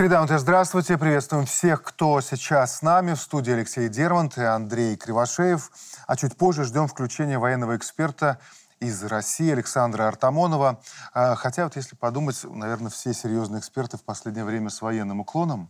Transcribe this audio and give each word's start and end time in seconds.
Среда, 0.00 0.26
здравствуйте. 0.38 0.96
Приветствуем 0.96 1.44
всех, 1.44 1.82
кто 1.82 2.22
сейчас 2.22 2.78
с 2.78 2.80
нами. 2.80 3.12
В 3.12 3.20
студии 3.20 3.52
Алексей 3.52 3.90
Дермант 3.90 4.38
и 4.38 4.42
Андрей 4.42 4.96
Кривошеев. 4.96 5.70
А 6.06 6.16
чуть 6.16 6.38
позже 6.38 6.64
ждем 6.64 6.88
включения 6.88 7.38
военного 7.38 7.76
эксперта 7.76 8.38
из 8.78 9.04
России 9.04 9.52
Александра 9.52 10.08
Артамонова. 10.08 10.80
А, 11.12 11.34
хотя 11.34 11.64
вот 11.64 11.76
если 11.76 11.96
подумать, 11.96 12.42
наверное, 12.44 12.88
все 12.88 13.12
серьезные 13.12 13.60
эксперты 13.60 13.98
в 13.98 14.02
последнее 14.02 14.46
время 14.46 14.70
с 14.70 14.80
военным 14.80 15.20
уклоном. 15.20 15.68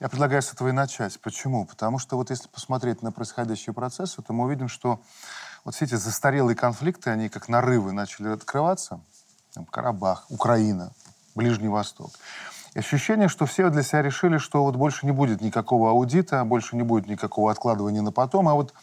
Я 0.00 0.10
предлагаю 0.10 0.42
с 0.42 0.52
этого 0.52 0.68
и 0.68 0.72
начать. 0.72 1.18
Почему? 1.22 1.64
Потому 1.64 1.98
что 1.98 2.18
вот 2.18 2.28
если 2.28 2.48
посмотреть 2.48 3.00
на 3.00 3.10
происходящие 3.10 3.72
процессы, 3.72 4.20
то 4.20 4.34
мы 4.34 4.44
увидим, 4.44 4.68
что 4.68 5.00
вот 5.64 5.74
все 5.74 5.86
эти 5.86 5.94
застарелые 5.94 6.56
конфликты, 6.56 7.08
они 7.08 7.30
как 7.30 7.48
нарывы 7.48 7.92
начали 7.92 8.28
открываться. 8.28 9.00
Там, 9.54 9.64
Карабах, 9.64 10.26
Украина, 10.28 10.92
Ближний 11.34 11.68
Восток. 11.68 12.10
Ощущение, 12.76 13.28
что 13.28 13.46
все 13.46 13.70
для 13.70 13.82
себя 13.82 14.02
решили, 14.02 14.36
что 14.36 14.62
вот 14.62 14.76
больше 14.76 15.06
не 15.06 15.12
будет 15.12 15.40
никакого 15.40 15.90
аудита, 15.90 16.44
больше 16.44 16.76
не 16.76 16.82
будет 16.82 17.08
никакого 17.08 17.50
откладывания 17.50 18.02
на 18.02 18.12
потом, 18.12 18.50
а 18.50 18.54
вот 18.54 18.74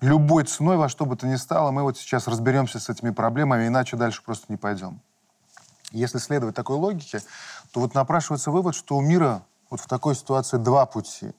любой 0.00 0.42
ценой, 0.42 0.76
во 0.76 0.88
что 0.88 1.06
бы 1.06 1.16
то 1.16 1.28
ни 1.28 1.36
стало, 1.36 1.70
мы 1.70 1.84
вот 1.84 1.96
сейчас 1.96 2.26
разберемся 2.26 2.80
с 2.80 2.88
этими 2.88 3.10
проблемами, 3.10 3.68
иначе 3.68 3.96
дальше 3.96 4.24
просто 4.24 4.46
не 4.48 4.56
пойдем. 4.56 5.00
Если 5.92 6.18
следовать 6.18 6.56
такой 6.56 6.76
логике, 6.76 7.22
то 7.70 7.78
вот 7.78 7.94
напрашивается 7.94 8.50
вывод, 8.50 8.74
что 8.74 8.96
у 8.96 9.00
мира 9.00 9.44
вот 9.70 9.80
в 9.80 9.86
такой 9.86 10.16
ситуации 10.16 10.56
два 10.56 10.84
пути. 10.84 11.30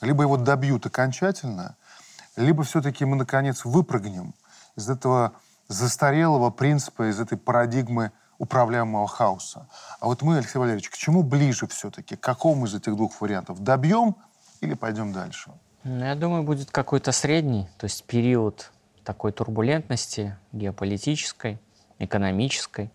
Либо 0.00 0.22
его 0.22 0.38
добьют 0.38 0.86
окончательно, 0.86 1.76
либо 2.34 2.62
все-таки 2.62 3.04
мы, 3.04 3.16
наконец, 3.16 3.66
выпрыгнем 3.66 4.32
из 4.74 4.88
этого 4.88 5.34
застарелого 5.68 6.48
принципа, 6.48 7.10
из 7.10 7.20
этой 7.20 7.36
парадигмы 7.36 8.10
управляемого 8.42 9.06
хаоса. 9.06 9.68
А 10.00 10.06
вот 10.06 10.22
мы, 10.22 10.38
Алексей 10.38 10.58
Валерьевич, 10.58 10.90
к 10.90 10.96
чему 10.96 11.22
ближе 11.22 11.68
все-таки? 11.68 12.16
К 12.16 12.20
какому 12.20 12.66
из 12.66 12.74
этих 12.74 12.96
двух 12.96 13.20
вариантов? 13.20 13.60
Добьем 13.60 14.16
или 14.60 14.74
пойдем 14.74 15.12
дальше? 15.12 15.52
Ну, 15.84 16.04
я 16.04 16.16
думаю, 16.16 16.42
будет 16.42 16.68
какой-то 16.72 17.12
средний, 17.12 17.68
то 17.78 17.84
есть 17.84 18.04
период 18.04 18.72
такой 19.04 19.30
турбулентности 19.30 20.36
геополитической, 20.50 21.60
экономической, 22.00 22.90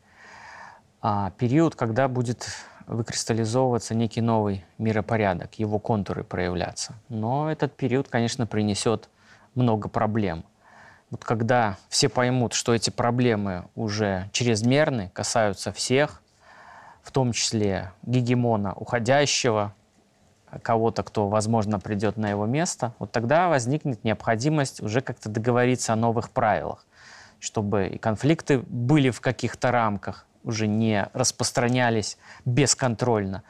а 1.02 1.32
период, 1.32 1.76
когда 1.76 2.10
будет 2.10 2.50
выкристаллизовываться 2.86 3.96
некий 3.96 4.20
новый 4.20 4.66
миропорядок, 4.78 5.60
его 5.60 5.80
контуры 5.80 6.26
проявляться. 6.26 6.96
Но 7.08 7.50
этот 7.50 7.74
период, 7.78 8.10
конечно, 8.10 8.48
принесет 8.48 9.10
много 9.56 9.88
проблем. 9.88 10.44
Вот 11.10 11.24
когда 11.24 11.78
все 11.88 12.10
поймут, 12.10 12.54
что 12.54 12.74
эти 12.74 12.90
проблемы 12.90 13.66
уже 13.76 14.30
чрезмерны, 14.34 15.10
касаются 15.14 15.72
всех, 15.72 16.22
в 17.02 17.12
том 17.12 17.32
числе 17.32 17.94
гегемона 18.04 18.74
уходящего, 18.74 19.74
кого-то, 20.62 21.04
кто, 21.04 21.30
возможно, 21.30 21.80
придет 21.80 22.18
на 22.18 22.30
его 22.30 22.46
место, 22.46 22.94
вот 23.00 23.12
тогда 23.12 23.48
возникнет 23.48 24.04
необходимость 24.04 24.82
уже 24.82 25.02
как-то 25.02 25.30
договориться 25.30 25.94
о 25.94 25.96
новых 25.96 26.30
правилах, 26.30 26.86
чтобы 27.40 27.88
и 27.88 27.98
конфликты 27.98 28.60
были 28.60 29.10
в 29.10 29.22
каких-то 29.22 29.72
рамках, 29.72 30.26
уже 30.44 30.68
не 30.68 31.10
распространялись 31.14 32.18
бесконтрольно. 32.46 33.44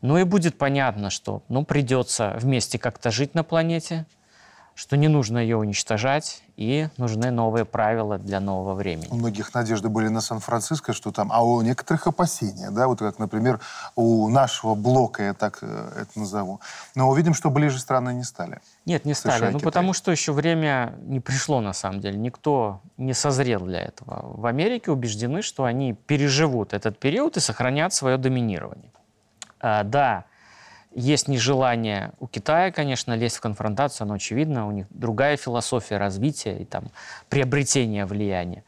Ну 0.00 0.18
и 0.18 0.24
будет 0.24 0.58
понятно, 0.58 1.10
что 1.10 1.42
ну, 1.48 1.64
придется 1.64 2.36
вместе 2.38 2.78
как-то 2.78 3.10
жить 3.10 3.34
на 3.34 3.44
планете, 3.44 4.06
что 4.80 4.96
не 4.96 5.08
нужно 5.08 5.36
ее 5.36 5.58
уничтожать, 5.58 6.42
и 6.56 6.88
нужны 6.96 7.30
новые 7.30 7.66
правила 7.66 8.16
для 8.16 8.40
нового 8.40 8.72
времени. 8.72 9.08
У 9.10 9.16
многих 9.16 9.52
надежды 9.52 9.90
были 9.90 10.08
на 10.08 10.22
Сан-Франциско, 10.22 10.94
что 10.94 11.12
там, 11.12 11.30
а 11.32 11.44
у 11.44 11.60
некоторых 11.60 12.06
опасения, 12.06 12.70
да, 12.70 12.86
вот 12.86 13.00
как, 13.00 13.18
например, 13.18 13.60
у 13.94 14.30
нашего 14.30 14.74
блока, 14.74 15.22
я 15.22 15.34
так 15.34 15.58
э, 15.60 16.02
это 16.02 16.18
назову. 16.18 16.60
Но 16.94 17.10
увидим, 17.10 17.34
что 17.34 17.50
ближе 17.50 17.78
страны 17.78 18.14
не 18.14 18.24
стали. 18.24 18.60
Нет, 18.86 19.04
не 19.04 19.12
стали, 19.12 19.36
США, 19.36 19.50
ну 19.50 19.60
потому 19.60 19.92
что 19.92 20.12
еще 20.12 20.32
время 20.32 20.94
не 21.02 21.20
пришло 21.20 21.60
на 21.60 21.74
самом 21.74 22.00
деле, 22.00 22.16
никто 22.16 22.80
не 22.96 23.12
созрел 23.12 23.60
для 23.60 23.82
этого. 23.82 24.34
В 24.34 24.46
Америке 24.46 24.92
убеждены, 24.92 25.42
что 25.42 25.64
они 25.64 25.92
переживут 25.92 26.72
этот 26.72 26.98
период 26.98 27.36
и 27.36 27.40
сохранят 27.40 27.92
свое 27.92 28.16
доминирование. 28.16 28.90
А, 29.60 29.84
да, 29.84 30.24
есть 30.94 31.28
нежелание 31.28 32.12
у 32.18 32.26
Китая, 32.26 32.72
конечно, 32.72 33.12
лезть 33.14 33.36
в 33.36 33.40
конфронтацию, 33.40 34.06
но 34.06 34.14
очевидно, 34.14 34.66
у 34.66 34.72
них 34.72 34.86
другая 34.90 35.36
философия 35.36 35.98
развития 35.98 36.58
и 36.58 36.64
там 36.64 36.90
приобретения 37.28 38.06
влияния. 38.06 38.64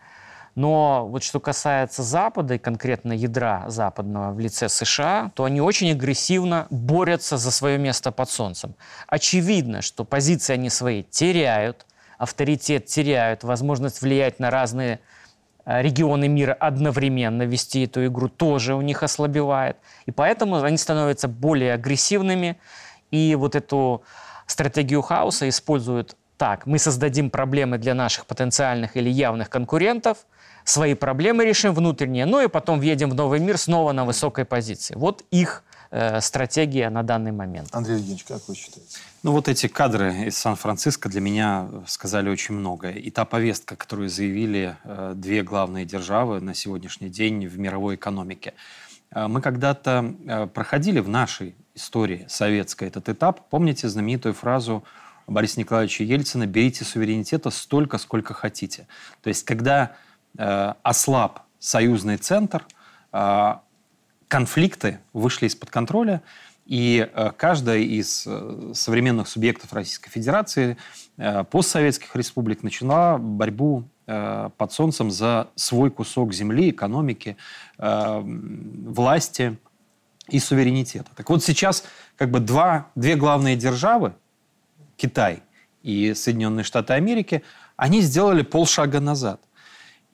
Но 0.55 1.07
вот 1.09 1.23
что 1.23 1.41
касается 1.41 2.03
Запада 2.03 2.55
и 2.55 2.59
конкретно 2.59 3.13
ядра 3.13 3.65
западного 3.69 4.33
в 4.33 4.39
лице 4.39 4.69
США, 4.69 5.31
то 5.35 5.45
они 5.45 5.61
очень 5.61 5.91
агрессивно 5.93 6.67
борются 6.71 7.39
за 7.39 7.51
свое 7.51 7.79
место 7.79 8.13
под 8.13 8.29
солнцем. 8.29 8.75
Очевидно, 9.07 9.81
что 9.81 10.05
позиции 10.05 10.53
они 10.53 10.69
свои 10.69 11.05
теряют, 11.05 11.87
авторитет 12.19 12.87
теряют, 12.87 13.45
возможность 13.45 14.03
влиять 14.03 14.39
на 14.41 14.51
разные 14.51 15.01
регионы 15.65 16.29
мира 16.29 16.53
одновременно 16.59 17.43
вести 17.43 17.85
эту 17.85 18.07
игру 18.07 18.29
тоже 18.29 18.75
у 18.75 18.81
них 18.81 19.03
ослабевает. 19.03 19.77
И 20.07 20.11
поэтому 20.11 20.63
они 20.63 20.77
становятся 20.77 21.29
более 21.29 21.75
агрессивными. 21.75 22.59
И 23.11 23.35
вот 23.35 23.55
эту 23.55 24.03
стратегию 24.47 25.03
хаоса 25.03 25.49
используют 25.49 26.17
так. 26.37 26.67
Мы 26.67 26.79
создадим 26.79 27.31
проблемы 27.31 27.79
для 27.79 27.95
наших 27.95 28.27
потенциальных 28.27 28.97
или 28.97 29.09
явных 29.09 29.49
конкурентов, 29.49 30.19
свои 30.65 30.95
проблемы 30.95 31.45
решим 31.45 31.75
внутренние, 31.75 32.27
ну 32.27 32.41
и 32.41 32.49
потом 32.49 32.81
въедем 32.81 33.11
в 33.11 33.15
новый 33.15 33.39
мир 33.39 33.59
снова 33.59 33.93
на 33.93 34.05
высокой 34.05 34.45
позиции. 34.45 34.95
Вот 34.97 35.23
их 35.31 35.63
э, 35.93 36.21
стратегия 36.21 36.91
на 36.91 37.03
данный 37.03 37.31
момент. 37.31 37.69
Андрей 37.73 37.97
Евгеньевич, 37.97 38.25
как 38.25 38.49
вы 38.49 38.57
считаете? 38.57 38.99
Ну 39.23 39.33
вот 39.33 39.49
эти 39.49 39.69
кадры 39.69 40.25
из 40.27 40.37
Сан-Франциско 40.39 41.09
для 41.09 41.21
меня 41.21 41.69
сказали 41.87 42.29
очень 42.29 42.57
многое. 42.57 42.95
И 42.95 43.11
та 43.11 43.25
повестка, 43.25 43.77
которую 43.77 44.09
заявили 44.09 44.77
э, 44.83 45.13
две 45.15 45.43
главные 45.43 45.85
державы 45.85 46.41
на 46.41 46.55
сегодняшний 46.55 47.09
день 47.09 47.47
в 47.47 47.59
мировой 47.59 47.95
экономике. 47.95 48.55
Э, 49.13 49.29
мы 49.29 49.41
когда-то 49.41 50.15
э, 50.27 50.47
проходили 50.47 50.99
в 50.99 51.09
нашей 51.09 51.55
истории 51.75 52.27
советской 52.29 52.89
этот 52.89 53.09
этап. 53.09 53.49
Помните 53.49 53.89
знаменитую 53.89 54.35
фразу 54.35 54.83
Бориса 55.27 55.61
Николаевича 55.61 56.05
Ельцина 56.05 56.47
«берите 56.47 56.85
суверенитета 56.85 57.51
столько, 57.51 57.99
сколько 57.99 58.35
хотите». 58.35 58.89
То 59.23 59.29
есть 59.29 59.45
когда 59.45 59.93
э, 60.37 60.75
ослаб 60.83 61.41
союзный 61.59 62.17
центр, 62.17 62.67
э, 63.13 63.55
конфликты 64.33 64.99
вышли 65.13 65.47
из-под 65.47 65.69
контроля, 65.69 66.23
и 66.65 67.07
э, 67.15 67.33
каждая 67.37 67.81
из 67.81 68.25
э, 68.27 68.73
современных 68.75 69.29
субъектов 69.29 69.75
Российской 69.75 70.09
Федерации, 70.09 70.79
э, 71.19 71.45
постсоветских 71.45 72.17
республик, 72.17 72.63
начала 72.63 73.19
борьбу 73.19 73.85
под 74.05 74.73
солнцем 74.73 75.13
за 75.13 75.49
свой 75.55 75.89
кусок 75.89 76.35
земли, 76.35 76.71
экономики, 76.71 77.37
власти 77.79 79.57
и 80.29 80.41
суверенитета. 80.41 81.09
Так 81.15 81.31
вот 81.31 81.45
сейчас 81.45 81.85
как 82.17 82.33
бы 82.33 82.41
два, 82.41 82.89
две 82.97 83.15
главные 83.15 83.55
державы, 83.55 84.13
Китай 84.97 85.45
и 85.85 86.15
Соединенные 86.15 86.65
Штаты 86.65 86.95
Америки, 86.95 87.45
они 87.77 88.01
сделали 88.01 88.43
полшага 88.43 88.99
назад. 88.99 89.41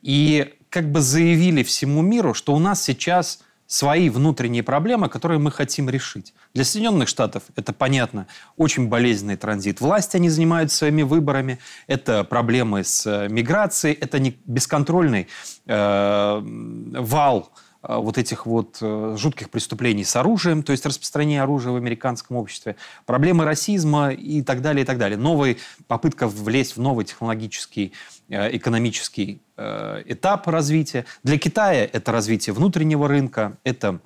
И 0.03 0.55
как 0.69 0.93
бы 0.93 1.00
заявили 1.00 1.62
всему 1.62 2.03
миру, 2.03 2.35
что 2.35 2.55
у 2.55 2.59
нас 2.59 2.83
сейчас 2.83 3.43
свои 3.69 4.09
внутренние 4.09 4.62
проблемы, 4.62 5.11
которые 5.11 5.39
мы 5.39 5.53
хотим 5.53 5.91
решить. 5.91 6.33
Для 6.55 6.65
Соединенных 6.65 7.06
Штатов 7.06 7.45
это, 7.55 7.75
понятно, 7.75 8.27
очень 8.56 8.88
болезненный 8.88 9.37
транзит. 9.37 9.81
Власть 9.82 10.15
они 10.15 10.31
занимают 10.31 10.73
своими 10.73 11.03
выборами. 11.03 11.59
Это 11.87 12.25
проблемы 12.25 12.82
с 12.82 13.06
э, 13.06 13.29
миграцией, 13.29 13.94
это 13.94 14.19
не 14.19 14.38
бесконтрольный 14.47 15.29
э, 15.67 16.41
вал 16.43 17.53
э, 17.82 17.94
вот 17.94 18.17
этих 18.17 18.47
вот 18.47 18.79
э, 18.81 19.17
жутких 19.19 19.50
преступлений 19.50 20.05
с 20.05 20.17
оружием, 20.17 20.62
то 20.62 20.73
есть 20.73 20.87
распространение 20.87 21.43
оружия 21.43 21.71
в 21.71 21.76
американском 21.76 22.38
обществе, 22.38 22.76
проблемы 23.05 23.44
расизма 23.44 24.12
и 24.12 24.41
так 24.41 24.62
далее, 24.62 24.85
и 24.85 24.87
так 24.87 24.97
далее. 24.97 25.19
Новая 25.19 25.59
попытка 25.88 26.26
влезть 26.26 26.79
в 26.79 26.81
новый 26.81 27.05
технологический 27.05 27.93
экономический 28.28 29.40
э, 29.56 30.02
этап 30.06 30.46
развития. 30.48 31.04
Для 31.22 31.38
Китая 31.38 31.84
это 31.84 32.12
развитие 32.12 32.52
внутреннего 32.52 33.08
рынка, 33.08 33.56
это 33.64 34.00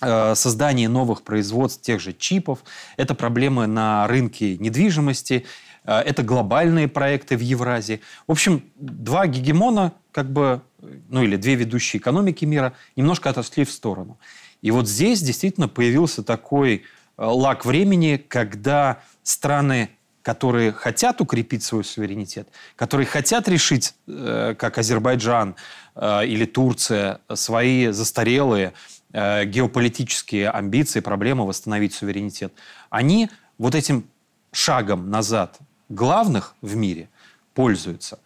э, 0.00 0.34
создание 0.34 0.88
новых 0.88 1.22
производств 1.22 1.82
тех 1.82 2.00
же 2.00 2.12
чипов, 2.12 2.64
это 2.96 3.14
проблемы 3.14 3.66
на 3.66 4.06
рынке 4.06 4.56
недвижимости, 4.58 5.46
это 5.84 6.22
глобальные 6.22 6.88
проекты 6.88 7.38
в 7.38 7.40
Евразии. 7.40 8.02
В 8.26 8.32
общем, 8.32 8.62
два 8.76 9.26
гегемона, 9.26 9.92
как 10.12 10.30
бы, 10.30 10.60
ну 11.08 11.22
или 11.22 11.36
две 11.36 11.54
ведущие 11.54 12.00
экономики 12.00 12.44
мира, 12.44 12.74
немножко 12.96 13.30
отошли 13.30 13.64
в 13.64 13.70
сторону. 13.70 14.18
И 14.60 14.70
вот 14.70 14.86
здесь 14.86 15.22
действительно 15.22 15.68
появился 15.68 16.22
такой 16.22 16.84
лак 17.16 17.64
времени, 17.64 18.22
когда 18.28 19.00
страны 19.22 19.88
которые 20.22 20.72
хотят 20.72 21.20
укрепить 21.20 21.62
свой 21.62 21.84
суверенитет, 21.84 22.48
которые 22.76 23.06
хотят 23.06 23.48
решить, 23.48 23.94
э, 24.06 24.54
как 24.58 24.78
Азербайджан 24.78 25.56
э, 25.94 26.26
или 26.26 26.44
Турция, 26.44 27.20
свои 27.34 27.88
застарелые 27.88 28.74
э, 29.12 29.44
геополитические 29.46 30.50
амбиции, 30.50 31.00
проблемы 31.00 31.46
восстановить 31.46 31.94
суверенитет, 31.94 32.52
они 32.90 33.30
вот 33.58 33.74
этим 33.74 34.04
шагом 34.52 35.10
назад 35.10 35.58
главных 35.88 36.54
в 36.60 36.76
мире 36.76 37.08
пользуются. 37.54 38.18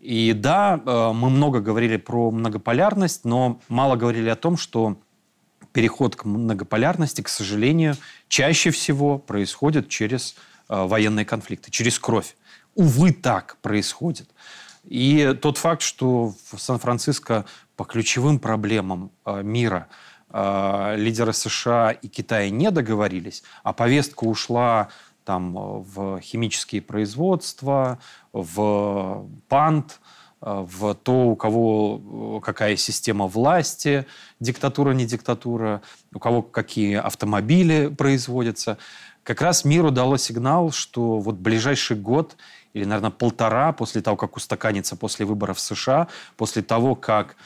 И 0.00 0.34
да, 0.34 0.76
мы 0.84 1.30
много 1.30 1.60
говорили 1.60 1.96
про 1.96 2.30
многополярность, 2.30 3.24
но 3.24 3.58
мало 3.68 3.96
говорили 3.96 4.28
о 4.28 4.36
том, 4.36 4.58
что 4.58 4.98
переход 5.72 6.14
к 6.14 6.24
многополярности, 6.24 7.22
к 7.22 7.28
сожалению, 7.28 7.96
чаще 8.28 8.70
всего 8.70 9.18
происходит 9.18 9.88
через 9.88 10.36
военные 10.68 11.24
конфликты, 11.24 11.70
через 11.70 11.98
кровь. 11.98 12.36
Увы, 12.74 13.12
так 13.12 13.56
происходит. 13.62 14.28
И 14.84 15.36
тот 15.40 15.58
факт, 15.58 15.82
что 15.82 16.34
в 16.50 16.58
Сан-Франциско 16.58 17.44
по 17.76 17.84
ключевым 17.84 18.38
проблемам 18.38 19.10
э, 19.24 19.42
мира 19.42 19.88
э, 20.30 20.94
лидеры 20.96 21.32
США 21.32 21.90
и 21.90 22.08
Китая 22.08 22.50
не 22.50 22.70
договорились, 22.70 23.42
а 23.62 23.72
повестка 23.72 24.24
ушла 24.24 24.88
там, 25.24 25.54
в 25.54 26.20
химические 26.20 26.82
производства, 26.82 27.98
в 28.32 29.26
пант, 29.48 30.00
в 30.40 30.94
то, 30.94 31.28
у 31.28 31.36
кого 31.36 32.40
какая 32.44 32.76
система 32.76 33.26
власти, 33.26 34.06
диктатура, 34.40 34.92
не 34.92 35.06
диктатура, 35.06 35.80
у 36.12 36.18
кого 36.18 36.42
какие 36.42 36.96
автомобили 36.96 37.86
производятся. 37.88 38.76
Как 39.24 39.40
раз 39.40 39.64
миру 39.64 39.90
дало 39.90 40.18
сигнал, 40.18 40.70
что 40.70 41.18
вот 41.18 41.36
ближайший 41.36 41.96
год 41.96 42.36
или, 42.74 42.84
наверное, 42.84 43.10
полтора 43.10 43.72
после 43.72 44.02
того, 44.02 44.16
как 44.16 44.36
устаканится 44.36 44.96
после 44.96 45.26
выборов 45.26 45.56
в 45.56 45.60
США, 45.60 46.08
после 46.36 46.62
того, 46.62 46.94
как 46.94 47.36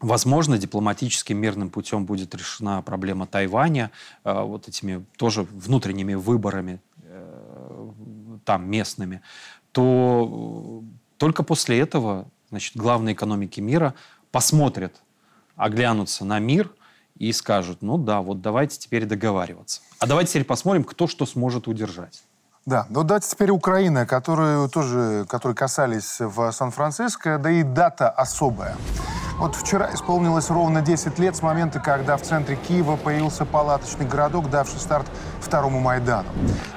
Возможно, 0.00 0.58
дипломатическим 0.58 1.38
мирным 1.38 1.70
путем 1.70 2.04
будет 2.04 2.34
решена 2.34 2.82
проблема 2.82 3.26
Тайваня, 3.26 3.90
э, 4.24 4.42
вот 4.42 4.68
этими 4.68 5.02
тоже 5.16 5.44
внутренними 5.44 6.12
выборами 6.12 6.80
э, 7.04 7.90
там 8.44 8.68
местными, 8.68 9.22
то 9.72 10.82
только 11.16 11.42
после 11.42 11.78
этого 11.78 12.26
значит, 12.50 12.76
главные 12.76 13.14
экономики 13.14 13.60
мира 13.60 13.94
посмотрят, 14.30 15.00
оглянутся 15.56 16.26
на 16.26 16.38
мир 16.38 16.70
и 17.16 17.32
скажут, 17.32 17.82
ну 17.82 17.98
да, 17.98 18.20
вот 18.20 18.40
давайте 18.40 18.78
теперь 18.78 19.04
договариваться. 19.04 19.80
А 19.98 20.06
давайте 20.06 20.32
теперь 20.32 20.44
посмотрим, 20.44 20.84
кто 20.84 21.06
что 21.06 21.26
сможет 21.26 21.68
удержать. 21.68 22.22
Да, 22.66 22.86
ну 22.88 23.02
давайте 23.02 23.28
теперь 23.28 23.50
Украина, 23.50 24.06
которую 24.06 24.70
тоже, 24.70 25.26
которые 25.28 25.54
касались 25.54 26.16
в 26.18 26.50
Сан-Франциско, 26.50 27.38
да 27.38 27.50
и 27.50 27.62
дата 27.62 28.08
особая. 28.08 28.74
Вот 29.36 29.54
вчера 29.54 29.92
исполнилось 29.92 30.48
ровно 30.48 30.80
10 30.80 31.18
лет 31.18 31.36
с 31.36 31.42
момента, 31.42 31.78
когда 31.78 32.16
в 32.16 32.22
центре 32.22 32.56
Киева 32.56 32.96
появился 32.96 33.44
палаточный 33.44 34.06
городок, 34.06 34.48
давший 34.48 34.78
старт 34.78 35.06
второму 35.40 35.78
Майдану. 35.78 36.28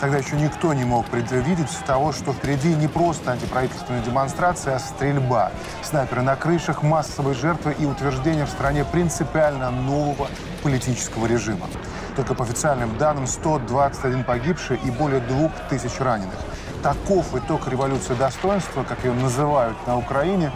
Тогда 0.01 0.17
еще 0.17 0.35
никто 0.35 0.73
не 0.73 0.83
мог 0.83 1.05
предвидеть 1.05 1.69
того, 1.85 2.11
что 2.11 2.33
впереди 2.33 2.75
не 2.75 2.89
просто 2.89 3.31
антиправительственная 3.31 4.01
демонстрация, 4.03 4.75
а 4.75 4.79
стрельба, 4.79 5.51
снайперы 5.83 6.21
на 6.21 6.35
крышах, 6.35 6.83
массовые 6.83 7.35
жертвы 7.35 7.73
и 7.79 7.85
утверждение 7.85 8.45
в 8.45 8.49
стране 8.49 8.83
принципиально 8.83 9.71
нового 9.71 10.27
политического 10.63 11.27
режима. 11.27 11.67
Только 12.17 12.33
по 12.33 12.43
официальным 12.45 12.97
данным 12.97 13.27
121 13.27 14.23
погибший 14.23 14.77
и 14.83 14.89
более 14.89 15.19
2000 15.19 16.01
раненых. 16.01 16.33
Таков 16.81 17.35
итог 17.35 17.67
революции 17.67 18.15
достоинства, 18.15 18.83
как 18.83 19.03
ее 19.05 19.13
называют 19.13 19.77
на 19.85 19.99
Украине. 19.99 20.51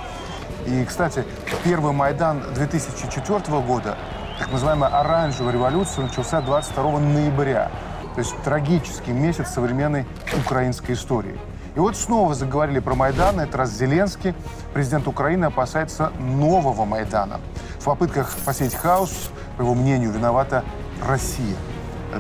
И, 0.66 0.84
кстати, 0.84 1.24
первый 1.64 1.94
Майдан 1.94 2.42
2004 2.56 3.62
года, 3.62 3.96
так 4.40 4.52
называемая 4.52 4.90
оранжевая 4.90 5.54
революция, 5.54 6.06
начался 6.06 6.42
22 6.42 7.00
ноября. 7.00 7.70
То 8.16 8.22
есть 8.22 8.36
трагический 8.44 9.14
месяц 9.14 9.50
современной 9.52 10.08
украинской 10.44 10.94
истории. 10.94 11.40
И 11.76 11.80
вот 11.80 11.96
снова 11.96 12.34
заговорили 12.34 12.80
про 12.80 12.96
Майдан. 12.96 13.40
Это 13.40 13.60
раз 13.60 13.70
Зеленский, 13.70 14.34
президент 14.74 15.08
Украины, 15.08 15.46
опасается 15.46 16.12
нового 16.20 16.86
Майдана. 16.86 17.40
В 17.80 17.86
попытках 17.86 18.36
посеять 18.46 18.74
хаос, 18.74 19.30
по 19.58 19.62
его 19.62 19.76
мнению, 19.76 20.12
виновата 20.12 20.64
Россия 21.02 21.58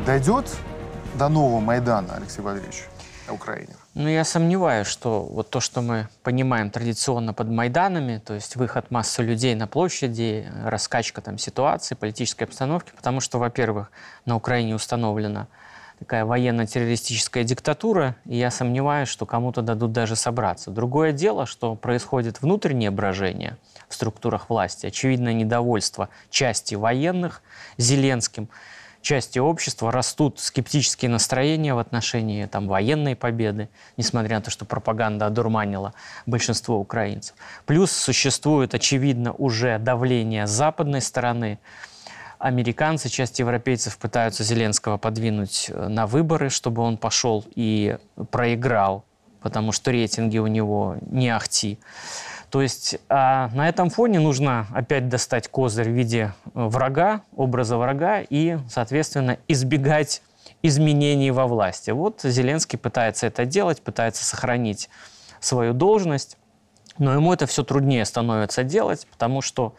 дойдет 0.05 0.45
до 1.13 1.29
нового 1.29 1.59
Майдана, 1.59 2.15
Алексей 2.15 2.41
Валерьевич, 2.41 2.85
на 3.27 3.33
Украине? 3.33 3.75
Ну, 3.93 4.07
я 4.07 4.23
сомневаюсь, 4.23 4.87
что 4.87 5.21
вот 5.21 5.51
то, 5.51 5.59
что 5.59 5.81
мы 5.81 6.07
понимаем 6.23 6.71
традиционно 6.71 7.33
под 7.33 7.49
Майданами, 7.49 8.17
то 8.17 8.33
есть 8.33 8.55
выход 8.55 8.89
массы 8.89 9.21
людей 9.21 9.53
на 9.53 9.67
площади, 9.67 10.51
раскачка 10.65 11.21
там 11.21 11.37
ситуации, 11.37 11.93
политической 11.93 12.43
обстановки, 12.43 12.91
потому 12.95 13.19
что, 13.19 13.37
во-первых, 13.37 13.91
на 14.25 14.35
Украине 14.35 14.73
установлена 14.73 15.47
такая 16.01 16.25
военно-террористическая 16.25 17.43
диктатура, 17.43 18.15
и 18.25 18.35
я 18.35 18.49
сомневаюсь, 18.49 19.07
что 19.07 19.27
кому-то 19.27 19.61
дадут 19.61 19.91
даже 19.91 20.15
собраться. 20.15 20.71
Другое 20.71 21.11
дело, 21.11 21.45
что 21.45 21.75
происходит 21.75 22.41
внутреннее 22.41 22.89
брожение 22.89 23.55
в 23.87 23.93
структурах 23.93 24.49
власти, 24.49 24.87
очевидное 24.87 25.33
недовольство 25.33 26.09
части 26.31 26.73
военных 26.73 27.43
Зеленским, 27.77 28.49
части 29.03 29.37
общества 29.37 29.91
растут 29.91 30.39
скептические 30.39 31.11
настроения 31.11 31.75
в 31.75 31.77
отношении 31.77 32.47
там, 32.47 32.67
военной 32.67 33.15
победы, 33.15 33.69
несмотря 33.95 34.37
на 34.37 34.41
то, 34.41 34.49
что 34.49 34.65
пропаганда 34.65 35.27
одурманила 35.27 35.93
большинство 36.25 36.79
украинцев. 36.79 37.35
Плюс 37.67 37.91
существует, 37.91 38.73
очевидно, 38.73 39.33
уже 39.33 39.77
давление 39.77 40.47
западной 40.47 41.01
стороны. 41.01 41.59
Американцы, 42.41 43.07
часть 43.07 43.37
европейцев 43.37 43.99
пытаются 43.99 44.43
Зеленского 44.43 44.97
подвинуть 44.97 45.69
э, 45.69 45.87
на 45.87 46.07
выборы, 46.07 46.49
чтобы 46.49 46.81
он 46.81 46.97
пошел 46.97 47.45
и 47.53 47.97
проиграл, 48.31 49.05
потому 49.41 49.71
что 49.71 49.91
рейтинги 49.91 50.39
у 50.39 50.47
него 50.47 50.97
не 51.01 51.29
ахти. 51.29 51.77
То 52.49 52.63
есть 52.63 52.97
а 53.09 53.49
на 53.53 53.69
этом 53.69 53.91
фоне 53.91 54.19
нужно 54.19 54.65
опять 54.73 55.07
достать 55.07 55.49
козырь 55.49 55.89
в 55.89 55.93
виде 55.93 56.33
э, 56.45 56.49
врага, 56.53 57.21
образа 57.35 57.77
врага 57.77 58.21
и, 58.27 58.57
соответственно, 58.67 59.37
избегать 59.47 60.23
изменений 60.63 61.29
во 61.29 61.45
власти. 61.45 61.91
Вот 61.91 62.21
Зеленский 62.23 62.79
пытается 62.79 63.27
это 63.27 63.45
делать, 63.45 63.83
пытается 63.83 64.25
сохранить 64.25 64.89
свою 65.39 65.73
должность, 65.73 66.37
но 66.97 67.13
ему 67.13 67.33
это 67.33 67.45
все 67.45 67.63
труднее 67.63 68.03
становится 68.05 68.63
делать, 68.63 69.05
потому 69.11 69.41
что 69.41 69.75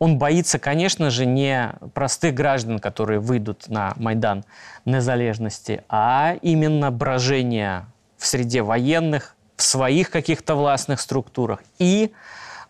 он 0.00 0.18
боится, 0.18 0.58
конечно 0.58 1.10
же, 1.10 1.26
не 1.26 1.74
простых 1.94 2.34
граждан, 2.34 2.80
которые 2.80 3.20
выйдут 3.20 3.68
на 3.68 3.92
Майдан 3.96 4.44
Незалежности, 4.86 5.84
а 5.88 6.36
именно 6.40 6.90
брожения 6.90 7.86
в 8.16 8.26
среде 8.26 8.62
военных, 8.62 9.36
в 9.56 9.62
своих 9.62 10.10
каких-то 10.10 10.54
властных 10.54 11.00
структурах 11.00 11.62
и 11.78 12.12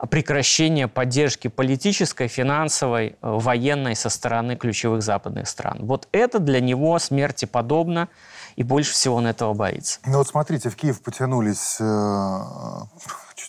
прекращение 0.08 0.88
поддержки 0.88 1.48
политической, 1.48 2.26
финансовой, 2.26 3.08
э, 3.08 3.14
военной 3.20 3.94
со 3.94 4.08
стороны 4.08 4.56
ключевых 4.56 5.02
западных 5.02 5.48
стран. 5.48 5.78
Вот 5.82 6.08
это 6.10 6.38
для 6.38 6.60
него 6.60 6.98
смерти 6.98 7.44
подобно, 7.44 8.08
и 8.56 8.62
больше 8.62 8.92
всего 8.92 9.16
он 9.16 9.26
этого 9.26 9.54
боится. 9.54 10.00
Ну 10.06 10.18
вот 10.18 10.26
смотрите, 10.26 10.70
в 10.70 10.76
Киев 10.76 11.02
потянулись 11.02 11.76
э, 11.80 12.40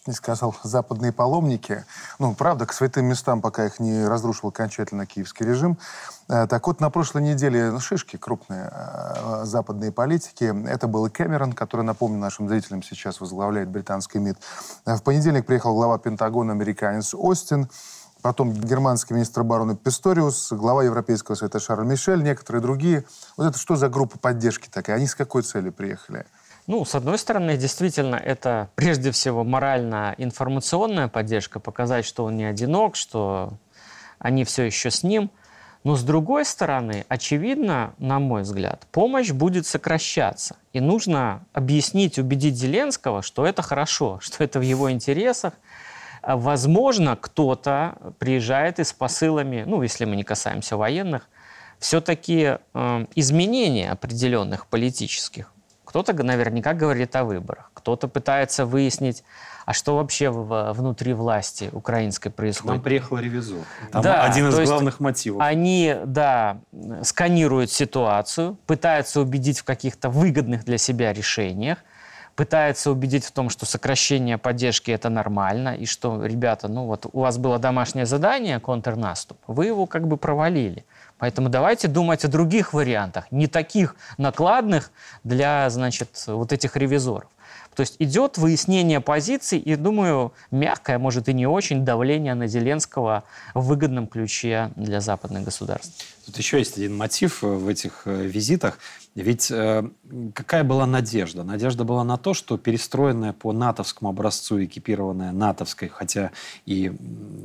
чуть 0.01 0.08
не 0.08 0.13
сказал, 0.13 0.55
западные 0.63 1.12
паломники. 1.12 1.86
Ну, 2.17 2.34
правда, 2.34 2.65
к 2.65 2.74
святым 2.74 3.05
местам, 3.05 3.39
пока 3.39 3.67
их 3.67 3.79
не 3.79 4.08
разрушил 4.08 4.50
окончательно 4.50 5.05
киевский 5.05 5.46
режим. 5.46 5.77
Э, 6.27 6.48
так 6.48 6.65
вот, 6.65 6.79
на 6.79 6.89
прошлой 6.89 7.22
неделе 7.22 7.79
шишки 7.79 8.17
крупные 8.17 8.72
э, 8.72 9.41
западные 9.46 9.91
политики. 9.91 10.53
Это 10.67 10.88
был 10.88 11.08
Кэмерон, 11.08 11.53
который, 11.53 11.84
напомню 11.84 12.17
нашим 12.17 12.50
зрителям, 12.50 12.81
сейчас 12.81 13.22
возглавляет 13.22 13.70
британский 13.70 14.17
МИД. 14.17 14.38
Э, 14.88 14.96
в 14.96 15.03
понедельник 15.03 15.46
приехал 15.46 15.75
глава 15.75 16.00
Пентагона 16.00 16.53
американец 16.53 17.13
Остин. 17.13 17.70
Потом 18.24 18.53
германский 18.53 19.13
министр 19.13 19.41
обороны 19.41 19.75
Писториус, 19.75 20.51
глава 20.51 20.84
Европейского 20.84 21.36
совета 21.36 21.60
Шарль 21.60 21.86
Мишель, 21.86 22.24
некоторые 22.24 22.62
другие. 22.62 23.03
Вот 23.38 23.48
это 23.48 23.58
что 23.58 23.75
за 23.75 23.89
группа 23.89 24.17
поддержки 24.17 24.67
такая? 24.67 24.96
Они 24.96 25.08
с 25.08 25.15
какой 25.15 25.41
целью 25.41 25.74
приехали? 25.74 26.25
Ну, 26.71 26.85
с 26.85 26.95
одной 26.95 27.17
стороны, 27.17 27.57
действительно, 27.57 28.15
это 28.15 28.69
прежде 28.75 29.11
всего 29.11 29.43
морально-информационная 29.43 31.09
поддержка, 31.09 31.59
показать, 31.59 32.05
что 32.05 32.23
он 32.23 32.37
не 32.37 32.45
одинок, 32.45 32.95
что 32.95 33.51
они 34.19 34.45
все 34.45 34.63
еще 34.63 34.89
с 34.89 35.03
ним. 35.03 35.31
Но 35.83 35.97
с 35.97 36.03
другой 36.03 36.45
стороны, 36.45 37.05
очевидно, 37.09 37.93
на 37.97 38.19
мой 38.19 38.43
взгляд, 38.43 38.87
помощь 38.93 39.31
будет 39.31 39.67
сокращаться. 39.67 40.55
И 40.71 40.79
нужно 40.79 41.43
объяснить, 41.51 42.17
убедить 42.17 42.55
Зеленского, 42.55 43.21
что 43.21 43.45
это 43.45 43.61
хорошо, 43.61 44.19
что 44.21 44.41
это 44.41 44.59
в 44.59 44.61
его 44.61 44.89
интересах. 44.89 45.55
Возможно, 46.23 47.17
кто-то 47.19 47.97
приезжает 48.17 48.79
и 48.79 48.85
с 48.85 48.93
посылами, 48.93 49.65
ну, 49.67 49.83
если 49.83 50.05
мы 50.05 50.15
не 50.15 50.23
касаемся 50.23 50.77
военных, 50.77 51.27
все-таки 51.79 52.59
э, 52.73 53.05
изменения 53.15 53.91
определенных 53.91 54.67
политических 54.67 55.50
Кто-то 55.91 56.13
наверняка 56.24 56.74
говорит 56.74 57.13
о 57.17 57.25
выборах, 57.25 57.69
кто-то 57.74 58.07
пытается 58.07 58.65
выяснить, 58.65 59.25
а 59.65 59.74
что 59.74 59.98
вообще 59.98 60.29
в, 60.29 60.71
внутри 60.71 61.12
власти 61.12 61.69
украинской 61.74 62.29
происходит. 62.29 62.75
Нам 62.75 62.81
приехал 62.81 63.17
ревизор. 63.17 63.57
Там 63.91 64.01
Да, 64.01 64.24
один 64.24 64.48
из 64.48 64.69
главных 64.69 65.01
мотивов. 65.01 65.41
Они, 65.41 65.93
да, 66.05 66.60
сканируют 67.03 67.71
ситуацию, 67.71 68.57
пытаются 68.67 69.19
убедить 69.19 69.60
в 69.60 69.65
каких-то 69.65 70.10
выгодных 70.10 70.63
для 70.63 70.77
себя 70.77 71.12
решениях, 71.12 71.79
пытаются 72.38 72.89
убедить 72.89 73.25
в 73.25 73.33
том, 73.33 73.50
что 73.50 73.65
сокращение 73.65 74.38
поддержки 74.38 74.91
это 74.91 75.10
нормально, 75.10 75.75
и 75.75 75.86
что, 75.86 76.25
ребята, 76.25 76.69
ну 76.69 76.86
вот 76.86 77.05
у 77.12 77.19
вас 77.19 77.38
было 77.38 77.60
домашнее 77.60 78.05
задание, 78.05 78.62
контрнаступ, 78.62 79.38
вы 79.45 79.65
его 79.65 79.88
как 79.88 80.07
бы 80.07 80.15
провалили. 80.15 80.86
Поэтому 81.21 81.49
давайте 81.49 81.87
думать 81.87 82.25
о 82.25 82.29
других 82.29 82.73
вариантах, 82.73 83.31
не 83.31 83.45
таких 83.45 83.95
накладных 84.17 84.89
для, 85.23 85.69
значит, 85.69 86.23
вот 86.25 86.51
этих 86.51 86.75
ревизоров. 86.75 87.29
То 87.75 87.81
есть 87.81 87.97
идет 87.99 88.39
выяснение 88.39 89.01
позиций 89.01 89.59
и, 89.59 89.75
думаю, 89.75 90.33
мягкое, 90.49 90.97
может 90.97 91.29
и 91.29 91.33
не 91.33 91.45
очень, 91.45 91.85
давление 91.85 92.33
на 92.33 92.47
Зеленского 92.47 93.23
в 93.53 93.67
выгодном 93.67 94.07
ключе 94.07 94.71
для 94.75 94.99
западных 94.99 95.43
государств. 95.43 96.03
Тут 96.25 96.37
еще 96.39 96.57
есть 96.57 96.77
один 96.77 96.97
мотив 96.97 97.43
в 97.43 97.67
этих 97.67 98.01
э, 98.05 98.23
визитах. 98.23 98.79
Ведь 99.13 99.51
э, 99.51 99.84
какая 100.34 100.63
была 100.63 100.86
надежда? 100.86 101.44
Надежда 101.44 101.84
была 101.84 102.06
на 102.06 102.18
то, 102.18 102.34
что 102.34 102.58
перестроенная 102.58 103.34
по 103.34 103.51
натовскому 103.51 104.10
образцу, 104.10 104.63
экипированная 104.63 105.34
натовской, 105.34 105.89
хотя 105.89 106.32
и 106.65 106.94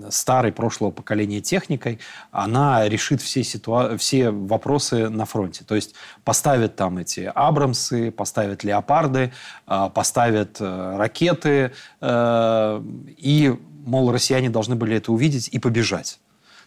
старой 0.08 0.52
прошлого 0.52 0.92
поколения 0.92 1.40
техникой, 1.40 1.98
она 2.30 2.88
решит 2.88 3.20
все, 3.20 3.40
ситуа- 3.40 3.96
все 3.96 4.30
вопросы 4.30 5.08
на 5.08 5.24
фронте. 5.24 5.64
То 5.64 5.74
есть 5.74 5.94
поставят 6.22 6.76
там 6.76 6.98
эти 6.98 7.32
Абрамсы, 7.34 8.12
поставят 8.12 8.62
Леопарды, 8.62 9.32
э, 9.66 9.90
поставят 9.92 10.58
э, 10.60 10.96
ракеты, 10.96 11.72
и, 12.00 13.54
мол, 13.84 14.12
россияне 14.12 14.50
должны 14.50 14.76
были 14.76 14.96
это 14.96 15.12
увидеть 15.12 15.48
и 15.48 15.58
побежать. 15.58 16.20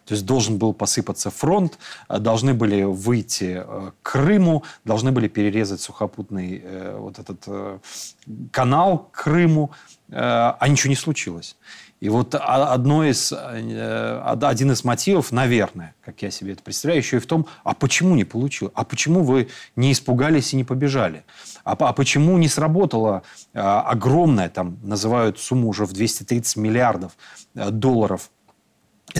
То 0.09 0.15
есть 0.15 0.25
должен 0.25 0.57
был 0.57 0.73
посыпаться 0.73 1.29
фронт, 1.29 1.77
э, 2.09 2.17
должны 2.17 2.55
были 2.55 2.81
выйти 2.81 3.63
э, 3.63 3.91
к 4.01 4.11
Крыму, 4.11 4.63
должны 4.83 5.11
были 5.11 5.27
перерезать 5.27 5.81
сухопутный 5.81 6.63
э, 6.63 6.97
вот 6.97 7.19
этот 7.19 7.81
канал 8.51 9.09
к 9.11 9.23
Крыму, 9.23 9.69
а 10.11 10.65
ничего 10.67 10.89
не 10.89 10.95
случилось. 10.95 11.55
И 11.99 12.09
вот 12.09 12.33
одно 12.33 13.05
из, 13.05 13.31
од- 13.31 14.43
один 14.43 14.71
из 14.71 14.83
мотивов, 14.83 15.31
наверное, 15.31 15.93
как 16.03 16.23
я 16.23 16.31
себе 16.31 16.53
это 16.53 16.63
представляю, 16.63 17.01
еще 17.01 17.17
и 17.17 17.19
в 17.19 17.27
том, 17.27 17.45
а 17.63 17.75
почему 17.75 18.15
не 18.15 18.23
получилось? 18.23 18.73
А 18.75 18.85
почему 18.85 19.23
вы 19.23 19.49
не 19.75 19.91
испугались 19.91 20.53
и 20.53 20.55
не 20.55 20.63
побежали? 20.63 21.23
А, 21.63 21.73
а 21.73 21.93
почему 21.93 22.37
не 22.39 22.47
сработала 22.47 23.21
огромная, 23.53 24.49
там 24.49 24.79
называют 24.81 25.39
сумму 25.39 25.67
уже 25.67 25.85
в 25.85 25.93
230 25.93 26.55
миллиардов 26.57 27.11
долларов 27.53 28.31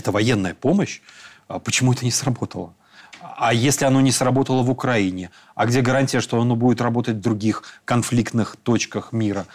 это 0.00 0.12
военная 0.12 0.54
помощь, 0.54 1.00
а 1.48 1.58
почему 1.58 1.92
это 1.92 2.04
не 2.04 2.10
сработало? 2.10 2.74
А 3.22 3.52
если 3.52 3.84
оно 3.84 4.00
не 4.00 4.12
сработало 4.12 4.62
в 4.62 4.70
Украине? 4.70 5.30
А 5.54 5.66
где 5.66 5.82
гарантия, 5.82 6.20
что 6.20 6.40
оно 6.40 6.56
будет 6.56 6.80
работать 6.80 7.16
в 7.16 7.20
других 7.20 7.62
конфликтных 7.84 8.56
точках 8.56 9.12
мира? 9.12 9.46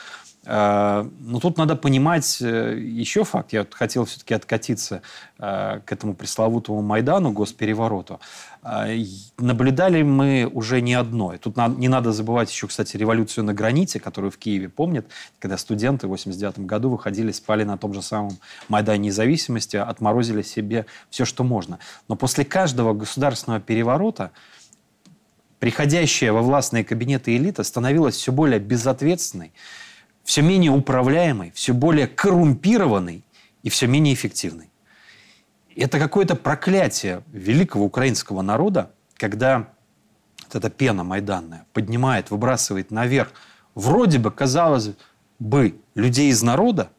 Э, 0.45 1.07
Но 1.19 1.39
тут 1.39 1.57
надо 1.57 1.75
понимать 1.75 2.37
э, 2.41 2.77
еще 2.79 3.23
факт. 3.23 3.53
Я 3.53 3.65
хотел 3.69 4.05
все-таки 4.05 4.33
откатиться 4.33 5.01
э, 5.39 5.79
к 5.85 5.91
этому 5.91 6.13
пресловутому 6.13 6.81
Майдану, 6.81 7.31
госперевороту. 7.31 8.19
И 8.87 9.07
Наблюдали 9.37 10.01
мы 10.01 10.49
уже 10.51 10.81
не 10.81 10.95
одно. 10.95 11.33
И 11.33 11.37
тут 11.37 11.55
не 11.77 11.87
надо 11.87 12.11
забывать 12.11 12.51
еще, 12.51 12.67
кстати, 12.67 12.97
революцию 12.97 13.43
на 13.43 13.53
граните, 13.53 13.99
которую 13.99 14.31
в 14.31 14.37
Киеве 14.37 14.69
помнят, 14.69 15.05
когда 15.39 15.57
студенты 15.57 16.07
в 16.07 16.11
89 16.11 16.59
году 16.59 16.89
выходили, 16.89 17.31
спали 17.31 17.63
на 17.63 17.77
том 17.77 17.93
же 17.93 18.01
самом 18.01 18.37
Майдане 18.67 19.07
независимости, 19.07 19.77
отморозили 19.77 20.41
себе 20.41 20.87
все, 21.11 21.25
что 21.25 21.43
можно. 21.43 21.77
Но 22.07 22.15
после 22.15 22.43
каждого 22.43 22.93
государственного 22.93 23.61
переворота 23.61 24.31
приходящая 25.59 26.31
во 26.31 26.41
властные 26.41 26.83
кабинеты 26.83 27.35
элита 27.35 27.63
становилась 27.63 28.15
все 28.15 28.31
более 28.31 28.59
безответственной, 28.59 29.51
все 30.25 30.41
менее 30.41 30.71
управляемой, 30.71 31.51
все 31.55 31.73
более 31.73 32.07
коррумпированной 32.07 33.23
и 33.63 33.69
все 33.69 33.87
менее 33.87 34.13
эффективной. 34.13 34.69
Это 35.75 35.99
какое-то 35.99 36.35
проклятие 36.35 37.23
великого 37.31 37.85
украинского 37.85 38.41
народа, 38.41 38.91
когда 39.15 39.69
вот 40.43 40.55
эта 40.55 40.69
пена 40.69 41.03
майданная 41.03 41.65
поднимает, 41.73 42.31
выбрасывает 42.31 42.91
наверх 42.91 43.31
вроде 43.75 44.19
бы, 44.19 44.31
казалось 44.31 44.91
бы, 45.37 45.79
людей 45.93 46.29
из 46.29 46.41
народа, 46.41 46.89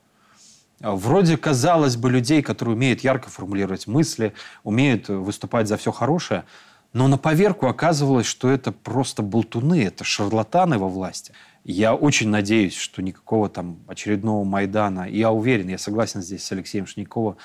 а 0.80 0.94
вроде, 0.94 1.36
казалось 1.36 1.96
бы, 1.96 2.10
людей, 2.10 2.42
которые 2.42 2.76
умеют 2.76 3.00
ярко 3.00 3.28
формулировать 3.28 3.86
мысли, 3.86 4.34
умеют 4.62 5.08
выступать 5.08 5.68
за 5.68 5.78
все 5.78 5.90
хорошее, 5.90 6.44
но 6.92 7.08
на 7.08 7.18
поверку 7.18 7.66
оказывалось, 7.66 8.26
что 8.26 8.50
это 8.50 8.72
просто 8.72 9.22
болтуны, 9.22 9.84
это 9.84 10.04
шарлатаны 10.04 10.78
во 10.78 10.88
власти. 10.88 11.32
Я 11.68 11.96
очень 11.96 12.28
надеюсь, 12.28 12.76
что 12.76 13.02
никакого 13.02 13.48
там 13.48 13.80
очередного 13.88 14.44
Майдана, 14.44 15.08
я 15.10 15.32
уверен, 15.32 15.66
я 15.66 15.78
согласен 15.78 16.22
здесь 16.22 16.44
с 16.44 16.52
Алексеем, 16.52 16.86
что 16.86 17.00
никакого 17.00 17.38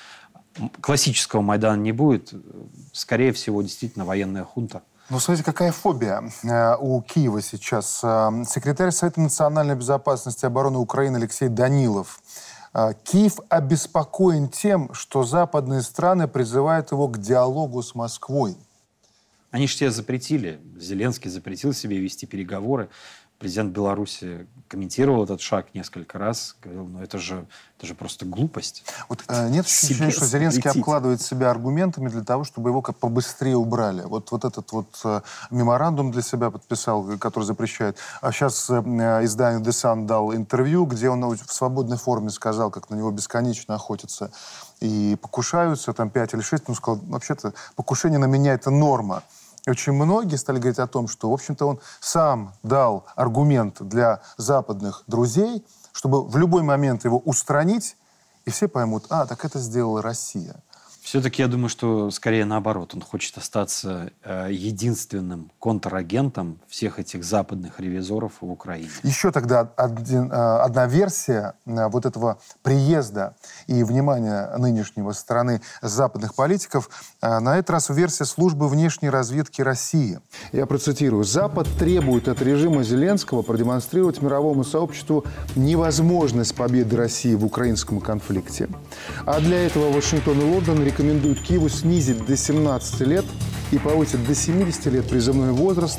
классического 0.80 1.40
Майдана 1.40 1.80
не 1.80 1.90
будет. 1.90 2.32
Скорее 2.92 3.32
всего, 3.32 3.60
действительно 3.62 4.04
военная 4.04 4.44
хунта. 4.44 4.82
Ну, 5.10 5.18
смотрите, 5.18 5.44
какая 5.44 5.72
фобия 5.72 6.22
э, 6.44 6.76
у 6.78 7.02
Киева 7.02 7.42
сейчас. 7.42 8.00
Э, 8.04 8.44
Секретарь 8.48 8.92
Совета 8.92 9.20
национальной 9.20 9.74
безопасности 9.74 10.44
и 10.44 10.46
обороны 10.46 10.78
Украины 10.78 11.16
Алексей 11.16 11.48
Данилов. 11.48 12.20
Э, 12.72 12.92
Киев 13.02 13.40
обеспокоен 13.48 14.48
тем, 14.48 14.94
что 14.94 15.24
западные 15.24 15.82
страны 15.82 16.28
призывают 16.28 16.92
его 16.92 17.08
к 17.08 17.18
диалогу 17.18 17.82
с 17.82 17.96
Москвой. 17.96 18.56
Они 19.52 19.66
же 19.66 19.76
тебе 19.76 19.90
запретили. 19.90 20.60
Зеленский 20.78 21.28
запретил 21.28 21.74
себе 21.74 21.98
вести 21.98 22.24
переговоры. 22.24 22.88
Президент 23.42 23.72
Беларуси 23.72 24.46
комментировал 24.68 25.24
этот 25.24 25.40
шаг 25.40 25.74
несколько 25.74 26.16
раз. 26.16 26.54
Говорил, 26.62 26.86
ну 26.86 27.02
это 27.02 27.18
же, 27.18 27.44
это 27.76 27.88
же 27.88 27.96
просто 27.96 28.24
глупость. 28.24 28.84
Вот 29.08 29.24
э, 29.26 29.48
нет 29.48 29.66
ощущения, 29.66 30.12
что 30.12 30.26
Зеленский 30.26 30.62
запретить. 30.62 30.82
обкладывает 30.82 31.20
себя 31.20 31.50
аргументами 31.50 32.08
для 32.08 32.22
того, 32.22 32.44
чтобы 32.44 32.70
его 32.70 32.82
как 32.82 32.98
побыстрее 32.98 33.56
убрали? 33.56 34.02
Вот, 34.02 34.30
вот 34.30 34.44
этот 34.44 34.70
вот 34.70 34.96
э, 35.02 35.22
меморандум 35.50 36.12
для 36.12 36.22
себя 36.22 36.52
подписал, 36.52 37.18
который 37.18 37.42
запрещает. 37.42 37.98
А 38.20 38.30
сейчас 38.30 38.70
э, 38.70 38.74
издание 39.24 39.60
The 39.60 39.70
Sun 39.70 40.06
дал 40.06 40.32
интервью, 40.32 40.86
где 40.86 41.10
он 41.10 41.20
в 41.24 41.52
свободной 41.52 41.96
форме 41.96 42.30
сказал, 42.30 42.70
как 42.70 42.90
на 42.90 42.94
него 42.94 43.10
бесконечно 43.10 43.74
охотятся 43.74 44.30
и 44.78 45.18
покушаются, 45.20 45.92
там 45.92 46.10
пять 46.10 46.32
или 46.32 46.42
шесть. 46.42 46.68
Он 46.68 46.76
сказал, 46.76 47.00
вообще-то 47.08 47.54
покушение 47.74 48.20
на 48.20 48.26
меня 48.26 48.52
это 48.54 48.70
норма. 48.70 49.24
И 49.66 49.70
очень 49.70 49.92
многие 49.92 50.36
стали 50.36 50.58
говорить 50.58 50.78
о 50.78 50.86
том, 50.86 51.06
что, 51.06 51.30
в 51.30 51.32
общем-то, 51.32 51.66
он 51.66 51.80
сам 52.00 52.54
дал 52.62 53.06
аргумент 53.14 53.80
для 53.80 54.20
западных 54.36 55.04
друзей, 55.06 55.64
чтобы 55.92 56.26
в 56.26 56.36
любой 56.36 56.62
момент 56.62 57.04
его 57.04 57.18
устранить, 57.18 57.96
и 58.44 58.50
все 58.50 58.66
поймут, 58.66 59.06
а, 59.08 59.26
так 59.26 59.44
это 59.44 59.60
сделала 59.60 60.02
Россия. 60.02 60.56
Все-таки 61.02 61.42
я 61.42 61.48
думаю, 61.48 61.68
что 61.68 62.12
скорее 62.12 62.44
наоборот. 62.44 62.94
Он 62.94 63.00
хочет 63.00 63.36
остаться 63.36 64.12
э, 64.22 64.48
единственным 64.52 65.50
контрагентом 65.58 66.60
всех 66.68 67.00
этих 67.00 67.24
западных 67.24 67.80
ревизоров 67.80 68.34
в 68.40 68.48
Украине. 68.48 68.88
Еще 69.02 69.32
тогда 69.32 69.68
один, 69.76 70.30
э, 70.30 70.34
одна 70.34 70.86
версия 70.86 71.54
э, 71.66 71.88
вот 71.88 72.06
этого 72.06 72.38
приезда 72.62 73.34
и 73.66 73.82
внимания 73.82 74.56
нынешнего 74.56 75.10
стороны 75.10 75.60
западных 75.82 76.36
политиков, 76.36 76.88
э, 77.20 77.40
на 77.40 77.58
этот 77.58 77.70
раз 77.70 77.88
версия 77.88 78.24
службы 78.24 78.68
внешней 78.68 79.10
разведки 79.10 79.60
России. 79.60 80.20
Я 80.52 80.66
процитирую. 80.66 81.24
«Запад 81.24 81.66
требует 81.80 82.28
от 82.28 82.40
режима 82.40 82.84
Зеленского 82.84 83.42
продемонстрировать 83.42 84.22
мировому 84.22 84.62
сообществу 84.62 85.24
невозможность 85.56 86.54
победы 86.54 86.96
России 86.96 87.34
в 87.34 87.44
украинском 87.44 88.00
конфликте. 88.00 88.68
А 89.26 89.40
для 89.40 89.66
этого 89.66 89.90
Вашингтон 89.90 90.40
и 90.40 90.44
Лондон 90.44 90.91
рекомендуют 90.92 91.40
Киеву 91.40 91.68
снизить 91.68 92.24
до 92.26 92.36
17 92.36 93.00
лет 93.00 93.24
и 93.70 93.78
повысить 93.78 94.26
до 94.26 94.34
70 94.34 94.86
лет 94.86 95.08
призывной 95.08 95.52
возраст, 95.52 95.98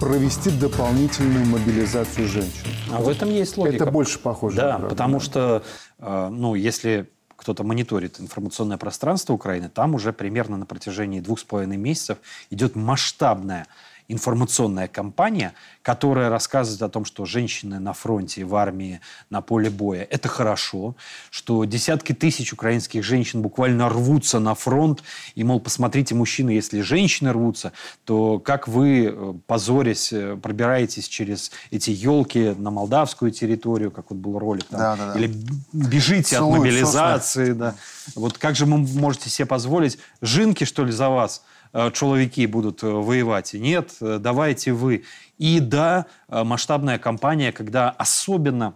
провести 0.00 0.50
дополнительную 0.50 1.44
мобилизацию 1.44 2.26
женщин». 2.26 2.66
А 2.90 3.00
в 3.00 3.08
этом 3.08 3.28
есть 3.28 3.58
логика. 3.58 3.84
Это 3.84 3.92
больше 3.92 4.18
похоже. 4.18 4.56
Да, 4.56 4.64
на 4.64 4.78
правду, 4.78 4.88
потому 4.88 5.20
что, 5.20 5.62
э, 5.98 6.28
ну, 6.30 6.54
если 6.54 7.10
кто-то 7.36 7.64
мониторит 7.64 8.20
информационное 8.20 8.78
пространство 8.78 9.34
Украины, 9.34 9.68
там 9.68 9.94
уже 9.94 10.12
примерно 10.12 10.56
на 10.56 10.66
протяжении 10.66 11.20
двух 11.20 11.40
с 11.40 11.44
половиной 11.44 11.76
месяцев 11.76 12.18
идет 12.50 12.76
масштабная 12.76 13.66
информационная 14.12 14.88
кампания, 14.88 15.54
которая 15.82 16.28
рассказывает 16.28 16.82
о 16.82 16.88
том, 16.88 17.04
что 17.04 17.24
женщины 17.24 17.78
на 17.78 17.92
фронте, 17.92 18.44
в 18.44 18.54
армии, 18.56 19.00
на 19.30 19.40
поле 19.40 19.70
боя– 19.70 20.06
это 20.10 20.28
хорошо, 20.28 20.96
что 21.30 21.64
десятки 21.64 22.12
тысяч 22.12 22.52
украинских 22.52 23.04
женщин 23.04 23.40
буквально 23.40 23.88
рвутся 23.88 24.40
на 24.40 24.54
фронт, 24.54 25.02
и, 25.34 25.44
мол, 25.44 25.60
посмотрите, 25.60 26.14
мужчины, 26.14 26.50
если 26.50 26.80
женщины 26.80 27.32
рвутся, 27.32 27.72
то 28.04 28.38
как 28.38 28.68
вы, 28.68 29.06
э, 29.06 29.34
позорясь, 29.46 30.12
э, 30.12 30.36
пробираетесь 30.36 31.08
через 31.08 31.52
эти 31.70 31.90
елки 31.90 32.54
на 32.56 32.70
молдавскую 32.70 33.30
территорию, 33.30 33.90
как 33.90 34.10
вот 34.10 34.18
был 34.18 34.38
ролик, 34.38 34.64
там, 34.64 34.80
да, 34.80 34.96
да, 34.96 35.12
да. 35.14 35.18
или 35.18 35.32
бежите 35.72 36.36
Целуют, 36.36 36.54
от 36.54 36.58
мобилизации, 36.58 37.52
да. 37.52 37.74
Вот 38.14 38.38
как 38.38 38.56
же 38.56 38.66
вы 38.66 38.78
можете 38.78 39.30
себе 39.30 39.46
позволить, 39.46 39.98
жинки, 40.20 40.64
что 40.64 40.84
ли, 40.84 40.92
за 40.92 41.08
вас– 41.08 41.42
Э, 41.72 41.90
человеки 41.92 42.46
будут 42.46 42.82
воевать. 42.82 43.54
Нет, 43.54 43.96
давайте 44.00 44.72
вы. 44.72 45.04
И 45.38 45.60
да, 45.60 46.06
масштабная 46.28 46.98
кампания, 46.98 47.52
когда 47.52 47.90
особенно 47.90 48.74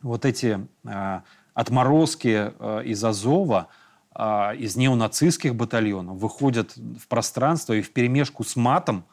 вот 0.00 0.24
эти 0.24 0.66
отморозки 1.54 2.52
из 2.84 3.04
Азова, 3.04 3.68
из 4.18 4.76
неонацистских 4.76 5.54
батальонов 5.54 6.16
выходят 6.16 6.74
в 6.76 7.06
пространство 7.08 7.74
и 7.74 7.82
в 7.82 7.92
перемешку 7.92 8.42
с 8.42 8.56
матом 8.56 9.04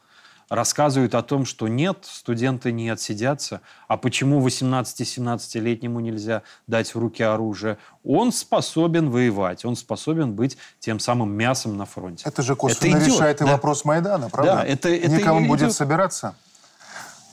рассказывают 0.50 1.14
о 1.14 1.22
том, 1.22 1.46
что 1.46 1.68
нет, 1.68 1.98
студенты 2.02 2.72
не 2.72 2.90
отсидятся, 2.90 3.62
а 3.88 3.96
почему 3.96 4.46
18-17-летнему 4.46 6.00
нельзя 6.00 6.42
дать 6.66 6.94
в 6.94 6.98
руки 6.98 7.22
оружие? 7.22 7.78
Он 8.04 8.32
способен 8.32 9.08
воевать, 9.10 9.64
он 9.64 9.76
способен 9.76 10.34
быть 10.34 10.58
тем 10.80 10.98
самым 10.98 11.32
мясом 11.32 11.76
на 11.76 11.86
фронте. 11.86 12.24
Это 12.26 12.42
же 12.42 12.56
косвенно 12.56 12.96
это 12.96 13.04
идет, 13.04 13.14
решает 13.14 13.38
да? 13.38 13.44
и 13.46 13.48
вопрос 13.48 13.84
Майдана, 13.84 14.28
правда? 14.28 14.56
Да, 14.56 14.64
это, 14.64 14.88
это 14.90 15.16
Никому 15.16 15.46
будет 15.46 15.62
идет. 15.62 15.72
собираться? 15.72 16.34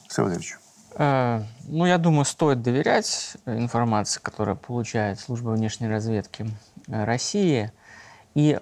Савельевич. 0.07 0.57
Э, 0.95 1.41
ну, 1.67 1.85
я 1.85 1.97
думаю, 1.97 2.23
стоит 2.23 2.61
доверять 2.61 3.35
информации, 3.47 4.19
которую 4.21 4.57
получает 4.57 5.19
служба 5.19 5.49
внешней 5.49 5.87
разведки 5.87 6.47
э, 6.87 7.03
России. 7.03 7.71
И 8.35 8.59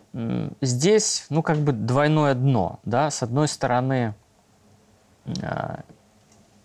здесь, 0.61 1.25
ну, 1.29 1.43
как 1.43 1.57
бы 1.57 1.73
двойное 1.73 2.33
дно. 2.33 2.79
Да? 2.85 3.11
С 3.11 3.21
одной 3.21 3.49
стороны, 3.49 4.13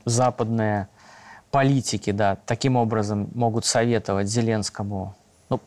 западные 0.05 0.88
политики, 1.50 2.12
да, 2.12 2.37
таким 2.47 2.76
образом 2.76 3.29
могут 3.35 3.64
советовать 3.64 4.29
Зеленскому 4.29 5.17
ну, 5.49 5.61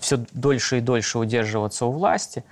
все 0.00 0.18
дольше 0.32 0.78
и 0.78 0.80
дольше 0.80 1.18
удерживаться 1.18 1.86
у 1.86 1.90
власти. 1.90 2.44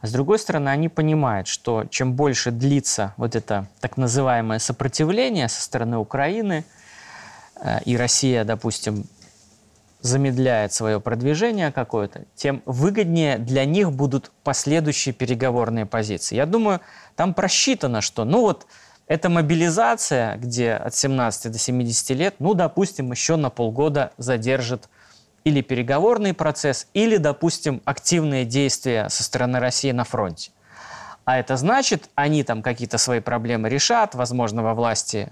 А 0.00 0.06
с 0.06 0.12
другой 0.12 0.38
стороны, 0.38 0.68
они 0.68 0.88
понимают, 0.88 1.46
что 1.46 1.84
чем 1.90 2.14
больше 2.14 2.50
длится 2.50 3.14
вот 3.16 3.34
это 3.34 3.66
так 3.80 3.96
называемое 3.96 4.58
сопротивление 4.58 5.48
со 5.48 5.62
стороны 5.62 5.98
Украины, 5.98 6.64
э, 7.56 7.80
и 7.84 7.96
Россия, 7.96 8.44
допустим, 8.44 9.04
замедляет 10.00 10.72
свое 10.72 11.00
продвижение 11.00 11.72
какое-то, 11.72 12.24
тем 12.34 12.62
выгоднее 12.66 13.38
для 13.38 13.64
них 13.64 13.92
будут 13.92 14.30
последующие 14.44 15.12
переговорные 15.12 15.86
позиции. 15.86 16.36
Я 16.36 16.46
думаю, 16.46 16.80
там 17.16 17.34
просчитано, 17.34 18.00
что 18.00 18.24
ну 18.24 18.42
вот 18.42 18.66
это 19.08 19.28
мобилизация, 19.28 20.36
где 20.36 20.72
от 20.72 20.94
17 20.94 21.52
до 21.52 21.58
70 21.58 22.10
лет, 22.10 22.34
ну, 22.38 22.54
допустим, 22.54 23.10
еще 23.12 23.36
на 23.36 23.50
полгода 23.50 24.12
задержит 24.18 24.88
или 25.44 25.60
переговорный 25.60 26.34
процесс, 26.34 26.88
или, 26.92 27.16
допустим, 27.18 27.80
активные 27.84 28.44
действия 28.44 29.08
со 29.08 29.22
стороны 29.22 29.60
России 29.60 29.92
на 29.92 30.02
фронте. 30.02 30.50
А 31.24 31.38
это 31.38 31.56
значит, 31.56 32.08
они 32.14 32.44
там 32.44 32.62
какие-то 32.62 32.98
свои 32.98 33.18
проблемы 33.18 33.68
решат, 33.68 34.14
возможно, 34.14 34.62
во 34.62 34.74
власти 34.74 35.28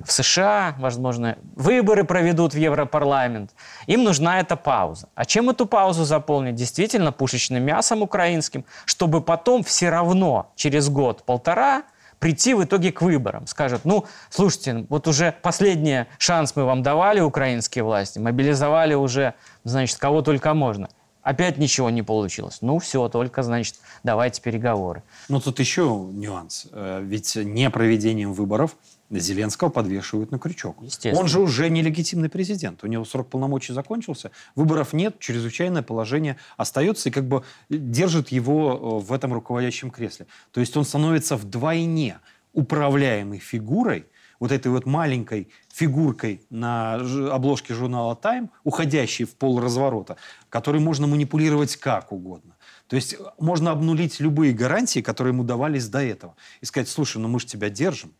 в 0.00 0.10
США, 0.10 0.74
возможно, 0.78 1.38
выборы 1.54 2.02
проведут 2.02 2.54
в 2.54 2.58
Европарламент. 2.58 3.52
Им 3.86 4.02
нужна 4.02 4.40
эта 4.40 4.56
пауза. 4.56 5.08
А 5.14 5.24
чем 5.24 5.48
эту 5.50 5.66
паузу 5.66 6.04
заполнить? 6.04 6.56
Действительно, 6.56 7.12
пушечным 7.12 7.62
мясом 7.62 8.02
украинским, 8.02 8.64
чтобы 8.86 9.20
потом 9.20 9.62
все 9.62 9.88
равно 9.88 10.52
через 10.56 10.88
год-полтора– 10.88 11.82
прийти 12.18 12.54
в 12.54 12.64
итоге 12.64 12.92
к 12.92 13.02
выборам. 13.02 13.46
Скажут, 13.46 13.84
ну, 13.84 14.06
слушайте, 14.30 14.86
вот 14.88 15.08
уже 15.08 15.34
последний 15.42 16.06
шанс 16.18 16.54
мы 16.56 16.64
вам 16.64 16.82
давали, 16.82 17.20
украинские 17.20 17.84
власти, 17.84 18.18
мобилизовали 18.18 18.94
уже, 18.94 19.34
значит, 19.64 19.98
кого 19.98 20.22
только 20.22 20.54
можно. 20.54 20.88
Опять 21.22 21.58
ничего 21.58 21.90
не 21.90 22.02
получилось. 22.02 22.58
Ну, 22.60 22.78
все, 22.78 23.08
только, 23.08 23.42
значит, 23.42 23.76
давайте 24.04 24.40
переговоры. 24.40 25.02
Ну, 25.28 25.40
тут 25.40 25.58
еще 25.58 25.82
нюанс. 25.82 26.68
Э, 26.70 27.00
ведь 27.02 27.34
не 27.34 27.68
проведением 27.68 28.32
выборов 28.32 28.76
Зеленского 29.10 29.68
подвешивают 29.68 30.30
на 30.30 30.38
крючок. 30.38 30.82
Он 31.14 31.28
же 31.28 31.40
уже 31.40 31.70
нелегитимный 31.70 32.28
президент. 32.28 32.82
У 32.84 32.86
него 32.86 33.04
срок 33.04 33.28
полномочий 33.28 33.72
закончился, 33.72 34.30
выборов 34.54 34.92
нет, 34.92 35.18
чрезвычайное 35.18 35.82
положение 35.82 36.36
остается 36.56 37.08
и 37.08 37.12
как 37.12 37.28
бы 37.28 37.44
держит 37.68 38.28
его 38.28 39.00
э, 39.00 39.06
в 39.06 39.12
этом 39.12 39.32
руководящем 39.32 39.90
кресле. 39.90 40.26
То 40.50 40.60
есть 40.60 40.76
он 40.76 40.84
становится 40.84 41.36
вдвойне 41.36 42.18
управляемой 42.52 43.38
фигурой, 43.38 44.06
вот 44.40 44.52
этой 44.52 44.68
вот 44.68 44.86
маленькой 44.86 45.48
фигуркой 45.72 46.42
на 46.50 46.94
обложке 47.32 47.74
журнала 47.74 48.18
Time, 48.20 48.50
уходящей 48.64 49.24
в 49.24 49.34
пол 49.34 49.60
разворота, 49.60 50.16
которой 50.48 50.80
можно 50.80 51.06
манипулировать 51.06 51.76
как 51.76 52.12
угодно. 52.12 52.56
То 52.88 52.96
есть 52.96 53.16
можно 53.38 53.70
обнулить 53.70 54.20
любые 54.20 54.52
гарантии, 54.52 55.00
которые 55.00 55.32
ему 55.32 55.44
давались 55.44 55.88
до 55.88 56.02
этого. 56.02 56.36
И 56.60 56.66
сказать, 56.66 56.88
слушай, 56.88 57.18
ну 57.18 57.28
мы 57.28 57.40
же 57.40 57.46
тебя 57.46 57.70
держим, 57.70 58.12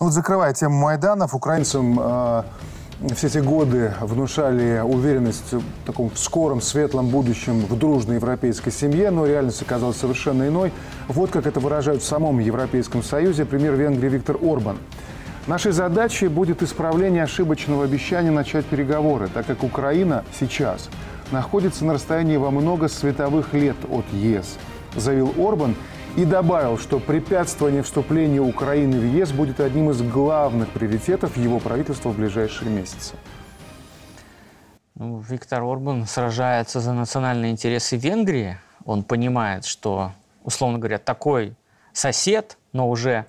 ну, 0.00 0.06
вот 0.06 0.14
закрывая 0.14 0.54
тему 0.54 0.78
Майданов, 0.78 1.34
украинцам 1.34 1.98
э, 2.00 2.42
все 3.14 3.26
эти 3.26 3.36
годы 3.36 3.92
внушали 4.00 4.80
уверенность 4.82 5.52
в 5.52 5.62
таком 5.84 6.10
скором, 6.16 6.62
светлом 6.62 7.08
будущем 7.08 7.60
в 7.66 7.78
дружной 7.78 8.16
европейской 8.16 8.70
семье, 8.70 9.10
но 9.10 9.26
реальность 9.26 9.60
оказалась 9.60 9.98
совершенно 9.98 10.48
иной. 10.48 10.72
Вот 11.08 11.28
как 11.28 11.46
это 11.46 11.60
выражают 11.60 12.00
в 12.00 12.06
самом 12.06 12.38
Европейском 12.38 13.02
Союзе 13.02 13.44
премьер 13.44 13.74
Венгрии 13.74 14.08
Виктор 14.08 14.38
Орбан. 14.42 14.78
Нашей 15.46 15.72
задачей 15.72 16.28
будет 16.28 16.62
исправление 16.62 17.24
ошибочного 17.24 17.84
обещания 17.84 18.30
начать 18.30 18.64
переговоры, 18.64 19.28
так 19.28 19.44
как 19.44 19.62
Украина 19.62 20.24
сейчас 20.38 20.88
находится 21.30 21.84
на 21.84 21.92
расстоянии 21.92 22.38
во 22.38 22.50
много 22.50 22.88
световых 22.88 23.52
лет 23.52 23.76
от 23.90 24.06
ЕС, 24.14 24.56
заявил 24.96 25.34
Орбан– 25.36 25.74
и 26.16 26.24
добавил, 26.24 26.78
что 26.78 26.98
препятствование 26.98 27.82
вступлению 27.82 28.46
Украины 28.46 28.98
в 28.98 29.04
ЕС 29.04 29.32
будет 29.32 29.60
одним 29.60 29.90
из 29.90 30.02
главных 30.02 30.68
приоритетов 30.70 31.36
его 31.36 31.58
правительства 31.58 32.10
в 32.10 32.16
ближайшие 32.16 32.70
месяцы. 32.70 33.14
Ну, 34.96 35.20
Виктор 35.20 35.62
Орбан 35.62 36.06
сражается 36.06 36.80
за 36.80 36.92
национальные 36.92 37.52
интересы 37.52 37.96
Венгрии. 37.96 38.58
Он 38.84 39.02
понимает, 39.02 39.64
что, 39.64 40.12
условно 40.42 40.78
говоря, 40.78 40.98
такой 40.98 41.54
сосед, 41.92 42.58
но 42.72 42.90
уже 42.90 43.26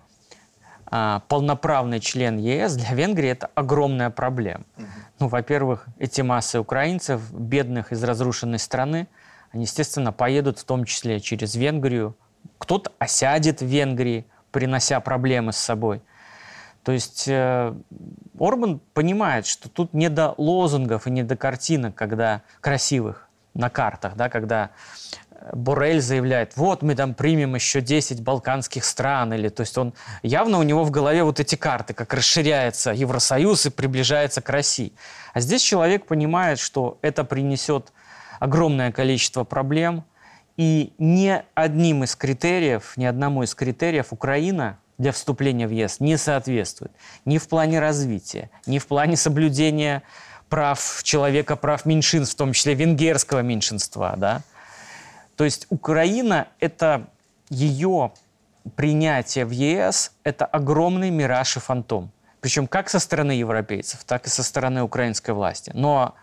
а, 0.87 1.21
полноправный 1.29 1.99
член 1.99 2.37
ЕС 2.37 2.75
для 2.75 2.93
Венгрии 2.93 3.29
это 3.29 3.49
огромная 3.55 4.09
проблема. 4.09 4.65
Ну, 5.19 5.27
во-первых, 5.27 5.85
эти 5.99 6.21
массы 6.21 6.59
украинцев, 6.59 7.31
бедных 7.31 7.93
из 7.93 8.03
разрушенной 8.03 8.59
страны, 8.59 9.07
они, 9.51 9.63
естественно, 9.63 10.11
поедут 10.11 10.59
в 10.59 10.63
том 10.65 10.83
числе 10.83 11.19
через 11.21 11.55
Венгрию, 11.55 12.15
кто-то 12.57 12.91
осядет 12.99 13.61
в 13.61 13.65
Венгрии, 13.65 14.25
принося 14.51 14.99
проблемы 14.99 15.53
с 15.53 15.57
собой. 15.57 16.01
То 16.83 16.91
есть 16.91 17.27
э, 17.27 17.73
Орбан 18.39 18.79
понимает, 18.93 19.45
что 19.45 19.69
тут 19.69 19.93
не 19.93 20.09
до 20.09 20.33
лозунгов 20.37 21.07
и 21.07 21.11
не 21.11 21.23
до 21.23 21.35
картинок, 21.35 21.95
когда 21.95 22.41
красивых 22.59 23.27
на 23.53 23.69
картах, 23.69 24.15
да, 24.15 24.29
когда 24.29 24.71
Борель 25.53 26.01
заявляет, 26.01 26.55
вот 26.55 26.81
мы 26.81 26.95
там 26.95 27.13
примем 27.13 27.55
еще 27.55 27.81
10 27.81 28.21
балканских 28.21 28.85
стран, 28.85 29.33
или, 29.33 29.49
то 29.49 29.61
есть 29.61 29.77
он 29.77 29.93
явно 30.21 30.59
у 30.59 30.63
него 30.63 30.83
в 30.83 30.91
голове 30.91 31.23
вот 31.23 31.39
эти 31.39 31.55
карты, 31.55 31.93
как 31.93 32.13
расширяется 32.13 32.91
Евросоюз 32.91 33.65
и 33.65 33.69
приближается 33.69 34.41
к 34.41 34.49
России. 34.49 34.93
А 35.33 35.39
здесь 35.39 35.61
человек 35.61 36.05
понимает, 36.05 36.59
что 36.59 36.99
это 37.01 37.23
принесет 37.23 37.91
огромное 38.39 38.91
количество 38.91 39.43
проблем, 39.43 40.03
и 40.61 40.93
ни 40.99 41.41
одним 41.55 42.03
из 42.03 42.15
критериев, 42.15 42.93
ни 42.95 43.05
одному 43.05 43.41
из 43.41 43.55
критериев 43.55 44.13
Украина 44.13 44.77
для 44.99 45.11
вступления 45.11 45.67
в 45.67 45.71
ЕС 45.71 45.99
не 45.99 46.17
соответствует. 46.19 46.91
Ни 47.25 47.39
в 47.39 47.47
плане 47.47 47.79
развития, 47.79 48.51
ни 48.67 48.77
в 48.77 48.85
плане 48.85 49.17
соблюдения 49.17 50.03
прав 50.49 51.01
человека, 51.01 51.55
прав 51.55 51.87
меньшинств, 51.87 52.35
в 52.35 52.37
том 52.37 52.53
числе 52.53 52.75
венгерского 52.75 53.39
меньшинства. 53.39 54.13
Да? 54.17 54.43
То 55.35 55.45
есть 55.45 55.65
Украина– 55.71 56.47
это 56.59 57.07
ее 57.49 58.11
принятие 58.75 59.45
в 59.45 59.49
ЕС– 59.49 60.11
это 60.23 60.45
огромный 60.45 61.09
мираж 61.09 61.57
и 61.57 61.59
фантом. 61.59 62.11
Причем 62.39 62.67
как 62.67 62.87
со 62.87 62.99
стороны 62.99 63.31
европейцев, 63.31 64.03
так 64.03 64.27
и 64.27 64.29
со 64.29 64.43
стороны 64.43 64.83
украинской 64.83 65.31
власти. 65.31 65.71
Но 65.73 66.13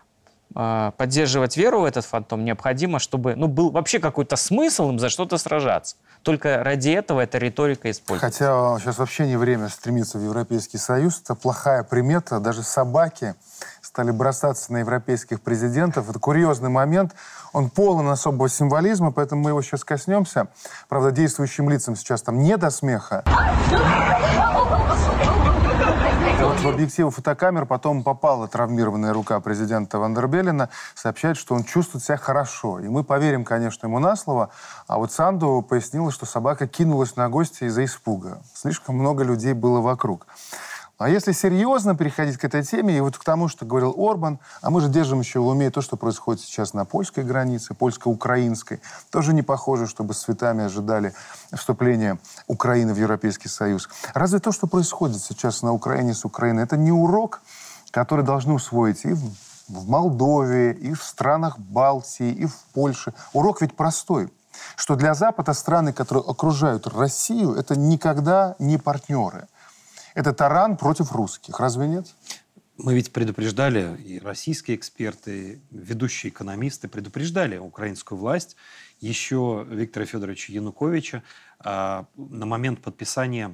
поддерживать 0.53 1.57
веру 1.57 1.81
в 1.81 1.85
этот 1.85 2.05
фантом, 2.05 2.43
необходимо, 2.43 2.99
чтобы 2.99 3.35
ну, 3.35 3.47
был 3.47 3.71
вообще 3.71 3.99
какой-то 3.99 4.35
смысл 4.35 4.89
им 4.89 4.99
за 4.99 5.09
что-то 5.09 5.37
сражаться. 5.37 5.95
Только 6.23 6.63
ради 6.63 6.89
этого 6.89 7.21
эта 7.21 7.37
риторика 7.37 7.89
используется. 7.89 8.39
Хотя 8.39 8.79
сейчас 8.79 8.97
вообще 8.97 9.27
не 9.27 9.37
время 9.37 9.69
стремиться 9.69 10.17
в 10.17 10.23
Европейский 10.23 10.77
Союз. 10.77 11.21
Это 11.21 11.35
плохая 11.35 11.83
примета. 11.83 12.39
Даже 12.39 12.63
собаки 12.63 13.35
стали 13.89 14.11
бросаться 14.11 14.71
на 14.71 14.77
европейских 14.77 15.41
президентов. 15.41 16.09
Это 16.11 16.19
курьезный 16.19 16.69
момент. 16.69 17.15
Он 17.53 17.71
полон 17.71 18.07
особого 18.09 18.47
символизма, 18.47 19.11
поэтому 19.11 19.41
мы 19.41 19.49
его 19.49 19.63
сейчас 19.63 19.83
коснемся. 19.83 20.47
Правда, 20.87 21.09
действующим 21.09 21.71
лицам 21.71 21.95
сейчас 21.95 22.21
там 22.21 22.37
не 22.37 22.55
до 22.55 22.69
смеха. 22.69 23.23
Вот 26.39 26.59
в 26.59 26.67
объективы 26.67 27.09
фотокамер 27.09 27.65
потом 27.65 28.03
попала 28.03 28.47
травмированная 28.47 29.11
рука 29.11 29.39
президента 29.39 29.97
Вандербеллина, 29.97 30.69
сообщает, 30.93 31.37
что 31.37 31.55
он 31.55 31.63
чувствует 31.63 32.03
себя 32.03 32.17
хорошо. 32.17 32.79
И 32.79 32.87
мы 32.87 33.03
поверим, 33.03 33.43
конечно, 33.43 33.87
ему 33.87 33.97
на 33.97 34.15
слово. 34.15 34.51
А 34.87 34.99
вот 34.99 35.11
Санду 35.11 35.65
пояснила, 35.67 36.11
что 36.11 36.27
собака 36.27 36.67
кинулась 36.67 37.15
на 37.15 37.27
гостя 37.27 37.65
из-за 37.65 37.85
испуга. 37.85 38.43
Слишком 38.53 38.95
много 38.95 39.23
людей 39.23 39.53
было 39.53 39.81
вокруг. 39.81 40.27
А 40.99 41.07
если 41.07 41.31
серьезно 41.31 41.95
переходить 41.95 42.35
к 42.35 42.43
этой 42.43 42.61
теме, 42.61 42.97
и 42.97 42.99
вот 42.99 43.17
к 43.17 43.23
тому, 43.23 43.47
что 43.47 43.65
говорил 43.65 43.95
Орбан, 43.97 44.37
а 44.61 44.69
мы 44.69 44.81
же 44.81 44.89
держим 44.89 45.21
еще 45.21 45.39
в 45.39 45.47
уме 45.47 45.71
то, 45.71 45.79
что 45.79 45.95
происходит 45.95 46.41
сейчас 46.41 46.73
на 46.73 46.83
польской 46.83 47.23
границе, 47.23 47.73
польско-украинской, 47.73 48.81
тоже 49.09 49.33
не 49.33 49.41
похоже, 49.41 49.87
чтобы 49.87 50.13
с 50.13 50.23
цветами 50.23 50.65
ожидали 50.65 51.13
вступления 51.53 52.19
Украины 52.47 52.93
в 52.93 52.97
Европейский 52.97 53.47
Союз. 53.47 53.87
Разве 54.13 54.39
то, 54.39 54.51
что 54.51 54.67
происходит 54.67 55.21
сейчас 55.21 55.61
на 55.61 55.71
Украине 55.71 56.13
с 56.13 56.25
Украиной, 56.25 56.63
это 56.63 56.75
не 56.75 56.91
урок, 56.91 57.43
который 57.91 58.25
должны 58.25 58.51
усвоить 58.51 59.05
и 59.05 59.13
в 59.69 59.87
Молдове, 59.87 60.73
и 60.73 60.93
в 60.93 61.01
странах 61.01 61.57
Балтии, 61.59 62.29
и 62.29 62.45
в 62.45 62.57
Польше. 62.73 63.13
Урок 63.31 63.61
ведь 63.61 63.73
простой, 63.73 64.33
что 64.75 64.97
для 64.97 65.13
Запада 65.13 65.53
страны, 65.53 65.93
которые 65.93 66.25
окружают 66.27 66.87
Россию, 66.87 67.53
это 67.53 67.79
никогда 67.79 68.57
не 68.59 68.77
партнеры– 68.77 69.47
это 70.15 70.33
таран 70.33 70.77
против 70.77 71.11
русских. 71.11 71.59
Разве 71.59 71.87
нет? 71.87 72.07
Мы 72.77 72.93
ведь 72.93 73.11
предупреждали, 73.11 73.97
и 73.97 74.19
российские 74.19 74.77
эксперты, 74.77 75.61
ведущие 75.69 76.31
экономисты 76.31 76.87
предупреждали 76.87 77.57
украинскую 77.57 78.17
власть 78.17 78.55
еще 79.01 79.65
Виктора 79.69 80.05
Федоровича 80.05 80.53
Януковича 80.53 81.23
а, 81.59 82.05
на 82.15 82.45
момент 82.45 82.81
подписания 82.81 83.53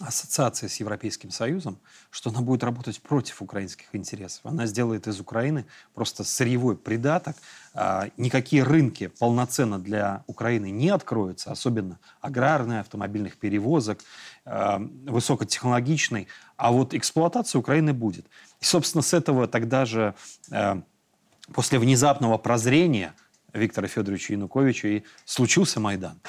ассоциации 0.00 0.66
с 0.66 0.76
Европейским 0.80 1.30
Союзом, 1.30 1.78
что 2.10 2.30
она 2.30 2.40
будет 2.40 2.64
работать 2.64 3.00
против 3.00 3.42
украинских 3.42 3.86
интересов. 3.92 4.40
Она 4.44 4.66
сделает 4.66 5.06
из 5.06 5.20
Украины 5.20 5.66
просто 5.94 6.24
сырьевой 6.24 6.76
придаток. 6.76 7.36
А, 7.74 8.08
никакие 8.16 8.62
рынки 8.62 9.08
полноценно 9.08 9.78
для 9.78 10.24
Украины 10.26 10.70
не 10.70 10.88
откроются, 10.88 11.52
особенно 11.52 11.98
аграрные, 12.20 12.80
автомобильных 12.80 13.36
перевозок, 13.36 14.00
а, 14.44 14.78
высокотехнологичной. 15.06 16.28
А 16.56 16.72
вот 16.72 16.94
эксплуатация 16.94 17.58
Украины 17.58 17.92
будет. 17.92 18.26
И, 18.60 18.64
собственно, 18.64 19.02
с 19.02 19.12
этого 19.12 19.46
тогда 19.46 19.84
же, 19.84 20.14
а, 20.50 20.82
после 21.52 21.78
внезапного 21.78 22.38
прозрения 22.38 23.14
Виктора 23.52 23.88
Федоровича 23.88 24.34
Януковича 24.34 24.88
и 24.88 25.02
случился 25.24 25.80
Майдан. 25.80 26.20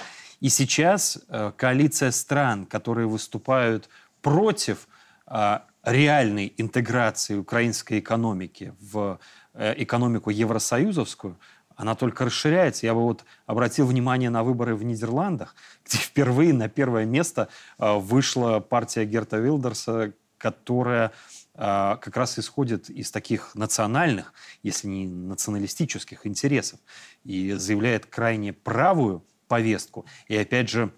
И 0.42 0.50
сейчас 0.50 1.20
э, 1.30 1.52
коалиция 1.56 2.12
стран, 2.12 2.66
которые 2.66 3.08
выступают 3.08 3.88
против 4.24 4.88
э, 5.28 5.60
реальной 5.84 6.54
интеграции 6.58 7.36
украинской 7.36 8.00
экономики 8.00 8.74
в 8.82 9.20
э, 9.54 9.76
экономику 9.78 10.32
евросоюзовскую, 10.32 11.38
она 11.76 11.94
только 11.94 12.26
расширяется. 12.26 12.88
Я 12.88 12.96
бы 12.96 13.04
вот 13.04 13.24
обратил 13.46 13.86
внимание 13.86 14.32
на 14.32 14.44
выборы 14.44 14.76
в 14.76 14.84
Нидерландах, 14.84 15.56
где 15.86 16.00
впервые 16.00 16.54
на 16.54 16.68
первое 16.70 17.06
место 17.06 17.48
вышла 17.78 18.60
партия 18.60 19.06
Герта 19.06 19.38
Вилдерса, 19.38 20.14
которая 20.40 21.12
как 21.54 22.16
раз 22.18 22.40
исходит 22.40 22.90
из 22.90 23.12
таких 23.12 23.54
национальных, 23.56 24.34
если 24.64 24.88
не 24.88 25.06
националистических 25.06 26.26
интересов, 26.26 26.80
и 27.24 27.52
заявляет 27.54 28.08
крайне 28.08 28.54
правую 28.54 29.24
повестку. 29.52 30.06
И 30.30 30.38
опять 30.38 30.70
же, 30.70 30.92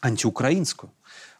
антиукраинскую. 0.00 0.90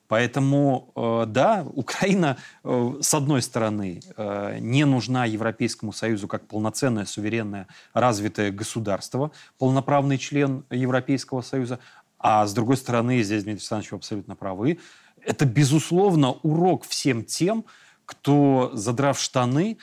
Поэтому, 0.06 0.92
э, 0.94 1.24
да, 1.26 1.64
Украина, 1.74 2.36
э, 2.64 2.98
с 3.00 3.14
одной 3.14 3.40
стороны, 3.40 4.02
э, 4.16 4.58
не 4.60 4.84
нужна 4.84 5.24
Европейскому 5.24 5.92
Союзу 5.94 6.28
как 6.28 6.46
полноценное, 6.46 7.06
суверенное, 7.06 7.66
развитое 7.94 8.50
государство, 8.50 9.30
полноправный 9.58 10.18
член 10.18 10.64
Европейского 10.70 11.40
Союза, 11.40 11.78
а 12.18 12.46
с 12.46 12.52
другой 12.52 12.76
стороны, 12.76 13.22
здесь 13.22 13.44
Дмитрий 13.44 13.62
Александрович 13.62 13.92
абсолютно 13.94 14.36
правы, 14.36 14.78
это, 15.24 15.46
безусловно, 15.46 16.32
урок 16.42 16.84
всем 16.84 17.24
тем, 17.24 17.64
кто, 18.04 18.70
задрав 18.74 19.18
штаны 19.18 19.78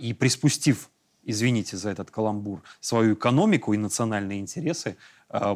и 0.00 0.12
приспустив, 0.14 0.90
извините 1.22 1.76
за 1.76 1.90
этот 1.90 2.10
каламбур, 2.10 2.62
свою 2.80 3.14
экономику 3.14 3.74
и 3.74 3.76
национальные 3.78 4.40
интересы, 4.40 4.96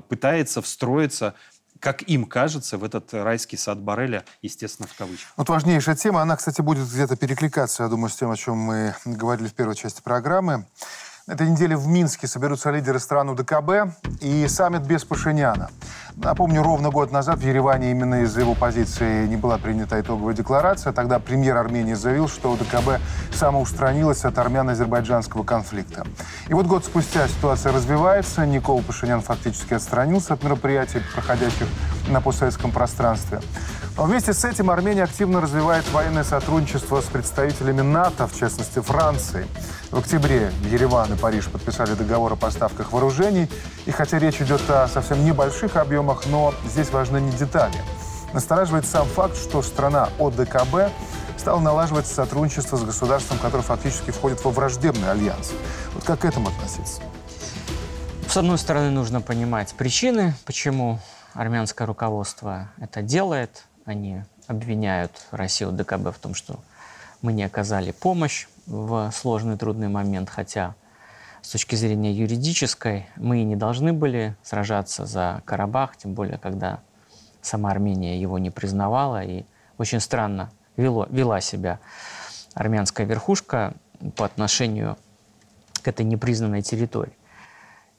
пытается 0.08 0.62
встроиться 0.62 1.34
как 1.80 2.02
им 2.08 2.24
кажется, 2.24 2.78
в 2.78 2.84
этот 2.84 3.12
райский 3.12 3.56
сад 3.56 3.78
Барреля, 3.78 4.24
естественно, 4.42 4.88
в 4.88 4.96
кавычках. 4.96 5.32
Вот 5.36 5.48
важнейшая 5.48 5.94
тема, 5.94 6.22
она, 6.22 6.36
кстати, 6.36 6.62
будет 6.62 6.88
где-то 6.88 7.16
перекликаться, 7.16 7.82
я 7.82 7.88
думаю, 7.88 8.08
с 8.08 8.16
тем, 8.16 8.30
о 8.30 8.36
чем 8.36 8.56
мы 8.56 8.94
говорили 9.04 9.48
в 9.48 9.54
первой 9.54 9.76
части 9.76 10.00
программы. 10.00 10.66
Этой 11.28 11.48
неделе 11.48 11.76
в 11.76 11.88
Минске 11.88 12.28
соберутся 12.28 12.70
лидеры 12.70 13.00
стран 13.00 13.30
УДКБ 13.30 13.96
и 14.20 14.46
саммит 14.46 14.82
без 14.82 15.04
Пашиняна. 15.04 15.70
Напомню, 16.14 16.62
ровно 16.62 16.90
год 16.90 17.10
назад 17.10 17.40
в 17.40 17.42
Ереване 17.42 17.90
именно 17.90 18.22
из-за 18.22 18.42
его 18.42 18.54
позиции 18.54 19.26
не 19.26 19.34
была 19.34 19.58
принята 19.58 20.00
итоговая 20.00 20.34
декларация. 20.34 20.92
Тогда 20.92 21.18
премьер 21.18 21.56
Армении 21.56 21.94
заявил, 21.94 22.28
что 22.28 22.52
УДКБ 22.52 23.00
самоустранилась 23.34 24.24
от 24.24 24.38
армяно-азербайджанского 24.38 25.42
конфликта. 25.42 26.06
И 26.46 26.54
вот 26.54 26.66
год 26.66 26.84
спустя 26.84 27.26
ситуация 27.26 27.72
развивается. 27.72 28.46
Никол 28.46 28.80
Пашинян 28.82 29.20
фактически 29.20 29.74
отстранился 29.74 30.34
от 30.34 30.44
мероприятий, 30.44 31.02
проходящих 31.12 31.66
на 32.08 32.20
постсоветском 32.20 32.70
пространстве. 32.70 33.40
Но 33.96 34.04
вместе 34.04 34.34
с 34.34 34.44
этим 34.44 34.70
Армения 34.70 35.04
активно 35.04 35.40
развивает 35.40 35.90
военное 35.90 36.22
сотрудничество 36.22 37.00
с 37.00 37.06
представителями 37.06 37.80
НАТО, 37.80 38.26
в 38.26 38.38
частности 38.38 38.80
Франции. 38.80 39.46
В 39.90 39.98
октябре 39.98 40.52
Ереван 40.70 41.14
и 41.14 41.16
Париж 41.16 41.48
подписали 41.48 41.94
договор 41.94 42.34
о 42.34 42.36
поставках 42.36 42.92
вооружений. 42.92 43.50
И 43.86 43.90
хотя 43.90 44.18
речь 44.18 44.42
идет 44.42 44.68
о 44.68 44.86
совсем 44.86 45.24
небольших 45.24 45.76
объемах, 45.76 46.26
но 46.26 46.52
здесь 46.66 46.90
важны 46.90 47.22
не 47.22 47.32
детали. 47.32 47.76
Настораживает 48.34 48.84
сам 48.84 49.06
факт, 49.06 49.34
что 49.38 49.62
страна 49.62 50.10
ОДКБ 50.18 50.92
стала 51.38 51.60
налаживать 51.60 52.06
сотрудничество 52.06 52.76
с 52.76 52.82
государством, 52.82 53.38
которое 53.38 53.62
фактически 53.62 54.10
входит 54.10 54.44
во 54.44 54.50
враждебный 54.50 55.10
альянс. 55.10 55.52
Вот 55.94 56.04
как 56.04 56.20
к 56.20 56.24
этому 56.26 56.48
относиться? 56.48 57.00
С 58.28 58.36
одной 58.36 58.58
стороны, 58.58 58.90
нужно 58.90 59.22
понимать 59.22 59.72
причины, 59.74 60.34
почему 60.44 61.00
армянское 61.32 61.86
руководство 61.86 62.68
это 62.78 63.00
делает. 63.00 63.64
Они 63.86 64.20
обвиняют 64.48 65.12
Россию 65.30 65.70
ДКБ 65.70 66.08
в 66.12 66.18
том, 66.18 66.34
что 66.34 66.58
мы 67.22 67.32
не 67.32 67.44
оказали 67.44 67.92
помощь 67.92 68.48
в 68.66 69.12
сложный 69.12 69.56
трудный 69.56 69.86
момент, 69.86 70.28
хотя 70.28 70.74
с 71.40 71.50
точки 71.50 71.76
зрения 71.76 72.12
юридической 72.12 73.06
мы 73.14 73.42
и 73.42 73.44
не 73.44 73.54
должны 73.54 73.92
были 73.92 74.36
сражаться 74.42 75.06
за 75.06 75.40
Карабах, 75.44 75.96
тем 75.96 76.14
более 76.14 76.36
когда 76.36 76.80
сама 77.42 77.70
Армения 77.70 78.20
его 78.20 78.40
не 78.40 78.50
признавала 78.50 79.22
и 79.22 79.44
очень 79.78 80.00
странно 80.00 80.50
вело, 80.76 81.06
вела 81.08 81.40
себя 81.40 81.78
армянская 82.54 83.06
верхушка 83.06 83.74
по 84.16 84.24
отношению 84.24 84.98
к 85.82 85.86
этой 85.86 86.04
непризнанной 86.04 86.62
территории. 86.62 87.16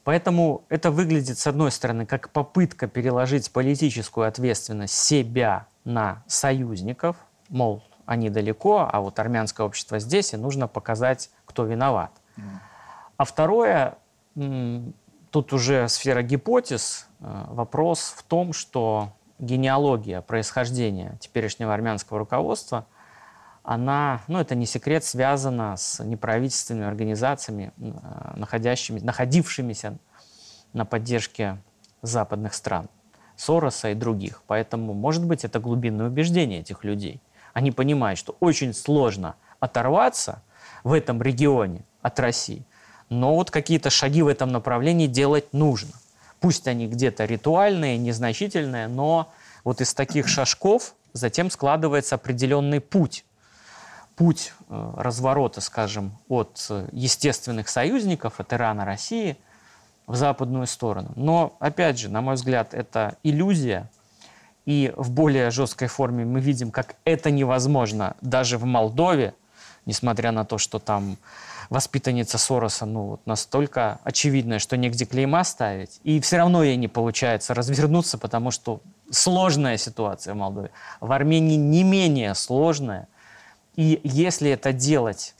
Поэтому 0.04 0.64
это 0.68 0.92
выглядит, 0.92 1.38
с 1.38 1.48
одной 1.48 1.72
стороны, 1.72 2.06
как 2.06 2.30
попытка 2.32 2.88
переложить 2.88 3.52
политическую 3.52 4.28
ответственность 4.28 4.94
себя 4.94 5.68
на 5.88 6.22
союзников, 6.28 7.16
мол, 7.48 7.82
они 8.06 8.30
далеко, 8.30 8.90
а 8.92 9.00
вот 9.00 9.20
армянское 9.20 9.66
общество 9.66 10.00
здесь, 10.00 10.34
и 10.34 10.38
нужно 10.38 10.68
показать, 10.68 11.32
кто 11.46 11.64
виноват. 11.64 12.12
А 13.16 13.24
второе, 13.24 13.98
тут 14.36 15.54
уже 15.54 15.88
сфера 15.88 16.22
гипотез, 16.22 17.08
э, 17.20 17.46
вопрос 17.48 18.14
в 18.16 18.24
том, 18.24 18.54
что 18.54 19.14
генеалогия 19.40 20.22
происхождения 20.22 21.18
теперешнего 21.20 21.74
армянского 21.74 22.20
руководства, 22.20 22.86
она, 23.64 24.22
ну 24.28 24.40
это 24.40 24.56
не 24.56 24.66
секрет, 24.66 25.04
связана 25.04 25.78
с 25.78 26.04
неправительственными 26.04 26.88
организациями, 26.88 27.74
э, 27.78 28.34
находящими, 28.36 29.00
находившимися 29.00 29.98
на 30.74 30.86
поддержке 30.86 31.58
западных 32.02 32.54
стран, 32.54 32.88
Сороса 33.38 33.92
и 33.92 33.94
других. 33.94 34.42
Поэтому, 34.48 34.94
может 34.94 35.24
быть, 35.24 35.46
это 35.46 35.60
глубинное 35.60 36.08
убеждение 36.08 36.60
этих 36.60 36.84
людей. 36.84 37.22
Они 37.54 37.72
понимают, 37.72 38.20
что 38.20 38.36
очень 38.40 38.74
сложно 38.74 39.36
оторваться 39.60 40.42
в 40.84 40.92
этом 40.92 41.22
регионе 41.22 41.84
от 42.02 42.20
России. 42.20 42.66
Но 43.10 43.36
вот 43.36 43.52
какие-то 43.52 43.90
шаги 43.90 44.22
в 44.22 44.28
этом 44.28 44.52
направлении 44.52 45.08
делать 45.08 45.54
нужно. 45.54 45.94
Пусть 46.40 46.68
они 46.68 46.88
где-то 46.88 47.26
ритуальные, 47.26 47.98
незначительные, 47.98 48.88
но 48.88 49.32
вот 49.64 49.82
из 49.82 49.94
таких 49.94 50.28
шажков 50.28 50.94
затем 51.14 51.50
складывается 51.50 52.16
определенный 52.16 52.82
путь. 52.82 53.26
Путь 54.16 54.54
э, 54.70 54.94
разворота, 54.98 55.62
скажем, 55.62 56.18
от 56.28 56.66
э, 56.70 56.88
естественных 56.92 57.70
союзников, 57.70 58.40
от 58.40 58.52
Ирана, 58.52 58.84
России, 58.84 59.38
в 60.08 60.16
западную 60.16 60.66
сторону. 60.66 61.12
Но, 61.16 61.56
опять 61.60 62.00
же, 62.00 62.10
на 62.10 62.22
мой 62.22 62.36
взгляд, 62.36 62.74
это 62.74 63.16
иллюзия, 63.24 63.90
и 64.66 64.94
в 64.98 65.12
более 65.12 65.52
жесткой 65.52 65.88
форме 65.88 66.26
мы 66.26 66.40
видим, 66.40 66.72
как 66.72 66.96
это 67.06 67.30
невозможно 67.32 68.16
даже 68.22 68.58
в 68.58 68.66
Молдове, 68.66 69.34
несмотря 69.86 70.32
на 70.32 70.44
то, 70.44 70.58
что 70.58 70.80
там 70.80 71.18
воспитанница 71.70 72.38
Сороса 72.38 72.86
ну, 72.86 73.04
вот 73.04 73.22
настолько 73.26 74.00
очевидная, 74.04 74.60
что 74.60 74.78
негде 74.78 75.06
клейма 75.06 75.44
ставить. 75.44 76.00
И 76.04 76.20
все 76.20 76.38
равно 76.38 76.64
ей 76.64 76.76
не 76.78 76.88
получается 76.88 77.54
развернуться, 77.54 78.18
потому 78.18 78.52
что 78.52 78.82
сложная 79.12 79.78
ситуация 79.78 80.34
в 80.34 80.38
Молдове. 80.38 80.72
В 81.00 81.12
Армении 81.12 81.56
не 81.56 81.84
менее 81.84 82.36
сложная. 82.36 83.08
И 83.76 84.00
если 84.04 84.50
это 84.52 84.74
делать, 84.74 85.36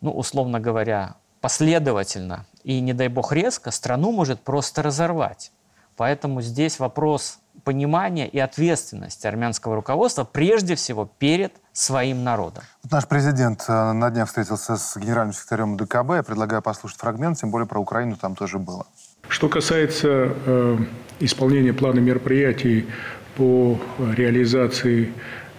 ну, 0.00 0.12
условно 0.12 0.60
говоря, 0.60 1.16
последовательно 1.40 2.44
и, 2.64 2.80
не 2.80 2.92
дай 2.92 3.08
бог, 3.08 3.32
резко, 3.32 3.70
страну 3.70 4.12
может 4.12 4.40
просто 4.40 4.82
разорвать. 4.82 5.52
Поэтому 5.96 6.40
здесь 6.40 6.78
вопрос 6.78 7.38
понимания 7.64 8.26
и 8.26 8.38
ответственности 8.38 9.26
армянского 9.26 9.76
руководства 9.76 10.24
прежде 10.24 10.74
всего 10.74 11.08
перед 11.18 11.52
своим 11.72 12.24
народом. 12.24 12.64
Вот 12.82 12.92
наш 12.92 13.06
президент 13.06 13.64
э, 13.68 13.92
на 13.92 14.10
днях 14.10 14.28
встретился 14.28 14.76
с 14.76 14.96
генеральным 14.96 15.34
секретарем 15.34 15.76
ДКБ. 15.76 16.16
Я 16.16 16.22
предлагаю 16.22 16.62
послушать 16.62 16.98
фрагмент, 16.98 17.38
тем 17.38 17.50
более 17.50 17.66
про 17.66 17.78
Украину 17.78 18.16
там 18.16 18.34
тоже 18.34 18.58
было. 18.58 18.86
Что 19.28 19.48
касается 19.48 20.34
э, 20.46 20.78
исполнения 21.20 21.72
плана 21.72 22.00
мероприятий 22.00 22.88
по 23.36 23.78
реализации 23.98 25.12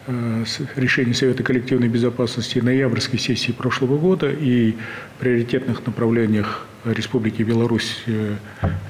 э, 0.08 0.46
решений 0.76 1.14
Совета 1.14 1.44
коллективной 1.44 1.88
безопасности 1.88 2.60
ноябрьской 2.60 3.20
сессии 3.20 3.52
прошлого 3.52 3.98
года 3.98 4.30
и 4.30 4.76
приоритетных 5.20 5.86
направлениях 5.86 6.68
Республики 6.86 7.44
Беларусь 7.44 8.04
э, 8.08 8.36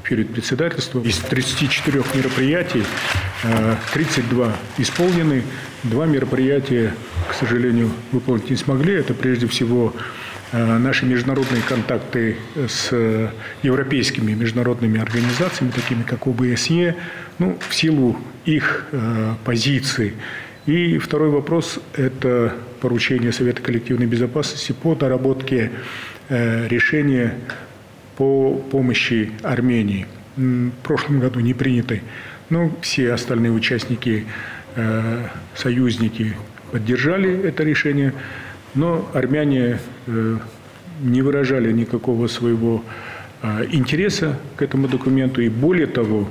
перед 0.03 0.29
председательством. 0.29 1.03
Из 1.03 1.17
34 1.17 2.03
мероприятий 2.15 2.83
32 3.93 4.47
э, 4.47 4.81
исполнены, 4.81 5.43
два 5.83 6.07
мероприятия, 6.07 6.95
к 7.29 7.35
сожалению, 7.35 7.91
выполнить 8.11 8.49
не 8.49 8.55
смогли. 8.55 8.95
Это 8.95 9.13
прежде 9.13 9.45
всего 9.45 9.93
э, 10.51 10.77
наши 10.79 11.05
международные 11.05 11.61
контакты 11.61 12.37
с 12.67 12.91
европейскими 13.61 14.33
международными 14.33 14.99
организациями, 14.99 15.69
такими 15.69 16.01
как 16.01 16.25
ОБСЕ, 16.25 16.95
ну, 17.37 17.59
в 17.69 17.75
силу 17.75 18.17
их 18.45 18.87
позиции. 19.45 20.13
И 20.65 20.97
второй 20.97 21.29
вопрос– 21.29 21.79
это 21.93 22.55
поручение 22.81 23.31
Совета 23.31 23.61
коллективной 23.61 24.07
безопасности 24.07 24.71
по 24.71 24.95
доработке 24.95 25.71
решения 26.29 27.35
по 28.17 28.55
помощи 28.71 29.31
Армении. 29.43 30.07
В 30.35 30.71
прошлом 30.83 31.19
году 31.19 31.39
не 31.39 31.53
приняты, 31.53 32.01
но 32.49 32.71
все 32.81 33.13
остальные 33.13 33.51
участники, 33.51 34.25
э, 34.75 35.27
союзники 35.55 36.35
поддержали 36.71 37.47
это 37.47 37.63
решение, 37.63 38.13
но 38.73 39.07
армяне 39.13 39.79
э, 40.07 40.37
не 41.01 41.21
выражали 41.21 41.71
никакого 41.71 42.27
своего 42.27 42.83
э, 43.41 43.67
интереса 43.71 44.39
к 44.55 44.61
этому 44.63 44.87
документу. 44.87 45.41
И 45.41 45.49
более 45.49 45.87
того, 45.87 46.27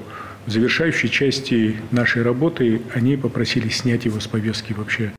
в 0.47 0.51
завершающей 0.51 1.09
части 1.09 1.77
нашей 1.93 2.23
работы 2.23 2.83
они 2.95 3.17
попросили 3.17 3.69
снять 3.69 4.05
его 4.05 4.19
с 4.19 4.27
повестки 4.27 4.73
вообще. 4.73 5.13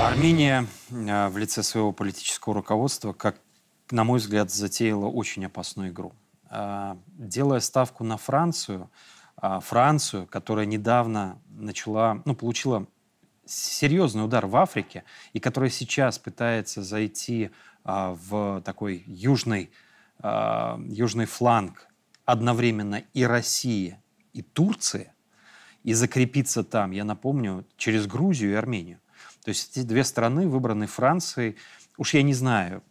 Армения 0.00 0.66
в 0.90 1.38
лице 1.38 1.62
своего 1.62 1.92
политического 1.92 2.54
руководства, 2.54 3.12
как 3.12 3.36
на 3.92 4.04
мой 4.04 4.18
взгляд, 4.18 4.50
затеяла 4.50 5.06
очень 5.06 5.44
опасную 5.44 5.90
игру. 5.90 6.12
А, 6.54 6.98
делая 7.06 7.60
ставку 7.60 8.04
на 8.04 8.16
Францию, 8.16 8.90
а, 9.36 9.60
Францию, 9.60 10.26
которая 10.26 10.66
недавно 10.66 11.38
начала, 11.48 12.22
ну, 12.24 12.34
получила 12.34 12.86
серьезный 13.44 14.24
удар 14.24 14.46
в 14.46 14.56
Африке, 14.56 15.04
и 15.32 15.40
которая 15.40 15.70
сейчас 15.70 16.18
пытается 16.18 16.82
зайти 16.82 17.50
а, 17.84 18.16
в 18.20 18.62
такой 18.62 19.02
южный, 19.06 19.70
южный 20.22 21.26
фланг 21.26 21.88
одновременно 22.24 23.02
и 23.12 23.24
России, 23.24 23.98
и 24.32 24.42
Турции, 24.42 25.12
и 25.82 25.94
закрепиться 25.94 26.62
там, 26.62 26.92
я 26.92 27.02
напомню, 27.02 27.66
через 27.76 28.06
Грузию 28.06 28.52
и 28.52 28.54
Армению. 28.54 29.00
То 29.42 29.48
есть 29.48 29.76
эти 29.76 29.84
две 29.84 30.04
страны 30.04 30.46
выбраны 30.46 30.86
Францией. 30.86 31.56
Уж 31.96 32.14
я 32.14 32.22
не 32.22 32.34
знаю, 32.34 32.84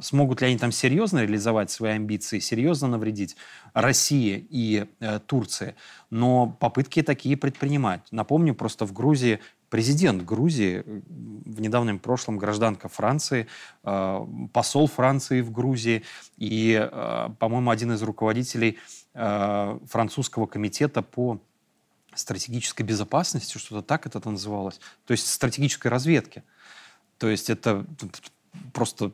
смогут 0.00 0.40
ли 0.40 0.48
они 0.48 0.58
там 0.58 0.72
серьезно 0.72 1.20
реализовать 1.20 1.70
свои 1.70 1.92
амбиции, 1.92 2.40
серьезно 2.40 2.88
навредить 2.88 3.36
России 3.72 4.46
и 4.50 4.86
э, 4.98 5.20
Турции, 5.20 5.76
но 6.10 6.48
попытки 6.58 7.02
такие 7.02 7.36
предпринимать. 7.36 8.00
Напомню, 8.10 8.54
просто 8.54 8.84
в 8.84 8.92
Грузии 8.92 9.40
президент 9.70 10.24
Грузии, 10.24 10.82
э, 10.84 11.00
в 11.08 11.60
недавнем 11.60 11.98
прошлом 12.00 12.36
гражданка 12.36 12.88
Франции, 12.88 13.46
э, 13.84 14.26
посол 14.52 14.88
Франции 14.88 15.40
в 15.40 15.52
Грузии 15.52 16.02
и, 16.36 16.88
э, 16.90 17.28
по-моему, 17.38 17.70
один 17.70 17.92
из 17.92 18.02
руководителей 18.02 18.78
э, 19.14 19.78
французского 19.86 20.46
комитета 20.46 21.02
по 21.02 21.40
стратегической 22.14 22.84
безопасности, 22.84 23.58
что-то 23.58 23.82
так 23.82 24.06
это 24.06 24.28
называлось, 24.28 24.80
то 25.06 25.12
есть 25.12 25.28
стратегической 25.28 25.90
разведки. 25.90 26.42
То 27.18 27.28
есть 27.28 27.48
это 27.48 27.86
просто 28.72 29.12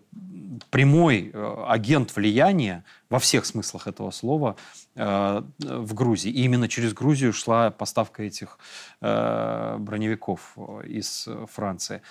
прямой 0.71 1.31
э, 1.33 1.65
агент 1.67 2.15
влияния 2.15 2.85
во 3.09 3.19
всех 3.19 3.47
смыслах 3.47 3.87
этого 3.87 4.11
слова 4.11 4.57
э, 4.95 5.43
в 5.59 5.95
Грузии. 5.95 6.31
И 6.31 6.45
именно 6.45 6.69
через 6.69 6.93
Грузию 6.93 7.33
шла 7.33 7.71
поставка 7.71 8.23
этих 8.23 8.59
э, 9.01 9.77
броневиков 9.79 10.57
из 10.85 11.29
Франции. 11.53 12.03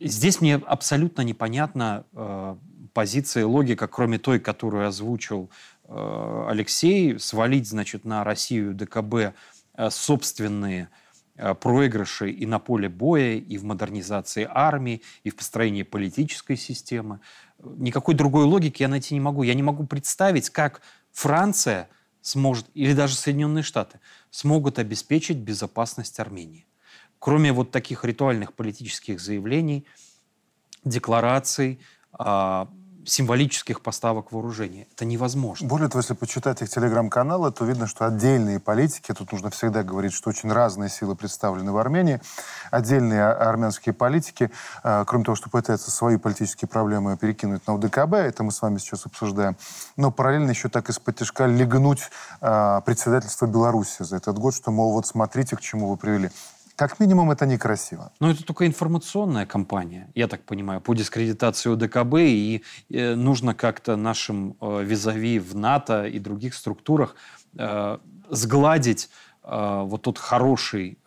Здесь 0.00 0.40
мне 0.40 0.54
абсолютно 0.54 1.20
непонятна 1.20 2.06
позиция 2.94 3.42
и 3.42 3.44
логика, 3.44 3.86
кроме 3.86 4.18
той, 4.18 4.40
которую 4.40 4.86
озвучил 4.86 5.50
Алексей, 5.86 7.18
свалить, 7.18 7.68
значит, 7.68 8.06
на 8.06 8.24
Россию 8.24 8.74
ДКБ 8.74 9.34
собственные 9.90 10.88
проигрыши 11.60 12.30
и 12.30 12.46
на 12.46 12.58
поле 12.58 12.88
боя, 12.88 13.34
и 13.34 13.58
в 13.58 13.64
модернизации 13.64 14.48
армии, 14.50 15.02
и 15.24 15.30
в 15.30 15.36
построении 15.36 15.82
политической 15.82 16.56
системы. 16.56 17.20
Никакой 17.62 18.14
другой 18.14 18.44
логики 18.44 18.82
я 18.82 18.88
найти 18.88 19.14
не 19.14 19.20
могу. 19.20 19.42
Я 19.42 19.54
не 19.54 19.62
могу 19.62 19.86
представить, 19.86 20.50
как 20.50 20.82
Франция 21.12 21.88
сможет, 22.22 22.66
или 22.74 22.92
даже 22.92 23.14
Соединенные 23.14 23.62
Штаты, 23.62 24.00
смогут 24.30 24.78
обеспечить 24.78 25.38
безопасность 25.38 26.20
Армении. 26.20 26.66
Кроме 27.18 27.52
вот 27.52 27.70
таких 27.70 28.04
ритуальных 28.04 28.54
политических 28.54 29.20
заявлений, 29.20 29.86
деклараций, 30.84 31.80
а, 32.12 32.68
символических 33.06 33.80
поставок 33.80 34.32
вооружения. 34.32 34.86
Это 34.94 35.04
невозможно. 35.04 35.66
Более 35.66 35.88
того, 35.88 36.00
если 36.00 36.14
почитать 36.14 36.62
их 36.62 36.68
телеграм-каналы, 36.68 37.50
то 37.52 37.64
видно, 37.64 37.86
что 37.86 38.06
отдельные 38.06 38.60
политики, 38.60 39.12
тут 39.12 39.32
нужно 39.32 39.50
всегда 39.50 39.82
говорить, 39.82 40.12
что 40.12 40.30
очень 40.30 40.52
разные 40.52 40.90
силы 40.90 41.14
представлены 41.14 41.72
в 41.72 41.78
Армении, 41.78 42.20
отдельные 42.70 43.24
армянские 43.24 43.92
политики, 43.92 44.50
э, 44.82 45.04
кроме 45.06 45.24
того, 45.24 45.36
что 45.36 45.50
пытаются 45.50 45.90
свои 45.90 46.16
политические 46.16 46.68
проблемы 46.68 47.16
перекинуть 47.16 47.66
на 47.66 47.74
УДКБ, 47.74 48.14
это 48.14 48.42
мы 48.42 48.52
с 48.52 48.62
вами 48.62 48.78
сейчас 48.78 49.06
обсуждаем, 49.06 49.56
но 49.96 50.10
параллельно 50.10 50.50
еще 50.50 50.68
так 50.68 50.88
из-под 50.90 51.16
тяжка 51.16 51.46
легнуть 51.46 52.10
э, 52.40 52.80
председательство 52.84 53.46
Беларуси 53.46 54.02
за 54.02 54.16
этот 54.16 54.38
год, 54.38 54.54
что, 54.54 54.70
мол, 54.70 54.92
вот 54.92 55.06
смотрите, 55.06 55.56
к 55.56 55.60
чему 55.60 55.88
вы 55.88 55.96
привели. 55.96 56.30
Как 56.80 56.98
минимум, 56.98 57.30
это 57.30 57.44
некрасиво. 57.44 58.10
Но 58.20 58.30
это 58.30 58.42
только 58.42 58.66
информационная 58.66 59.44
кампания, 59.44 60.10
я 60.14 60.28
так 60.28 60.44
понимаю, 60.44 60.80
по 60.80 60.94
дискредитации 60.94 61.70
ОДКБ, 61.74 62.14
и 62.20 62.62
э, 62.88 63.14
нужно 63.14 63.52
как-то 63.52 63.96
нашим 63.96 64.56
э, 64.62 64.82
визави 64.82 65.38
в 65.38 65.54
НАТО 65.54 66.06
и 66.06 66.18
других 66.18 66.54
структурах 66.54 67.16
э, 67.58 67.98
сгладить 68.30 69.10
вот 69.42 70.02
тот 70.02 70.18
хороший 70.18 70.98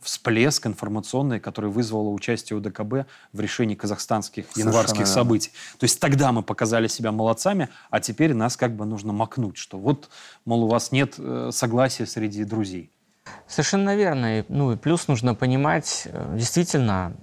всплеск 0.00 0.66
информационный, 0.66 1.40
который 1.40 1.70
вызвало 1.70 2.08
участие 2.08 2.58
ОДКБ 2.58 3.06
в 3.32 3.40
решении 3.40 3.74
казахстанских 3.74 4.46
Совершенно 4.46 4.70
январских 4.70 4.98
верно. 5.00 5.14
событий. 5.14 5.50
То 5.78 5.84
есть 5.84 6.00
тогда 6.00 6.32
мы 6.32 6.42
показали 6.42 6.88
себя 6.88 7.12
молодцами, 7.12 7.68
а 7.90 8.00
теперь 8.00 8.34
нас 8.34 8.56
как 8.56 8.74
бы 8.74 8.86
нужно 8.86 9.12
макнуть, 9.12 9.58
что 9.58 9.78
вот, 9.78 10.08
мол, 10.46 10.64
у 10.64 10.68
вас 10.68 10.90
нет 10.90 11.18
согласия 11.50 12.06
среди 12.06 12.44
друзей. 12.44 12.90
Совершенно 13.46 13.96
верно. 13.96 14.44
Ну 14.48 14.72
и 14.72 14.76
плюс 14.76 15.08
нужно 15.08 15.34
понимать, 15.34 16.06
э, 16.06 16.34
действительно, 16.36 17.14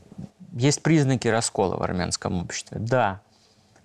есть 0.54 0.84
признаки 0.84 1.28
раскола 1.28 1.78
в 1.78 1.84
армянском 1.84 2.42
обществе. 2.42 2.78
Да, 2.80 3.22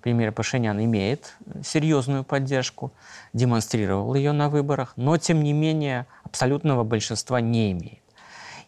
премьер 0.02 0.32
Пашинян 0.32 0.82
имеет 0.84 1.34
серьезную 1.64 2.24
поддержку, 2.24 2.92
демонстрировал 3.32 4.14
ее 4.14 4.32
на 4.32 4.48
выборах, 4.48 4.92
но, 4.96 5.16
тем 5.16 5.42
не 5.42 5.52
менее, 5.52 6.06
абсолютного 6.24 6.84
большинства 6.84 7.40
не 7.40 7.72
имеет. 7.72 8.02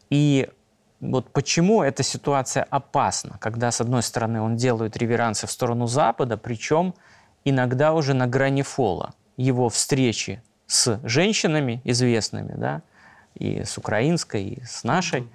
И 0.08 0.48
вот 1.00 1.30
почему 1.32 1.82
эта 1.82 2.02
ситуация 2.02 2.64
опасна, 2.64 3.36
когда, 3.38 3.70
с 3.70 3.80
одной 3.80 4.02
стороны, 4.02 4.40
он 4.40 4.56
делает 4.56 4.96
реверансы 4.96 5.46
в 5.46 5.50
сторону 5.50 5.86
Запада, 5.86 6.36
причем 6.36 6.94
иногда 7.44 7.92
уже 7.92 8.14
на 8.14 8.26
грани 8.26 8.62
фола. 8.62 9.14
Его 9.36 9.68
встречи 9.68 10.42
с 10.66 10.98
женщинами 11.04 11.82
известными, 11.84 12.54
да, 12.56 12.82
и 13.38 13.64
с 13.64 13.78
украинской, 13.78 14.42
и 14.44 14.64
с 14.64 14.84
нашей, 14.84 15.28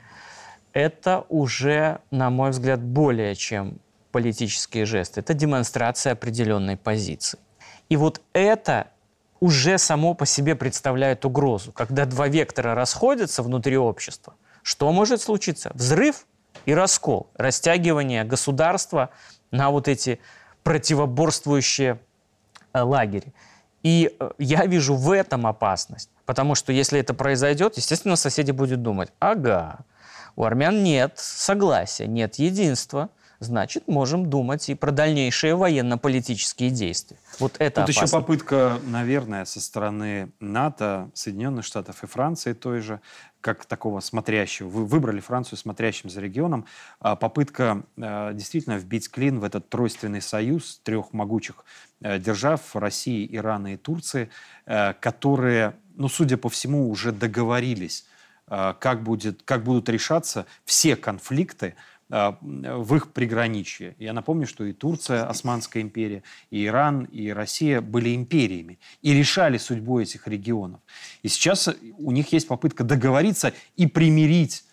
это 0.74 1.26
уже, 1.30 2.00
на 2.12 2.30
мой 2.30 2.52
взгляд, 2.52 2.82
более 2.82 3.36
чем 3.36 3.80
политические 4.12 4.86
жесты. 4.86 5.22
Это 5.22 5.34
демонстрация 5.34 6.14
определенной 6.14 6.78
позиции. 6.78 7.40
И 7.90 7.98
вот 7.98 8.22
это 8.34 8.88
уже 9.40 9.78
само 9.78 10.14
по 10.14 10.26
себе 10.26 10.56
представляет 10.56 11.26
угрозу. 11.26 11.72
Когда 11.72 12.06
два 12.06 12.28
вектора 12.28 12.76
расходятся 12.76 13.44
внутри 13.44 13.78
общества, 13.78 14.36
что 14.64 14.92
может 14.92 15.22
случиться? 15.22 15.72
Взрыв 15.74 16.26
и 16.66 16.74
раскол, 16.74 17.30
растягивание 17.36 18.24
государства 18.24 19.10
на 19.50 19.72
вот 19.72 19.88
эти 19.88 20.20
противоборствующие 20.64 22.00
э, 22.74 22.82
лагеря. 22.82 23.34
И 23.82 24.16
э, 24.20 24.30
я 24.38 24.66
вижу 24.68 24.96
в 24.96 25.12
этом 25.12 25.48
опасность. 25.48 26.10
Потому 26.32 26.56
что 26.56 26.72
если 26.72 26.98
это 26.98 27.14
произойдет, 27.14 27.76
естественно, 27.76 28.16
соседи 28.16 28.52
будут 28.52 28.82
думать, 28.82 29.12
ага, 29.20 29.80
у 30.38 30.46
армян 30.46 30.82
нет 30.82 31.16
согласия, 31.18 32.08
нет 32.08 32.36
единства, 32.36 33.10
значит, 33.40 33.90
можем 33.90 34.30
думать 34.30 34.70
и 34.70 34.76
про 34.76 34.92
дальнейшие 34.92 35.56
военно-политические 35.56 36.70
действия. 36.70 37.18
Вот 37.40 37.56
это 37.60 37.82
Тут 37.82 37.90
опасно. 37.90 38.06
еще 38.06 38.12
попытка, 38.12 38.80
наверное, 38.86 39.44
со 39.44 39.60
стороны 39.60 40.32
НАТО, 40.40 41.10
Соединенных 41.14 41.66
Штатов 41.66 42.02
и 42.04 42.08
Франции 42.08 42.54
той 42.54 42.80
же, 42.80 43.02
как 43.42 43.66
такого 43.66 44.00
смотрящего, 44.00 44.70
вы 44.70 44.86
выбрали 44.86 45.20
Францию 45.20 45.58
смотрящим 45.58 46.10
за 46.10 46.22
регионом, 46.22 46.66
а 47.00 47.16
попытка 47.16 47.84
э, 47.98 48.32
действительно 48.34 48.78
вбить 48.78 49.10
клин 49.10 49.40
в 49.40 49.44
этот 49.44 49.68
тройственный 49.68 50.22
союз 50.22 50.80
трех 50.84 51.12
могучих 51.12 51.66
э, 52.02 52.20
держав 52.20 52.76
России, 52.76 53.28
Ирана 53.36 53.74
и 53.74 53.78
Турции, 53.78 54.30
э, 54.68 54.94
которые, 54.94 55.74
ну, 56.02 56.10
судя 56.10 56.38
по 56.38 56.50
всему, 56.50 56.90
уже 56.90 57.12
договорились, 57.12 58.06
как, 58.48 59.04
будет, 59.04 59.44
как 59.44 59.64
будут 59.64 59.88
решаться 59.88 60.46
все 60.66 60.96
конфликты, 60.96 61.76
в 62.10 62.96
их 62.96 63.14
приграничье. 63.14 63.96
Я 63.98 64.12
напомню, 64.12 64.46
что 64.46 64.66
и 64.66 64.74
Турция, 64.74 65.30
Османская 65.30 65.82
империя, 65.82 66.24
и 66.50 66.66
Иран, 66.66 67.06
и 67.06 67.30
Россия 67.30 67.80
были 67.80 68.14
империями 68.14 68.80
и 69.02 69.14
решали 69.14 69.58
судьбу 69.58 70.00
этих 70.00 70.28
регионов. 70.28 70.82
И 71.24 71.30
сейчас 71.30 71.70
у 71.98 72.12
них 72.12 72.34
есть 72.34 72.50
попытка 72.50 72.84
договориться 72.84 73.54
и 73.78 73.88
примирить 73.88 74.66
э, 74.66 74.71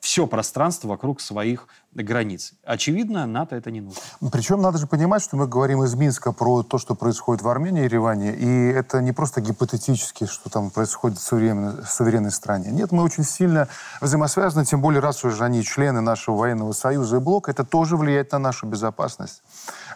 все 0.00 0.26
пространство 0.26 0.88
вокруг 0.88 1.20
своих 1.20 1.66
границ. 1.94 2.54
Очевидно, 2.64 3.26
НАТО 3.26 3.54
это 3.54 3.70
не 3.70 3.82
нужно. 3.82 4.00
Причем 4.30 4.62
надо 4.62 4.78
же 4.78 4.86
понимать, 4.86 5.22
что 5.22 5.36
мы 5.36 5.46
говорим 5.46 5.82
из 5.82 5.94
Минска 5.94 6.32
про 6.32 6.62
то, 6.62 6.78
что 6.78 6.94
происходит 6.94 7.42
в 7.42 7.48
Армении 7.48 7.82
и 7.82 7.84
Ереване, 7.84 8.34
и 8.34 8.72
это 8.72 9.02
не 9.02 9.12
просто 9.12 9.42
гипотетически, 9.42 10.24
что 10.24 10.48
там 10.48 10.70
происходит 10.70 11.18
в 11.18 11.22
суверенной, 11.22 11.82
в 11.82 11.88
суверенной 11.88 12.30
стране. 12.30 12.70
Нет, 12.70 12.92
мы 12.92 13.02
очень 13.02 13.24
сильно 13.24 13.68
взаимосвязаны, 14.00 14.64
тем 14.64 14.80
более, 14.80 15.00
раз 15.00 15.22
уже 15.22 15.44
они 15.44 15.62
члены 15.62 16.00
нашего 16.00 16.36
военного 16.36 16.72
союза 16.72 17.16
и 17.16 17.20
блока, 17.20 17.50
это 17.50 17.64
тоже 17.64 17.98
влияет 17.98 18.32
на 18.32 18.38
нашу 18.38 18.66
безопасность. 18.66 19.42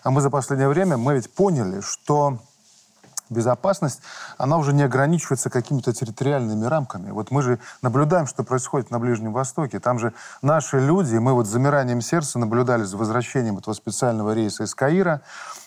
А 0.02 0.10
мы 0.10 0.20
за 0.20 0.28
последнее 0.28 0.68
время, 0.68 0.98
мы 0.98 1.14
ведь 1.14 1.32
поняли, 1.32 1.80
что 1.80 2.40
безопасность, 3.30 4.00
она 4.38 4.56
уже 4.56 4.72
не 4.72 4.82
ограничивается 4.82 5.50
какими-то 5.50 5.92
территориальными 5.92 6.64
рамками. 6.64 7.10
Вот 7.10 7.30
мы 7.30 7.42
же 7.42 7.58
наблюдаем, 7.82 8.26
что 8.26 8.44
происходит 8.44 8.90
на 8.90 8.98
Ближнем 8.98 9.32
Востоке. 9.32 9.80
Там 9.80 9.98
же 9.98 10.12
наши 10.42 10.78
люди, 10.78 11.16
мы 11.16 11.32
вот 11.32 11.46
с 11.46 11.50
замиранием 11.50 12.00
сердца 12.00 12.38
наблюдали 12.38 12.84
за 12.84 12.96
возвращением 12.96 13.58
этого 13.58 13.74
специального 13.74 14.34
рейса 14.34 14.64
из 14.64 14.74
Каира. 14.74 15.22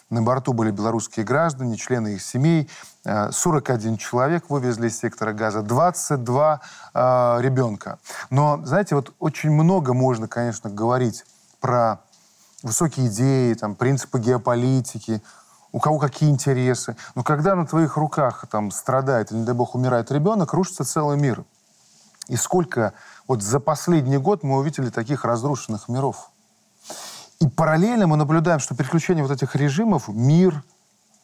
На 0.10 0.24
борту 0.24 0.54
были 0.54 0.72
белорусские 0.72 1.24
граждане, 1.24 1.78
члены 1.78 2.16
их 2.16 2.22
семей. 2.22 2.68
41 3.04 3.94
э, 3.94 3.98
человек 3.98 4.50
вывезли 4.50 4.88
из 4.88 4.98
сектора 4.98 5.34
газа, 5.34 5.62
22 5.62 6.62
э, 6.94 7.38
ребенка. 7.42 8.00
Но, 8.32 8.60
знаете, 8.66 8.96
вот 8.96 9.14
очень 9.20 9.52
много 9.52 9.94
можно, 9.94 10.28
конечно, 10.28 10.70
говорить 10.70 11.26
про 11.60 12.00
высокие 12.64 13.08
идеи, 13.08 13.54
там, 13.54 13.76
принципы 13.76 14.20
геополитики, 14.20 15.22
у 15.72 15.80
кого 15.80 16.00
какие 16.00 16.30
интересы. 16.30 16.96
Но 17.16 17.24
когда 17.24 17.56
на 17.56 17.66
твоих 17.66 17.98
руках 17.98 18.46
там 18.50 18.72
страдает, 18.72 19.32
или, 19.32 19.40
не 19.40 19.46
дай 19.46 19.56
бог, 19.56 19.76
умирает 19.76 20.12
ребенок, 20.12 20.54
рушится 20.54 20.84
целый 20.84 21.18
мир. 21.18 21.44
И 22.28 22.36
сколько 22.36 22.94
вот 23.28 23.42
за 23.42 23.60
последний 23.60 24.18
год 24.18 24.44
мы 24.44 24.58
увидели 24.58 24.90
таких 24.90 25.26
разрушенных 25.26 25.90
миров. 25.90 26.32
И 27.40 27.48
параллельно 27.48 28.08
мы 28.08 28.18
наблюдаем, 28.18 28.60
что 28.60 28.76
переключение 28.76 29.24
вот 29.24 29.32
этих 29.32 29.56
режимов, 29.56 30.08
мир 30.08 30.64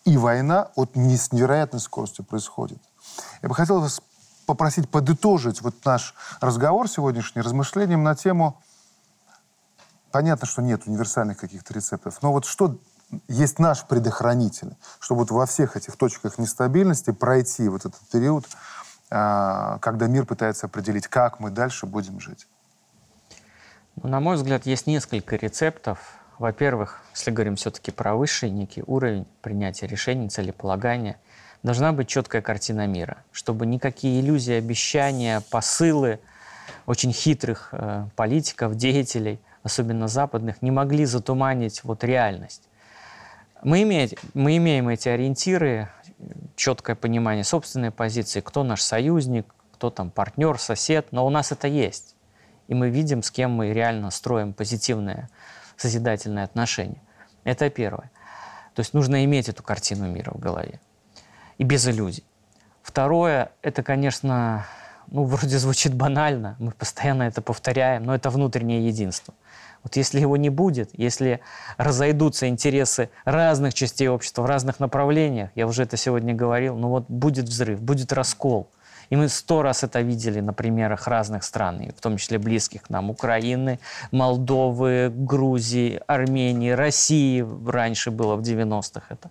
и 0.06 0.18
война 0.18 0.70
от 0.76 0.96
не 0.96 1.18
с 1.18 1.32
невероятной 1.32 1.80
скоростью 1.80 2.26
происходит. 2.26 2.80
Я 3.42 3.50
бы 3.50 3.56
хотел 3.56 3.82
вас 3.82 4.02
попросить 4.46 4.90
подытожить 4.90 5.62
вот 5.62 5.76
наш 5.84 6.14
разговор 6.40 6.88
сегодняшний 6.88 7.42
размышлением 7.42 8.04
на 8.04 8.16
тему 8.16 8.62
Понятно, 10.16 10.48
что 10.48 10.62
нет 10.62 10.84
универсальных 10.86 11.38
каких-то 11.38 11.74
рецептов, 11.74 12.22
но 12.22 12.32
вот 12.32 12.46
что 12.46 12.78
есть 13.28 13.60
наш 13.60 13.86
предохранитель, 13.86 14.76
чтобы 15.00 15.22
вот 15.22 15.32
во 15.32 15.46
всех 15.46 15.78
этих 15.78 15.96
точках 15.96 16.38
нестабильности 16.38 17.12
пройти 17.12 17.70
вот 17.70 17.86
этот 17.86 18.00
период, 18.12 18.46
а, 19.10 19.78
когда 19.80 20.08
мир 20.08 20.26
пытается 20.26 20.66
определить, 20.66 21.08
как 21.08 21.40
мы 21.40 21.52
дальше 21.52 21.86
будем 21.86 22.20
жить? 22.20 22.48
Ну, 24.02 24.10
на 24.10 24.20
мой 24.20 24.36
взгляд, 24.36 24.66
есть 24.66 24.88
несколько 24.88 25.36
рецептов. 25.36 26.00
Во-первых, 26.38 27.02
если 27.14 27.32
говорим 27.32 27.56
все-таки 27.56 27.92
про 27.92 28.16
высший 28.16 28.50
некий 28.50 28.84
уровень 28.86 29.26
принятия 29.42 29.88
решений, 29.88 30.28
целеполагания, 30.28 31.18
должна 31.64 31.94
быть 31.94 32.08
четкая 32.08 32.42
картина 32.42 32.88
мира, 32.88 33.18
чтобы 33.32 33.66
никакие 33.66 34.20
иллюзии, 34.20 34.54
обещания, 34.54 35.42
посылы 35.50 36.20
очень 36.86 37.14
хитрых 37.14 37.70
э, 37.72 38.08
политиков, 38.16 38.76
деятелей, 38.76 39.40
особенно 39.64 40.08
западных, 40.08 40.62
не 40.62 40.72
могли 40.72 41.06
затуманить 41.06 41.84
вот 41.84 42.04
реальность. 42.04 42.64
Мы, 43.64 43.84
имеем, 43.84 44.10
мы 44.34 44.58
имеем 44.58 44.90
эти 44.90 45.10
ориентиры, 45.10 45.90
четкое 46.56 46.96
понимание 46.96 47.44
собственной 47.44 47.92
позиции, 47.92 48.42
кто 48.42 48.64
наш 48.64 48.82
союзник, 48.82 49.48
кто 49.74 49.90
там 49.90 50.12
партнер, 50.12 50.58
сосед, 50.58 51.08
но 51.12 51.26
у 51.26 51.30
нас 51.30 51.52
это 51.52 51.68
есть. 51.68 52.16
И 52.68 52.74
мы 52.74 52.90
видим, 52.90 53.22
с 53.22 53.32
кем 53.32 53.52
мы 53.52 53.74
реально 53.74 54.12
строим 54.12 54.54
позитивные, 54.54 55.30
созидательные 55.78 56.46
отношения. 56.46 57.02
Это 57.44 57.70
первое. 57.70 58.12
То 58.74 58.82
есть 58.82 58.94
нужно 58.94 59.24
иметь 59.26 59.50
эту 59.50 59.64
картину 59.64 60.08
мира 60.08 60.32
в 60.34 60.40
голове. 60.40 60.80
И 61.58 61.64
без 61.64 61.88
иллюзий. 61.88 62.26
Второе, 62.82 63.52
это, 63.62 63.84
конечно, 63.84 64.66
ну, 65.08 65.24
вроде 65.24 65.58
звучит 65.60 65.94
банально, 65.94 66.56
мы 66.60 66.72
постоянно 66.72 67.24
это 67.24 67.42
повторяем, 67.42 68.04
но 68.04 68.16
это 68.16 68.30
внутреннее 68.30 68.88
единство– 68.88 69.34
вот 69.86 69.98
если 69.98 70.20
его 70.20 70.36
не 70.36 70.50
будет, 70.50 70.90
если 70.94 71.42
разойдутся 71.78 72.48
интересы 72.48 73.12
разных 73.24 73.76
частей 73.76 74.08
общества 74.08 74.42
в 74.42 74.48
разных 74.48 74.80
направлениях, 74.80 75.52
я 75.54 75.68
уже 75.68 75.84
это 75.84 75.96
сегодня 75.96 76.34
говорил, 76.34 76.76
ну 76.76 76.90
вот 76.90 77.06
будет 77.08 77.46
взрыв, 77.46 77.80
будет 77.80 78.12
раскол. 78.12 78.68
И 79.12 79.16
мы 79.16 79.30
сто 79.30 79.62
раз 79.62 79.84
это 79.84 80.02
видели 80.02 80.40
на 80.40 80.54
примерах 80.54 81.08
разных 81.08 81.44
стран, 81.44 81.88
в 81.96 82.02
том 82.02 82.18
числе 82.18 82.40
близких 82.40 82.82
к 82.82 82.90
нам, 82.90 83.12
Украины, 83.12 83.80
Молдовы, 84.12 85.14
Грузии, 85.16 86.02
Армении, 86.08 86.72
России 86.72 87.46
раньше 87.68 88.10
было 88.10 88.36
в 88.38 88.42
90-х 88.42 89.06
это. 89.10 89.30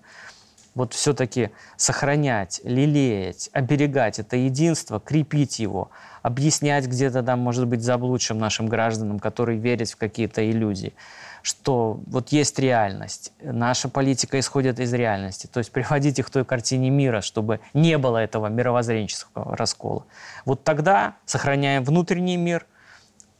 Вот 0.75 0.93
все-таки 0.93 1.51
сохранять, 1.77 2.61
лелеять, 2.65 3.49
оберегать 3.53 4.19
это 4.19 4.37
единство, 4.37 5.01
крепить 5.01 5.59
его– 5.59 5.91
объяснять 6.25 6.87
где-то 6.87 7.23
там, 7.23 7.41
может 7.41 7.67
быть, 7.67 7.83
заблудшим 7.83 8.39
нашим 8.39 8.67
гражданам, 8.67 9.21
которые 9.21 9.59
верят 9.59 9.91
в 9.91 9.97
какие-то 9.97 10.51
иллюзии, 10.51 10.95
что 11.43 12.01
вот 12.07 12.33
есть 12.33 12.59
реальность, 12.59 13.31
наша 13.43 13.91
политика 13.91 14.41
исходит 14.41 14.81
из 14.81 14.91
реальности, 14.95 15.47
то 15.47 15.59
есть 15.59 15.71
приводить 15.71 16.19
их 16.19 16.27
к 16.29 16.31
той 16.31 16.47
картине 16.47 16.89
мира, 16.89 17.20
чтобы 17.20 17.61
не 17.75 17.99
было 17.99 18.16
этого 18.16 18.47
мировоззренческого 18.47 19.55
раскола. 19.55 20.07
Вот 20.47 20.64
тогда 20.64 21.16
сохраняем 21.27 21.85
внутренний 21.85 22.39
мир, 22.39 22.66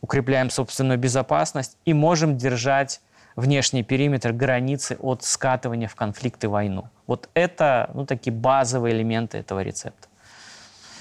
укрепляем 0.03 0.51
собственную 0.51 0.99
безопасность 0.99 1.79
и 1.87 1.95
можем 1.95 2.37
держать 2.37 3.01
внешний 3.37 3.83
периметр, 3.83 4.33
границы 4.33 4.97
от 5.01 5.25
скатывания 5.25 5.89
в 5.89 5.95
конфликт 5.95 6.43
и 6.45 6.47
войну. 6.47 6.89
Вот 7.07 7.29
это 7.35 7.91
ну, 7.95 8.07
такие 8.07 8.33
базовые 8.33 8.95
элементы 8.95 9.39
этого 9.39 9.63
рецепта. 9.63 10.09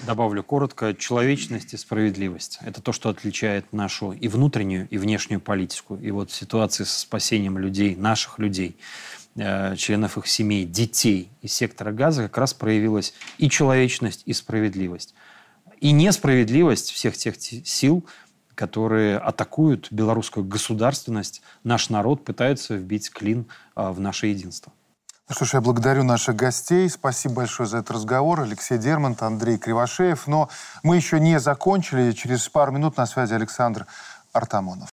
Добавлю 0.06 0.42
коротко. 0.42 0.94
Человечность 0.94 1.72
и 1.72 1.76
справедливость. 1.76 2.58
Это 2.62 2.82
то, 2.82 2.92
что 2.92 3.08
отличает 3.08 3.72
нашу 3.72 4.12
и 4.12 4.28
внутреннюю, 4.28 4.88
и 4.90 4.98
внешнюю 4.98 5.40
политику. 5.40 5.96
И 5.96 6.10
вот 6.10 6.30
в 6.30 6.34
ситуации 6.34 6.84
со 6.84 7.00
спасением 7.00 7.58
людей, 7.58 7.94
наших 7.96 8.38
людей, 8.38 8.76
э, 9.36 9.76
членов 9.76 10.18
их 10.18 10.26
семей, 10.26 10.64
детей 10.64 11.30
из 11.42 11.52
сектора 11.52 11.92
газа 11.92 12.24
как 12.24 12.38
раз 12.38 12.52
проявилась 12.52 13.14
и 13.38 13.48
человечность, 13.48 14.22
и 14.26 14.32
справедливость. 14.32 15.14
И 15.80 15.92
несправедливость 15.92 16.90
всех 16.90 17.16
тех 17.16 17.36
сил, 17.40 18.04
которые 18.54 19.18
атакуют 19.18 19.90
белорусскую 19.90 20.44
государственность, 20.44 21.42
наш 21.62 21.90
народ 21.90 22.24
пытаются 22.24 22.74
вбить 22.74 23.10
клин 23.10 23.46
а, 23.74 23.92
в 23.92 24.00
наше 24.00 24.28
единство. 24.28 24.72
Ну 25.28 25.34
что 25.34 25.46
ж, 25.46 25.54
я 25.54 25.60
благодарю 25.62 26.04
наших 26.04 26.36
гостей. 26.36 26.88
Спасибо 26.90 27.36
большое 27.36 27.66
за 27.66 27.78
этот 27.78 27.92
разговор. 27.92 28.40
Алексей 28.42 28.76
Дермонт, 28.76 29.22
Андрей 29.22 29.56
Кривошеев. 29.56 30.26
Но 30.26 30.50
мы 30.82 30.96
еще 30.96 31.18
не 31.18 31.40
закончили. 31.40 32.12
Через 32.12 32.46
пару 32.50 32.72
минут 32.72 32.98
на 32.98 33.06
связи 33.06 33.32
Александр 33.32 33.86
Артамонов. 34.34 34.90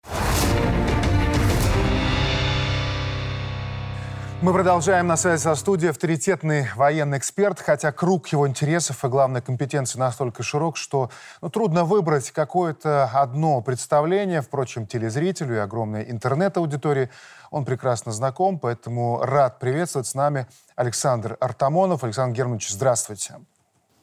Мы 4.41 4.53
продолжаем 4.53 5.09
на 5.09 5.17
связи 5.17 5.43
со 5.43 5.57
студией 5.57 5.91
авторитетный 5.91 6.69
военный 6.77 7.19
эксперт, 7.19 7.59
хотя 7.59 7.91
круг 7.91 8.29
его 8.29 8.47
интересов 8.47 9.05
и 9.05 9.09
главной 9.09 9.43
компетенции 9.43 9.99
настолько 9.99 10.45
широк, 10.45 10.77
что 10.77 11.11
ну, 11.43 11.51
трудно 11.51 11.85
выбрать 11.85 12.31
какое-то 12.31 13.11
одно 13.13 13.61
представление. 13.63 14.41
Впрочем, 14.41 14.87
телезрителю 14.87 15.57
и 15.57 15.59
огромной 15.59 16.09
интернет-аудитории 16.09 17.11
он 17.51 17.65
прекрасно 17.65 18.13
знаком, 18.13 18.61
поэтому 18.61 19.21
рад 19.21 19.59
приветствовать 19.59 20.07
с 20.07 20.15
нами 20.15 20.47
Александр 20.77 21.37
Артамонов. 21.41 22.05
Александр 22.05 22.37
Германович, 22.37 22.69
здравствуйте. 22.71 23.39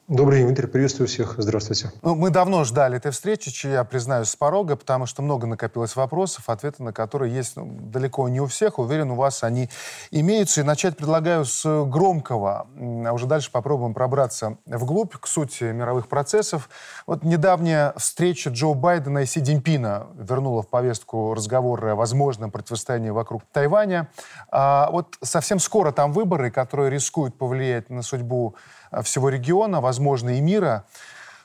Добрый 0.08 0.38
день, 0.38 0.46
Дмитрий. 0.46 0.68
Приветствую 0.68 1.08
всех. 1.08 1.34
Здравствуйте. 1.36 1.90
Ну, 2.02 2.14
мы 2.14 2.30
давно 2.30 2.62
ждали 2.62 2.96
этой 2.96 3.10
встречи, 3.10 3.66
я 3.66 3.82
признаюсь, 3.82 4.28
с 4.28 4.36
порога, 4.36 4.76
потому 4.76 5.04
что 5.04 5.20
много 5.20 5.48
накопилось 5.48 5.96
вопросов, 5.96 6.48
ответы 6.48 6.84
на 6.84 6.92
которые 6.92 7.34
есть 7.34 7.56
ну, 7.56 7.66
далеко 7.66 8.28
не 8.28 8.40
у 8.40 8.46
всех. 8.46 8.78
Уверен, 8.78 9.10
у 9.10 9.16
вас 9.16 9.42
они 9.42 9.68
имеются. 10.12 10.60
И 10.60 10.64
начать 10.64 10.96
предлагаю 10.96 11.44
с 11.44 11.84
громкого. 11.86 12.68
А 13.04 13.12
уже 13.12 13.26
дальше 13.26 13.50
попробуем 13.50 13.94
пробраться 13.94 14.58
вглубь, 14.64 15.16
к 15.16 15.26
сути 15.26 15.64
мировых 15.64 16.06
процессов. 16.06 16.70
Вот 17.08 17.24
недавняя 17.24 17.92
встреча 17.96 18.50
Джо 18.50 18.74
Байдена 18.74 19.18
и 19.24 19.26
Си 19.26 19.40
Диньпина 19.40 20.06
вернула 20.16 20.62
в 20.62 20.68
повестку 20.68 21.34
разговоры 21.34 21.90
о 21.90 21.94
возможном 21.96 22.52
противостоянии 22.52 23.10
вокруг 23.10 23.42
Тайваня. 23.50 24.08
А 24.52 24.88
вот 24.92 25.18
совсем 25.20 25.58
скоро 25.58 25.90
там 25.90 26.12
выборы, 26.12 26.52
которые 26.52 26.90
рискуют 26.90 27.36
повлиять 27.36 27.90
на 27.90 28.02
судьбу 28.02 28.54
всего 29.02 29.28
региона, 29.28 29.80
возможно, 29.80 30.38
и 30.38 30.40
мира. 30.40 30.84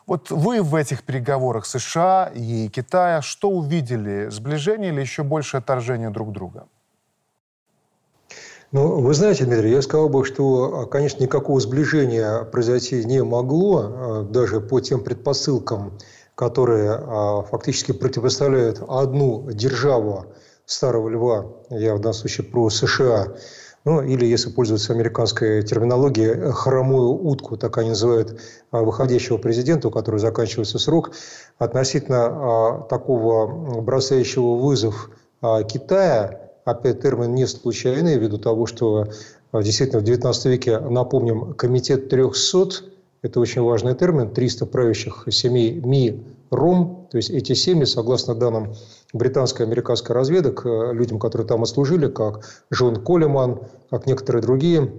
Вот 0.08 0.32
вы 0.32 0.62
в 0.62 0.76
этих 0.76 1.04
переговорах 1.04 1.66
США 1.66 2.32
и 2.34 2.68
Китая 2.70 3.22
что 3.22 3.50
увидели? 3.50 4.30
Сближение 4.30 4.92
или 4.92 5.02
еще 5.02 5.24
больше 5.24 5.58
отторжение 5.58 6.10
друг 6.10 6.32
друга? 6.32 6.68
Ну, 8.72 9.02
вы 9.02 9.14
знаете, 9.14 9.44
Дмитрий, 9.44 9.72
я 9.72 9.82
сказал 9.82 10.08
бы, 10.08 10.24
что, 10.24 10.88
конечно, 10.90 11.22
никакого 11.22 11.60
сближения 11.60 12.46
произойти 12.46 13.04
не 13.04 13.22
могло, 13.22 13.84
э, 13.84 14.24
даже 14.30 14.62
по 14.62 14.80
тем 14.80 15.04
предпосылкам, 15.04 15.98
которые 16.36 16.92
э, 16.92 17.44
фактически 17.50 17.92
противоставляют 17.92 18.82
одну 18.88 19.52
державу 19.52 20.28
старого 20.66 21.10
льва, 21.10 21.46
я 21.70 21.96
в 21.96 22.00
данном 22.00 22.14
случае 22.14 22.48
про 22.48 22.70
США, 22.70 23.28
ну, 23.84 24.02
или, 24.02 24.26
если 24.26 24.50
пользоваться 24.50 24.94
американской 24.94 25.64
терминологией, 25.64 26.52
хромую 26.52 27.10
утку, 27.10 27.58
так 27.58 27.78
они 27.80 27.90
называют 27.90 28.40
а, 28.70 28.82
выходящего 28.82 29.38
президента, 29.38 29.88
у 29.88 29.92
которого 29.92 30.20
заканчивается 30.20 30.78
срок, 30.78 31.12
относительно 31.58 32.26
а, 32.26 32.82
такого 32.90 33.82
бросающего 33.82 34.56
вызов 34.56 35.10
а, 35.42 35.64
Китая, 35.64 36.52
опять 36.64 37.02
термин 37.02 37.34
не 37.34 37.48
случайный, 37.48 38.18
ввиду 38.18 38.38
того, 38.38 38.68
что 38.68 39.08
действительно 39.52 40.02
в 40.02 40.04
XIX 40.04 40.50
веке, 40.50 40.80
напомним, 40.80 41.54
комитет 41.56 42.10
300, 42.10 42.91
это 43.22 43.40
очень 43.40 43.62
важный 43.62 43.96
термин, 43.96 44.32
300 44.32 44.66
правящих 44.66 45.28
семей 45.30 45.74
МИ 45.74 46.24
РОМ, 46.50 47.08
то 47.12 47.18
есть 47.18 47.30
эти 47.30 47.54
семьи, 47.54 47.86
согласно 47.86 48.36
данным 48.36 48.74
британской 49.14 49.66
и 49.66 49.70
американской 49.70 50.16
разведок, 50.16 50.66
э, 50.66 50.94
людям, 50.94 51.20
которые 51.20 51.48
там 51.48 51.64
отслужили, 51.64 52.08
как 52.08 52.42
Джон 52.74 53.04
Колеман, 53.04 53.60
как 53.90 54.06
некоторые 54.06 54.42
другие, 54.42 54.92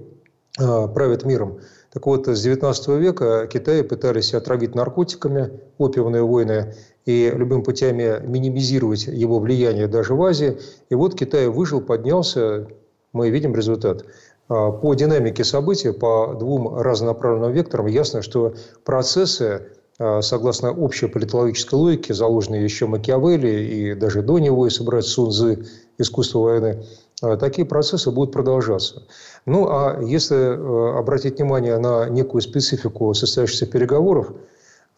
э, 0.58 0.88
правят 0.88 1.24
миром. 1.24 1.60
Так 1.92 2.06
вот, 2.06 2.26
с 2.26 2.40
19 2.40 2.96
века 2.96 3.46
Китай 3.52 3.82
пытались 3.84 4.32
отравить 4.32 4.74
наркотиками, 4.74 5.50
опиумные 5.76 6.22
войны, 6.22 6.74
и 7.04 7.30
любыми 7.34 7.62
путями 7.62 8.24
минимизировать 8.24 9.06
его 9.08 9.40
влияние 9.40 9.88
даже 9.88 10.14
в 10.14 10.22
Азии. 10.22 10.58
И 10.88 10.94
вот 10.94 11.14
Китай 11.14 11.48
выжил, 11.48 11.80
поднялся, 11.80 12.68
мы 13.12 13.30
видим 13.30 13.54
результат. 13.54 14.06
Э, 14.49 14.72
по 14.80 14.95
динамике 14.95 15.45
событий, 15.45 15.93
по 15.93 16.34
двум 16.38 16.76
разнонаправленным 16.76 17.53
векторам, 17.53 17.86
ясно, 17.86 18.22
что 18.22 18.55
процессы 18.84 19.62
а, 19.99 20.20
согласно 20.20 20.72
общей 20.72 21.07
политологической 21.07 21.74
логике, 21.74 22.14
заложенной 22.14 22.62
еще 22.62 22.86
Макиавелли 22.86 23.62
и 23.62 23.95
даже 23.95 24.22
до 24.22 24.38
него, 24.38 24.64
если 24.64 24.82
брать 24.82 25.05
Сунзы 25.05 25.66
«Искусство 25.99 26.40
войны», 26.40 26.84
а, 27.22 27.36
такие 27.36 27.66
процессы 27.66 28.11
будут 28.11 28.32
продолжаться. 28.32 29.05
Ну, 29.47 29.68
а 29.68 30.01
если 30.03 30.99
обратить 30.99 31.38
внимание 31.38 31.78
на 31.78 32.09
некую 32.09 32.40
специфику 32.40 33.14
состоявшихся 33.14 33.66
переговоров, 33.66 34.32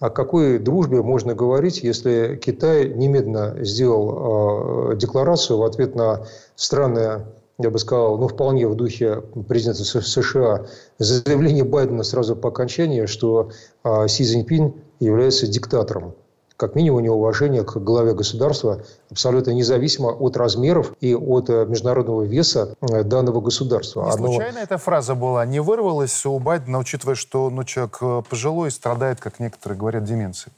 о 0.00 0.10
какой 0.10 0.58
дружбе 0.58 1.02
можно 1.02 1.34
говорить, 1.34 1.82
если 1.82 2.40
Китай 2.42 2.88
немедленно 2.88 3.62
сделал 3.64 4.92
а, 4.92 4.94
декларацию 4.94 5.58
в 5.58 5.64
ответ 5.64 5.94
на 5.96 6.24
странное 6.56 7.26
я 7.58 7.70
бы 7.70 7.78
сказал, 7.78 8.18
ну, 8.18 8.28
вполне 8.28 8.66
в 8.66 8.74
духе 8.74 9.22
президента 9.48 9.84
США, 9.84 10.66
заявление 10.98 11.64
Байдена 11.64 12.02
сразу 12.02 12.36
по 12.36 12.48
окончании, 12.48 13.06
что 13.06 13.50
э, 13.84 14.08
Си 14.08 14.24
Цзиньпинь 14.24 14.74
является 15.00 15.46
диктатором. 15.46 16.14
Как 16.56 16.76
минимум, 16.76 17.02
неуважение 17.02 17.64
к 17.64 17.76
главе 17.78 18.14
государства 18.14 18.84
абсолютно 19.10 19.50
независимо 19.50 20.10
от 20.10 20.36
размеров 20.36 20.92
и 21.00 21.14
от 21.14 21.50
э, 21.50 21.66
международного 21.66 22.22
веса 22.22 22.76
э, 22.80 23.02
данного 23.02 23.40
государства. 23.40 24.06
Не 24.06 24.16
случайно 24.16 24.58
эта 24.58 24.78
фраза 24.78 25.14
была, 25.16 25.44
не 25.46 25.60
вырвалась 25.60 26.24
у 26.26 26.38
Байдена, 26.38 26.78
учитывая, 26.78 27.16
что 27.16 27.50
ну, 27.50 27.64
человек 27.64 27.98
э, 28.00 28.22
пожилой 28.28 28.70
страдает, 28.70 29.20
как 29.20 29.40
некоторые 29.40 29.78
говорят, 29.78 30.04
деменцией. 30.04 30.52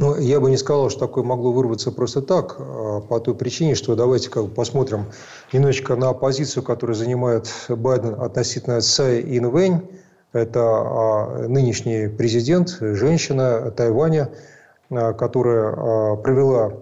Ну, 0.00 0.16
я 0.16 0.40
бы 0.40 0.48
не 0.48 0.56
сказал, 0.56 0.88
что 0.88 1.00
такое 1.00 1.24
могло 1.24 1.52
вырваться 1.52 1.92
просто 1.92 2.22
так, 2.22 2.56
а, 2.58 3.02
по 3.02 3.20
той 3.20 3.34
причине, 3.34 3.74
что 3.74 3.94
давайте 3.94 4.30
как 4.30 4.44
бы 4.44 4.50
посмотрим 4.50 5.04
немножечко 5.52 5.94
на 5.94 6.14
позицию, 6.14 6.62
которую 6.62 6.96
занимает 6.96 7.52
Байден 7.68 8.18
относительно 8.18 8.80
Цай 8.80 9.20
Инвэнь. 9.20 9.82
Это 10.32 10.60
а, 10.62 11.46
нынешний 11.48 12.08
президент, 12.08 12.78
женщина 12.80 13.70
Тайваня, 13.72 14.30
а, 14.88 15.12
которая 15.12 16.16
провела 16.16 16.72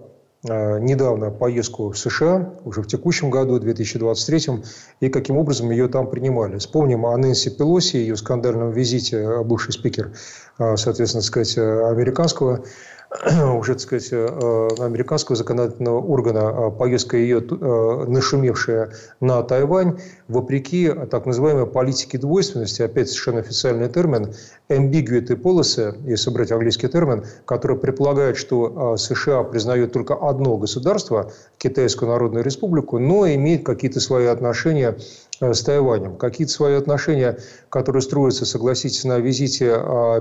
недавно 0.41 1.29
поездку 1.31 1.89
в 1.89 1.97
США, 1.97 2.53
уже 2.63 2.81
в 2.81 2.87
текущем 2.87 3.29
году, 3.29 3.59
2023, 3.59 4.63
и 5.01 5.09
каким 5.09 5.35
образом 5.35 5.69
ее 5.69 5.89
там 5.89 6.09
принимали. 6.09 6.57
Вспомним 6.59 7.05
о 7.05 7.17
Нэнси 7.17 7.49
Пелоси, 7.49 7.97
ее 7.97 8.15
скандальном 8.15 8.71
визите, 8.71 9.43
бывший 9.43 9.73
спикер, 9.73 10.13
соответственно, 10.57 11.23
сказать, 11.23 11.57
американского 11.57 12.63
уже, 13.57 13.73
так 13.73 13.81
сказать, 13.81 14.09
э, 14.11 14.67
американского 14.79 15.35
законодательного 15.35 15.99
органа 15.99 16.53
э, 16.53 16.71
поездка 16.71 17.17
ее 17.17 17.39
э, 17.39 18.05
нашумевшая 18.07 18.93
на 19.19 19.41
Тайвань, 19.41 19.99
вопреки 20.27 20.93
так 21.09 21.25
называемой 21.25 21.65
политике 21.65 22.19
двойственности, 22.19 22.83
опять 22.83 23.09
совершенно 23.09 23.39
официальный 23.39 23.89
термин, 23.89 24.35
ambiguity 24.69 25.41
policy, 25.41 25.97
если 26.05 26.29
брать 26.29 26.51
английский 26.51 26.87
термин, 26.87 27.25
который 27.45 27.77
предполагает, 27.77 28.37
что 28.37 28.95
США 28.95 29.43
признает 29.43 29.91
только 29.91 30.13
одно 30.13 30.57
государство, 30.57 31.31
Китайскую 31.57 32.09
Народную 32.09 32.45
Республику, 32.45 32.99
но 32.99 33.27
имеет 33.27 33.65
какие-то 33.65 33.99
свои 33.99 34.27
отношения 34.27 34.97
с 35.41 35.63
Тайванем. 35.63 36.15
Какие-то 36.15 36.53
свои 36.53 36.75
отношения, 36.75 37.39
которые 37.69 38.03
строятся, 38.03 38.45
согласитесь, 38.45 39.03
на 39.03 39.17
визите 39.17 39.69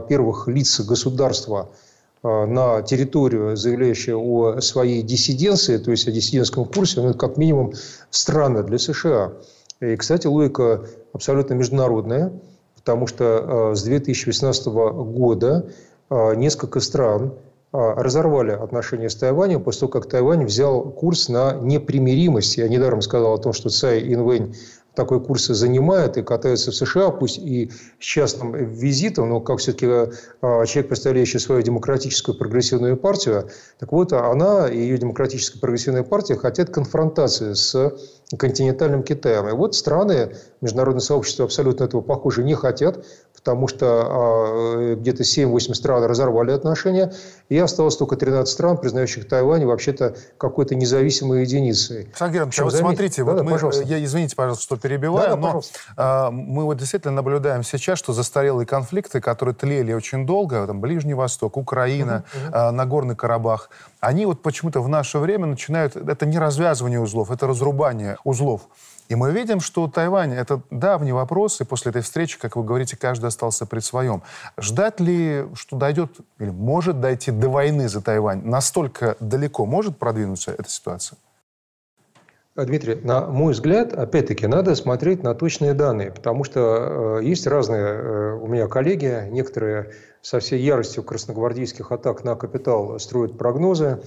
первых 0.08 0.48
лиц 0.48 0.80
государства– 0.80 1.68
Э, 1.78 1.87
на 2.22 2.82
территорию, 2.82 3.56
заявляющую 3.56 4.18
о 4.18 4.60
своей 4.60 5.02
диссиденции, 5.02 5.78
то 5.78 5.90
есть 5.90 6.08
о 6.08 6.10
диссидентском 6.10 6.64
курсе, 6.64 7.00
ну, 7.00 7.10
это 7.10 7.18
как 7.18 7.36
минимум 7.36 7.72
странно 8.10 8.62
для 8.62 8.78
США. 8.78 9.32
И, 9.80 9.96
кстати, 9.96 10.26
логика 10.26 10.84
абсолютно 11.12 11.54
международная, 11.54 12.32
потому 12.74 13.06
что 13.06 13.70
э, 13.72 13.74
с 13.76 13.82
2018 13.82 14.66
года 14.66 15.66
э, 16.10 16.34
несколько 16.34 16.80
стран 16.80 17.32
разорвали 17.70 18.52
отношения 18.52 19.10
с 19.10 19.14
Тайванем 19.14 19.62
после 19.62 19.80
того, 19.80 19.92
как 19.92 20.06
Тайвань 20.08 20.46
взял 20.46 20.82
курс 20.84 21.28
на 21.28 21.52
непримиримость. 21.52 22.56
Я 22.56 22.66
недаром 22.66 23.02
сказал 23.02 23.34
о 23.34 23.38
том, 23.38 23.52
что 23.52 23.68
Цай 23.68 24.00
Инвэнь 24.10 24.54
такой 24.98 25.20
курс 25.20 25.46
занимает 25.46 26.16
и 26.16 26.22
катается 26.22 26.72
в 26.72 26.74
США, 26.74 27.10
пусть 27.10 27.38
и 27.38 27.70
с 28.00 28.04
частным 28.04 28.52
визитом, 28.52 29.28
но 29.28 29.40
как 29.40 29.60
все-таки 29.60 29.86
человек, 30.42 30.88
представляющий 30.88 31.38
свою 31.38 31.62
демократическую 31.62 32.36
прогрессивную 32.36 32.96
партию, 32.96 33.48
так 33.78 33.92
вот, 33.92 34.12
она 34.12 34.68
и 34.68 34.76
ее 34.76 34.98
демократическая 34.98 35.60
прогрессивная 35.60 36.02
партия 36.02 36.34
хотят 36.34 36.70
конфронтации 36.70 37.52
с 37.52 37.94
континентальным 38.36 39.04
Китаем. 39.04 39.48
И 39.48 39.52
вот 39.52 39.76
страны, 39.76 40.34
международное 40.60 41.00
сообщество 41.00 41.44
абсолютно 41.44 41.84
этого, 41.84 42.00
похоже, 42.00 42.42
не 42.42 42.54
хотят, 42.54 43.06
потому 43.48 43.66
что 43.66 43.86
а, 43.86 44.94
где-то 44.94 45.22
7-8 45.22 45.72
стран 45.72 46.04
разорвали 46.04 46.50
отношения, 46.50 47.14
и 47.48 47.56
осталось 47.56 47.96
только 47.96 48.14
13 48.16 48.52
стран, 48.52 48.76
признающих 48.76 49.26
Тайвань 49.26 49.64
вообще-то 49.64 50.16
какой-то 50.36 50.74
независимой 50.74 51.40
единицей. 51.40 52.08
Александр 52.08 52.34
Георгиевич, 52.34 52.60
вот 52.60 52.74
смотрите, 52.74 53.24
да, 53.24 53.30
вот 53.30 53.36
да, 53.38 53.42
мы, 53.44 53.52
пожалуйста. 53.52 53.84
я, 53.84 54.04
извините, 54.04 54.36
пожалуйста, 54.36 54.64
что 54.64 54.76
перебиваю, 54.76 55.30
да, 55.30 55.36
да, 55.36 55.52
но 55.54 55.62
а, 55.96 56.30
мы 56.30 56.64
вот 56.64 56.76
действительно 56.76 57.14
наблюдаем 57.14 57.62
сейчас, 57.62 57.98
что 57.98 58.12
застарелые 58.12 58.66
конфликты, 58.66 59.22
которые 59.22 59.54
тлели 59.54 59.94
очень 59.94 60.26
долго, 60.26 60.66
там, 60.66 60.82
Ближний 60.82 61.14
Восток, 61.14 61.56
Украина, 61.56 62.24
uh-huh, 62.34 62.48
uh-huh. 62.48 62.50
А, 62.52 62.72
Нагорный 62.72 63.16
Карабах, 63.16 63.70
они 64.00 64.26
вот 64.26 64.42
почему-то 64.42 64.82
в 64.82 64.90
наше 64.90 65.18
время 65.18 65.46
начинают, 65.46 65.96
это 65.96 66.26
не 66.26 66.38
развязывание 66.38 67.00
узлов, 67.00 67.30
это 67.30 67.46
разрубание 67.46 68.18
узлов. 68.24 68.68
И 69.08 69.14
мы 69.14 69.32
видим, 69.32 69.60
что 69.60 69.88
Тайвань— 69.88 70.32
это 70.34 70.60
давний 70.70 71.12
вопрос, 71.12 71.60
и 71.60 71.64
после 71.64 71.90
этой 71.90 72.02
встречи, 72.02 72.38
как 72.38 72.56
вы 72.56 72.62
говорите, 72.62 72.96
каждый 72.96 73.26
остался 73.26 73.64
при 73.64 73.80
своем. 73.80 74.22
Ждать 74.58 75.00
ли, 75.00 75.46
что 75.54 75.76
дойдет, 75.76 76.10
или 76.38 76.50
может 76.50 77.00
дойти 77.00 77.30
до 77.30 77.48
войны 77.48 77.88
за 77.88 78.02
Тайвань? 78.02 78.42
Настолько 78.44 79.16
далеко 79.18 79.64
может 79.64 79.96
продвинуться 79.96 80.52
эта 80.52 80.68
ситуация? 80.68 81.16
Дмитрий, 82.54 82.96
на 82.96 83.26
мой 83.26 83.52
взгляд, 83.52 83.92
опять-таки, 83.92 84.48
надо 84.48 84.74
смотреть 84.74 85.22
на 85.22 85.32
точные 85.34 85.74
данные, 85.74 86.10
потому 86.10 86.42
что 86.42 87.20
э, 87.20 87.24
есть 87.24 87.46
разные 87.46 87.84
э, 87.84 88.32
у 88.34 88.48
меня 88.48 88.66
коллеги, 88.66 89.28
некоторые 89.30 89.92
со 90.22 90.40
всей 90.40 90.60
яростью 90.60 91.04
красногвардейских 91.04 91.92
атак 91.92 92.24
на 92.24 92.34
капитал 92.34 92.98
строят 92.98 93.38
прогнозы, 93.38 94.02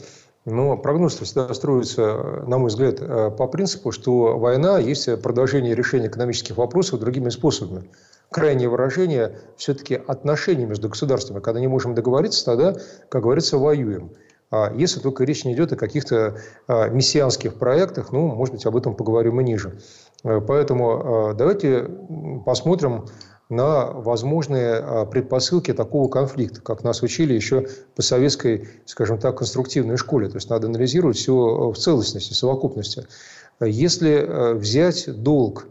но 0.46 0.76
прогноз 0.78 1.20
всегда 1.20 1.54
строится, 1.54 2.44
на 2.48 2.58
мой 2.58 2.70
взгляд, 2.70 2.98
э, 3.00 3.32
по 3.32 3.48
принципу, 3.48 3.92
что 3.92 4.38
война 4.38 4.80
есть 4.80 5.22
продолжение 5.22 5.76
решения 5.76 6.08
экономических 6.08 6.58
вопросов 6.58 7.00
другими 7.00 7.30
способами. 7.30 7.90
Крайнее 8.32 8.70
выражение 8.70 9.40
все-таки 9.58 9.96
отношений 9.96 10.66
между 10.66 10.90
государствами. 10.90 11.42
Когда 11.42 11.60
не 11.60 11.68
можем 11.68 11.94
договориться, 11.94 12.46
тогда, 12.46 12.76
как 13.10 13.24
говорится, 13.24 13.58
воюем. 13.58 14.12
А 14.52 14.74
если 14.76 15.00
только 15.00 15.24
речь 15.24 15.46
не 15.46 15.54
идет 15.54 15.72
о 15.72 15.76
каких-то 15.78 16.38
а, 16.68 16.90
мессианских 16.90 17.56
проектах, 17.56 18.12
ну, 18.12 18.28
может 18.28 18.54
быть, 18.54 18.66
об 18.66 18.76
этом 18.76 18.96
поговорим 18.96 19.40
и 19.40 19.44
ниже. 19.44 19.80
Э, 20.24 20.42
поэтому 20.46 21.30
а, 21.30 21.34
давайте 21.34 21.88
посмотрим 22.46 23.06
на 23.52 23.86
возможные 23.86 24.76
а, 24.76 25.06
предпосылки 25.06 25.74
такого 25.74 26.08
конфликта, 26.08 26.62
как 26.62 26.84
нас 26.84 27.04
учили 27.04 27.34
еще 27.34 27.68
по 27.96 28.02
советской, 28.02 28.70
скажем 28.86 29.20
так, 29.20 29.38
конструктивной 29.38 29.98
школе. 29.98 30.30
То 30.30 30.36
есть 30.36 30.50
надо 30.50 30.68
анализировать 30.68 31.18
все 31.18 31.72
в 31.72 31.76
целостности, 31.76 32.34
совокупности. 32.34 33.06
Если 33.60 34.12
э, 34.12 34.54
взять 34.56 35.22
долг 35.22 35.68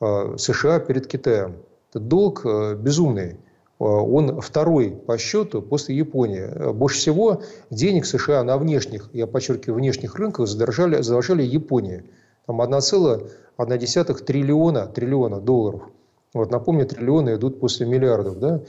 США 0.00 0.80
перед 0.80 1.06
Китаем, 1.06 1.58
это 1.90 2.00
долг 2.00 2.46
безумный. 2.78 3.36
Он 3.78 4.40
второй 4.40 4.90
по 4.92 5.18
счету 5.18 5.60
после 5.60 5.94
Японии. 5.94 6.72
Больше 6.72 6.96
всего 6.98 7.42
денег 7.68 8.06
США 8.06 8.42
на 8.42 8.56
внешних, 8.56 9.10
я 9.12 9.26
подчеркиваю, 9.26 9.76
внешних 9.76 10.14
рынках 10.14 10.48
задержали, 10.48 11.02
задолжали 11.02 11.42
Японии. 11.42 12.04
Там 12.46 12.62
1,1 12.62 14.24
триллиона, 14.24 14.86
триллиона 14.86 15.38
долларов– 15.38 15.82
вот, 16.32 16.50
напомню, 16.50 16.86
триллионы 16.86 17.34
идут 17.34 17.60
после 17.60 17.86
миллиардов. 17.86 18.38
Да? 18.38 18.62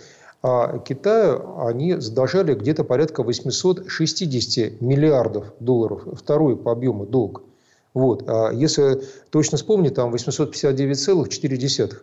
А 0.43 0.79
Китаю 0.79 1.59
они 1.59 1.95
задолжали 1.95 2.55
где-то 2.55 2.83
порядка 2.83 3.21
860 3.23 4.81
миллиардов 4.81 5.53
долларов. 5.59 6.07
Второй 6.13 6.57
по 6.57 6.71
объему 6.71 7.05
долг. 7.05 7.43
Вот. 7.93 8.23
А 8.27 8.51
если 8.51 9.01
точно 9.29 9.57
вспомнить, 9.57 9.93
там 9.95 10.13
859,4. 10.13 11.93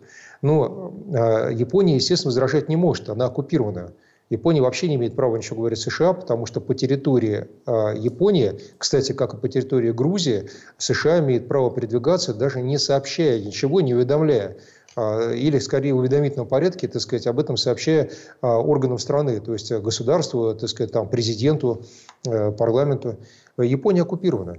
Но 0.42 0.94
а, 1.12 1.48
Япония, 1.50 1.96
естественно, 1.96 2.30
возражать 2.30 2.68
не 2.68 2.76
может. 2.76 3.08
Она 3.08 3.26
оккупированная. 3.26 3.92
Япония 4.30 4.60
вообще 4.60 4.88
не 4.88 4.96
имеет 4.96 5.16
права 5.16 5.36
ничего 5.36 5.56
говорить 5.56 5.78
США, 5.78 6.12
потому 6.12 6.44
что 6.44 6.60
по 6.60 6.74
территории 6.74 7.48
э, 7.66 7.94
Японии, 7.96 8.60
кстати, 8.76 9.12
как 9.12 9.32
и 9.32 9.36
по 9.38 9.48
территории 9.48 9.90
Грузии, 9.90 10.50
США 10.76 11.20
имеет 11.20 11.48
право 11.48 11.70
передвигаться, 11.70 12.34
даже 12.34 12.60
не 12.60 12.78
сообщая 12.78 13.40
ничего, 13.40 13.80
не 13.80 13.94
уведомляя. 13.94 14.58
А, 14.98 15.30
или, 15.32 15.60
скорее, 15.60 15.94
в 15.94 15.98
уведомительном 15.98 16.48
порядке, 16.48 16.88
так 16.88 17.00
сказать, 17.00 17.28
об 17.28 17.38
этом 17.38 17.56
сообщая 17.56 18.10
а, 18.40 18.58
органам 18.58 18.98
страны, 18.98 19.40
то 19.40 19.52
есть 19.52 19.70
государству, 19.70 20.56
так 20.56 20.68
сказать, 20.68 20.90
там, 20.90 21.08
президенту, 21.08 21.84
э, 22.26 22.50
парламенту. 22.50 23.16
Япония 23.58 24.02
оккупирована. 24.02 24.58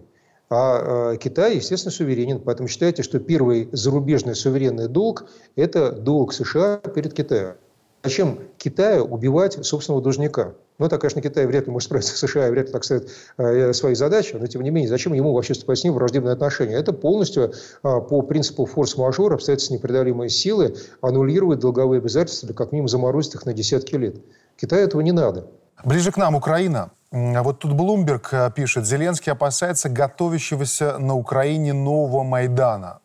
А 0.49 1.15
Китай, 1.17 1.57
естественно, 1.57 1.91
суверенен. 1.91 2.39
Поэтому 2.39 2.69
считайте, 2.69 3.03
что 3.03 3.19
первый 3.19 3.69
зарубежный 3.71 4.33
суверенный 4.33 4.87
долг– 4.87 5.29
это 5.55 5.91
долг 5.91 6.33
США 6.33 6.77
перед 6.77 7.13
Китаем. 7.13 7.55
Зачем 8.03 8.39
Китаю 8.57 9.03
убивать 9.03 9.63
собственного 9.65 10.01
должника? 10.01 10.55
Ну, 10.79 10.85
это, 10.85 10.97
конечно, 10.97 11.21
Китай 11.21 11.45
вряд 11.45 11.67
ли 11.67 11.71
может 11.73 11.87
справиться 11.87 12.15
с 12.15 12.19
США, 12.19 12.49
вряд 12.49 12.67
ли 12.67 12.71
так 12.71 12.85
ставит 12.85 13.09
э, 13.37 13.73
свои 13.73 13.95
задачи, 13.95 14.35
но, 14.39 14.47
тем 14.47 14.61
не 14.61 14.69
менее, 14.69 14.89
зачем 14.89 15.13
ему 15.13 15.33
вообще 15.33 15.53
вступать 15.53 15.79
с 15.79 15.83
ним 15.83 15.91
в 15.91 15.97
враждебные 15.97 16.31
отношения? 16.31 16.75
Это 16.75 16.93
полностью 16.93 17.51
э, 17.51 17.51
по 17.83 18.21
принципу 18.21 18.65
форс-мажора, 18.65 19.35
обстоятельства 19.35 19.73
непреодолимой 19.73 20.29
силы, 20.29 20.77
аннулирует 21.01 21.59
долговые 21.59 21.99
обязательства 21.99 22.47
или 22.47 22.53
как 22.53 22.71
минимум 22.71 22.87
заморозит 22.87 23.35
их 23.35 23.45
на 23.45 23.53
десятки 23.53 23.95
лет. 23.95 24.15
Китаю 24.55 24.85
этого 24.85 25.01
не 25.01 25.11
надо. 25.11 25.47
Ближе 25.83 26.13
к 26.13 26.17
нам 26.17 26.35
Украина. 26.35 26.91
А 27.11 27.43
вот 27.43 27.59
тут 27.59 27.73
Блумберг 27.73 28.29
э, 28.31 28.49
пишет, 28.55 28.85
Зеленский 28.85 29.33
опасается 29.33 29.89
готовящегося 29.89 30.97
на 30.97 31.13
Украине 31.15 31.73
нового 31.73 32.23
Майдана. 32.23 32.99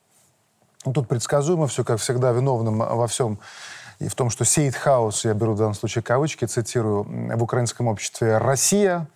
Ну, 0.86 0.92
тут 0.92 1.08
предсказуемо 1.08 1.66
все, 1.66 1.82
как 1.82 1.98
всегда, 1.98 2.30
виновным 2.30 2.78
во 2.78 3.06
всем 3.08 3.40
и 3.98 4.08
в 4.08 4.14
том, 4.14 4.30
что 4.30 4.44
сеет 4.44 4.74
хаос, 4.74 5.24
я 5.24 5.34
беру 5.34 5.54
в 5.54 5.58
данном 5.58 5.74
случае 5.74 6.02
кавычки, 6.02 6.44
цитирую, 6.44 7.04
в 7.36 7.42
украинском 7.42 7.88
обществе 7.88 8.38
«Россия». 8.38 9.06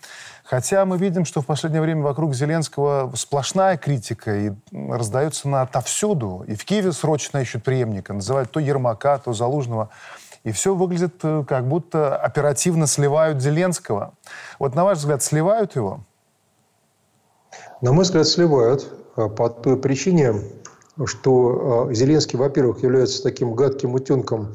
Хотя 0.44 0.86
мы 0.86 0.96
видим, 0.96 1.26
что 1.26 1.42
в 1.42 1.46
последнее 1.46 1.82
время 1.82 2.02
вокруг 2.02 2.34
Зеленского 2.34 3.12
сплошная 3.14 3.76
критика 3.76 4.34
и 4.34 4.52
раздается 4.72 5.46
она 5.46 5.60
отовсюду. 5.60 6.42
И 6.48 6.54
в 6.54 6.64
Киеве 6.64 6.92
срочно 6.92 7.36
ищут 7.36 7.64
преемника, 7.64 8.14
называют 8.14 8.50
то 8.50 8.58
Ермака, 8.58 9.18
то 9.18 9.34
Залужного. 9.34 9.90
И 10.44 10.52
все 10.52 10.74
выглядит, 10.74 11.16
э, 11.22 11.44
как 11.46 11.68
будто 11.68 12.16
оперативно 12.16 12.86
сливают 12.86 13.42
Зеленского. 13.42 14.14
Вот 14.58 14.74
на 14.74 14.84
ваш 14.84 14.98
взгляд, 14.98 15.22
сливают 15.22 15.76
его? 15.76 16.00
На 17.82 17.92
мой 17.92 18.04
взгляд, 18.04 18.26
сливают. 18.26 18.90
А 19.16 19.28
по 19.28 19.50
той 19.50 19.76
причине, 19.76 20.32
что 21.06 21.86
а, 21.88 21.94
Зеленский, 21.94 22.38
во-первых, 22.38 22.82
является 22.82 23.22
таким 23.22 23.54
гадким 23.54 23.94
утенком, 23.94 24.54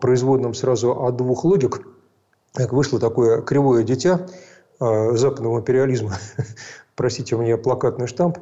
производным 0.00 0.54
сразу 0.54 1.04
от 1.04 1.16
двух 1.16 1.44
логик, 1.44 1.86
как 2.54 2.72
вышло 2.72 2.98
такое 2.98 3.42
кривое 3.42 3.84
дитя 3.84 4.26
а, 4.80 5.12
западного 5.12 5.60
империализма, 5.60 6.16
простите 6.96 7.36
у 7.36 7.42
меня 7.42 7.56
плакатный 7.56 8.06
штамп, 8.06 8.38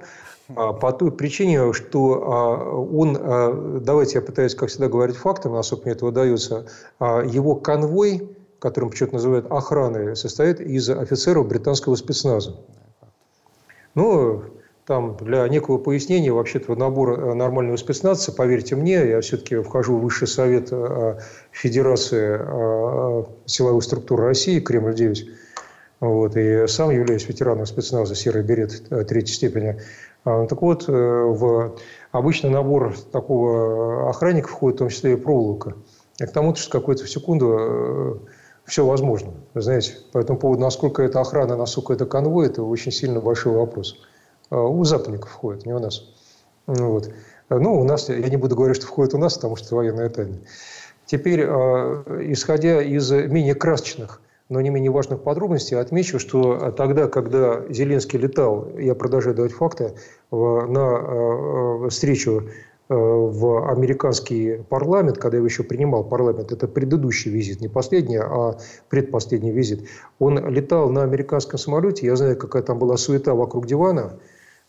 а, 0.54 0.72
по 0.72 0.92
той 0.92 1.12
причине, 1.12 1.72
что 1.72 2.88
он, 2.90 3.82
давайте 3.82 4.18
я 4.18 4.22
пытаюсь, 4.22 4.54
как 4.54 4.68
всегда, 4.68 4.88
говорить 4.88 5.16
фактом, 5.16 5.52
насколько 5.52 5.84
мне 5.84 5.92
это 5.92 6.06
удается, 6.06 6.66
его 7.00 7.56
конвой, 7.56 8.36
которым 8.58 8.90
почему-то 8.90 9.14
называют 9.14 9.46
охраной, 9.50 10.16
состоит 10.16 10.60
из 10.60 10.88
офицеров 10.88 11.46
британского 11.46 11.94
спецназа. 11.96 12.56
Ну, 13.94 14.44
там 14.86 15.16
для 15.16 15.46
некого 15.48 15.78
пояснения, 15.78 16.32
вообще-то 16.32 16.74
набор 16.76 17.18
э, 17.18 17.34
нормального 17.34 17.76
спецназа, 17.76 18.32
поверьте 18.32 18.76
мне, 18.76 19.08
я 19.08 19.20
все-таки 19.20 19.56
вхожу 19.56 19.98
в 19.98 20.02
высший 20.02 20.28
совет 20.28 20.68
э, 20.70 21.18
Федерации 21.50 22.38
э, 22.40 23.24
силовых 23.46 23.82
структур 23.82 24.20
России, 24.20 24.60
Кремль-9, 24.60 25.16
вот, 25.98 26.36
и 26.36 26.66
сам 26.68 26.90
являюсь 26.90 27.28
ветераном 27.28 27.66
спецназа 27.66 28.14
«Серый 28.14 28.44
берет» 28.44 28.88
третьей 29.08 29.34
степени. 29.34 29.80
А, 30.24 30.46
так 30.46 30.60
вот, 30.62 30.86
в 30.88 31.76
обычный 32.12 32.50
набор 32.50 32.94
такого 33.12 34.10
охранника 34.10 34.48
входит 34.48 34.76
в 34.76 34.78
том 34.80 34.88
числе 34.90 35.14
и 35.14 35.16
проволока. 35.16 35.74
И 36.20 36.26
к 36.26 36.32
тому, 36.32 36.54
что 36.54 36.70
какую-то 36.70 37.06
секунду 37.06 38.20
все 38.66 38.84
возможно. 38.84 39.32
Знаете, 39.54 39.94
по 40.12 40.18
этому 40.18 40.38
поводу, 40.38 40.60
насколько 40.60 41.02
это 41.02 41.20
охрана, 41.20 41.56
насколько 41.56 41.94
это 41.94 42.04
конвой, 42.04 42.46
это 42.46 42.62
очень 42.62 42.92
сильно 42.92 43.20
большой 43.20 43.54
вопрос. 43.54 43.96
А, 44.50 44.62
у 44.62 44.84
западников 44.84 45.30
входит, 45.30 45.66
не 45.66 45.72
у 45.72 45.78
нас. 45.78 46.04
Вот. 46.66 47.10
Ну, 47.48 47.80
у 47.80 47.84
нас, 47.84 48.08
я 48.08 48.28
не 48.28 48.36
буду 48.36 48.56
говорить, 48.56 48.76
что 48.76 48.86
входит 48.86 49.14
у 49.14 49.18
нас, 49.18 49.34
потому 49.34 49.56
что 49.56 49.76
военная 49.76 50.08
тайна. 50.08 50.38
Теперь, 51.04 51.44
а, 51.44 52.04
исходя 52.32 52.82
из 52.82 53.10
менее 53.10 53.54
красочных, 53.54 54.20
но 54.48 54.60
не 54.60 54.70
менее 54.70 54.90
важных 54.92 55.22
подробностей, 55.22 55.76
отмечу, 55.76 56.18
что 56.18 56.70
тогда, 56.72 57.08
когда 57.08 57.62
Зеленский 57.68 58.18
летал, 58.18 58.68
я 58.78 58.94
продолжаю 58.94 59.34
давать 59.34 59.52
факты, 59.52 59.94
на 60.30 60.68
а, 60.70 61.88
встречу 61.88 62.48
в 62.88 63.68
американский 63.68 64.60
парламент, 64.68 65.18
когда 65.18 65.38
его 65.38 65.46
еще 65.46 65.64
принимал 65.64 66.04
парламент, 66.04 66.52
это 66.52 66.68
предыдущий 66.68 67.32
визит, 67.32 67.60
не 67.60 67.66
последний, 67.66 68.18
а 68.18 68.58
предпоследний 68.88 69.50
визит, 69.50 69.88
он 70.20 70.38
летал 70.48 70.88
на 70.90 71.02
американском 71.02 71.58
самолете, 71.58 72.06
я 72.06 72.14
знаю, 72.14 72.36
какая 72.36 72.62
там 72.62 72.78
была 72.78 72.96
суета 72.96 73.34
вокруг 73.34 73.66
дивана, 73.66 74.20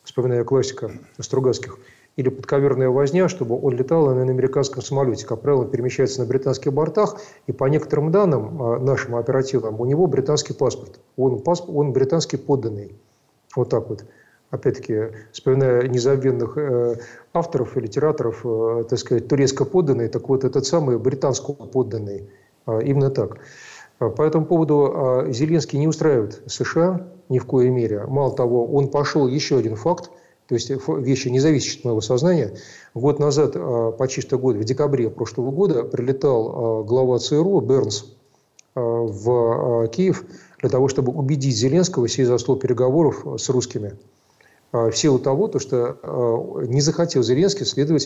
вспоминая 0.07 0.45
классика 0.45 0.89
Стругацких, 1.19 1.77
или 2.15 2.29
подковерная 2.29 2.89
возня, 2.89 3.27
чтобы 3.27 3.61
он 3.61 3.75
летал 3.75 4.07
на 4.07 4.21
американском 4.23 4.81
самолете. 4.81 5.25
Как 5.25 5.41
правило, 5.41 5.61
он 5.61 5.69
перемещается 5.69 6.21
на 6.21 6.25
британских 6.25 6.73
бортах, 6.73 7.17
и 7.45 7.51
по 7.51 7.65
некоторым 7.65 8.11
данным 8.11 8.63
а, 8.63 8.79
нашим 8.79 9.15
оперативным, 9.17 9.79
у 9.79 9.85
него 9.85 10.07
британский 10.07 10.53
паспорт. 10.53 10.99
Он, 11.17 11.39
паспорт, 11.41 11.77
он 11.77 11.91
британский 11.91 12.37
подданный. 12.37 12.95
Вот 13.55 13.69
так 13.69 13.89
вот. 13.89 14.05
Опять-таки, 14.49 15.09
вспоминая 15.33 15.89
незабвенных 15.89 16.57
э, 16.57 16.95
авторов 17.33 17.75
и 17.75 17.81
литераторов, 17.81 18.45
э, 18.45 18.85
так 18.89 18.97
сказать, 18.97 19.27
турецко 19.27 19.65
подданный, 19.65 20.07
так 20.07 20.29
вот 20.29 20.45
этот 20.45 20.65
самый 20.65 20.97
британский 20.97 21.53
подданный. 21.53 22.29
Э, 22.65 22.79
именно 22.81 23.11
так. 23.11 23.39
По 23.99 24.21
этому 24.21 24.45
поводу 24.45 25.25
э, 25.27 25.31
Зеленский 25.31 25.79
не 25.79 25.87
устраивает 25.87 26.41
США 26.45 27.07
ни 27.29 27.39
в 27.39 27.45
коей 27.45 27.69
мере. 27.69 28.05
Мало 28.07 28.35
того, 28.35 28.65
он 28.65 28.89
пошел 28.89 29.27
еще 29.27 29.57
один 29.57 29.75
факт– 29.75 30.11
то 30.47 30.55
есть 30.55 30.71
вещи, 30.87 31.27
не 31.27 31.39
зависящие 31.39 31.79
от 31.79 31.85
моего 31.85 32.01
сознания. 32.01 32.53
Год 32.93 33.19
назад, 33.19 33.53
а, 33.55 33.91
почти 33.91 34.21
что 34.21 34.39
год, 34.39 34.55
в 34.55 34.63
декабре 34.63 35.09
прошлого 35.09 35.51
года, 35.51 35.83
прилетал 35.83 36.81
а, 36.81 36.83
глава 36.83 37.19
ЦРУ 37.19 37.59
Бернс 37.59 38.05
а, 38.75 38.79
в 38.79 39.87
Киев 39.89 40.23
для 40.59 40.69
того, 40.69 40.87
чтобы 40.87 41.11
убедить 41.11 41.55
Зеленского 41.55 42.07
сесть 42.07 42.29
за 42.29 42.37
стол 42.37 42.55
переговоров 42.55 43.25
с 43.37 43.49
русскими. 43.49 43.95
В 44.73 44.91
силу 44.93 45.17
того, 45.17 45.47
то, 45.47 45.59
что 45.59 46.61
не 46.67 46.81
захотел 46.81 47.23
Зеленский 47.23 47.65
следовать 47.65 48.05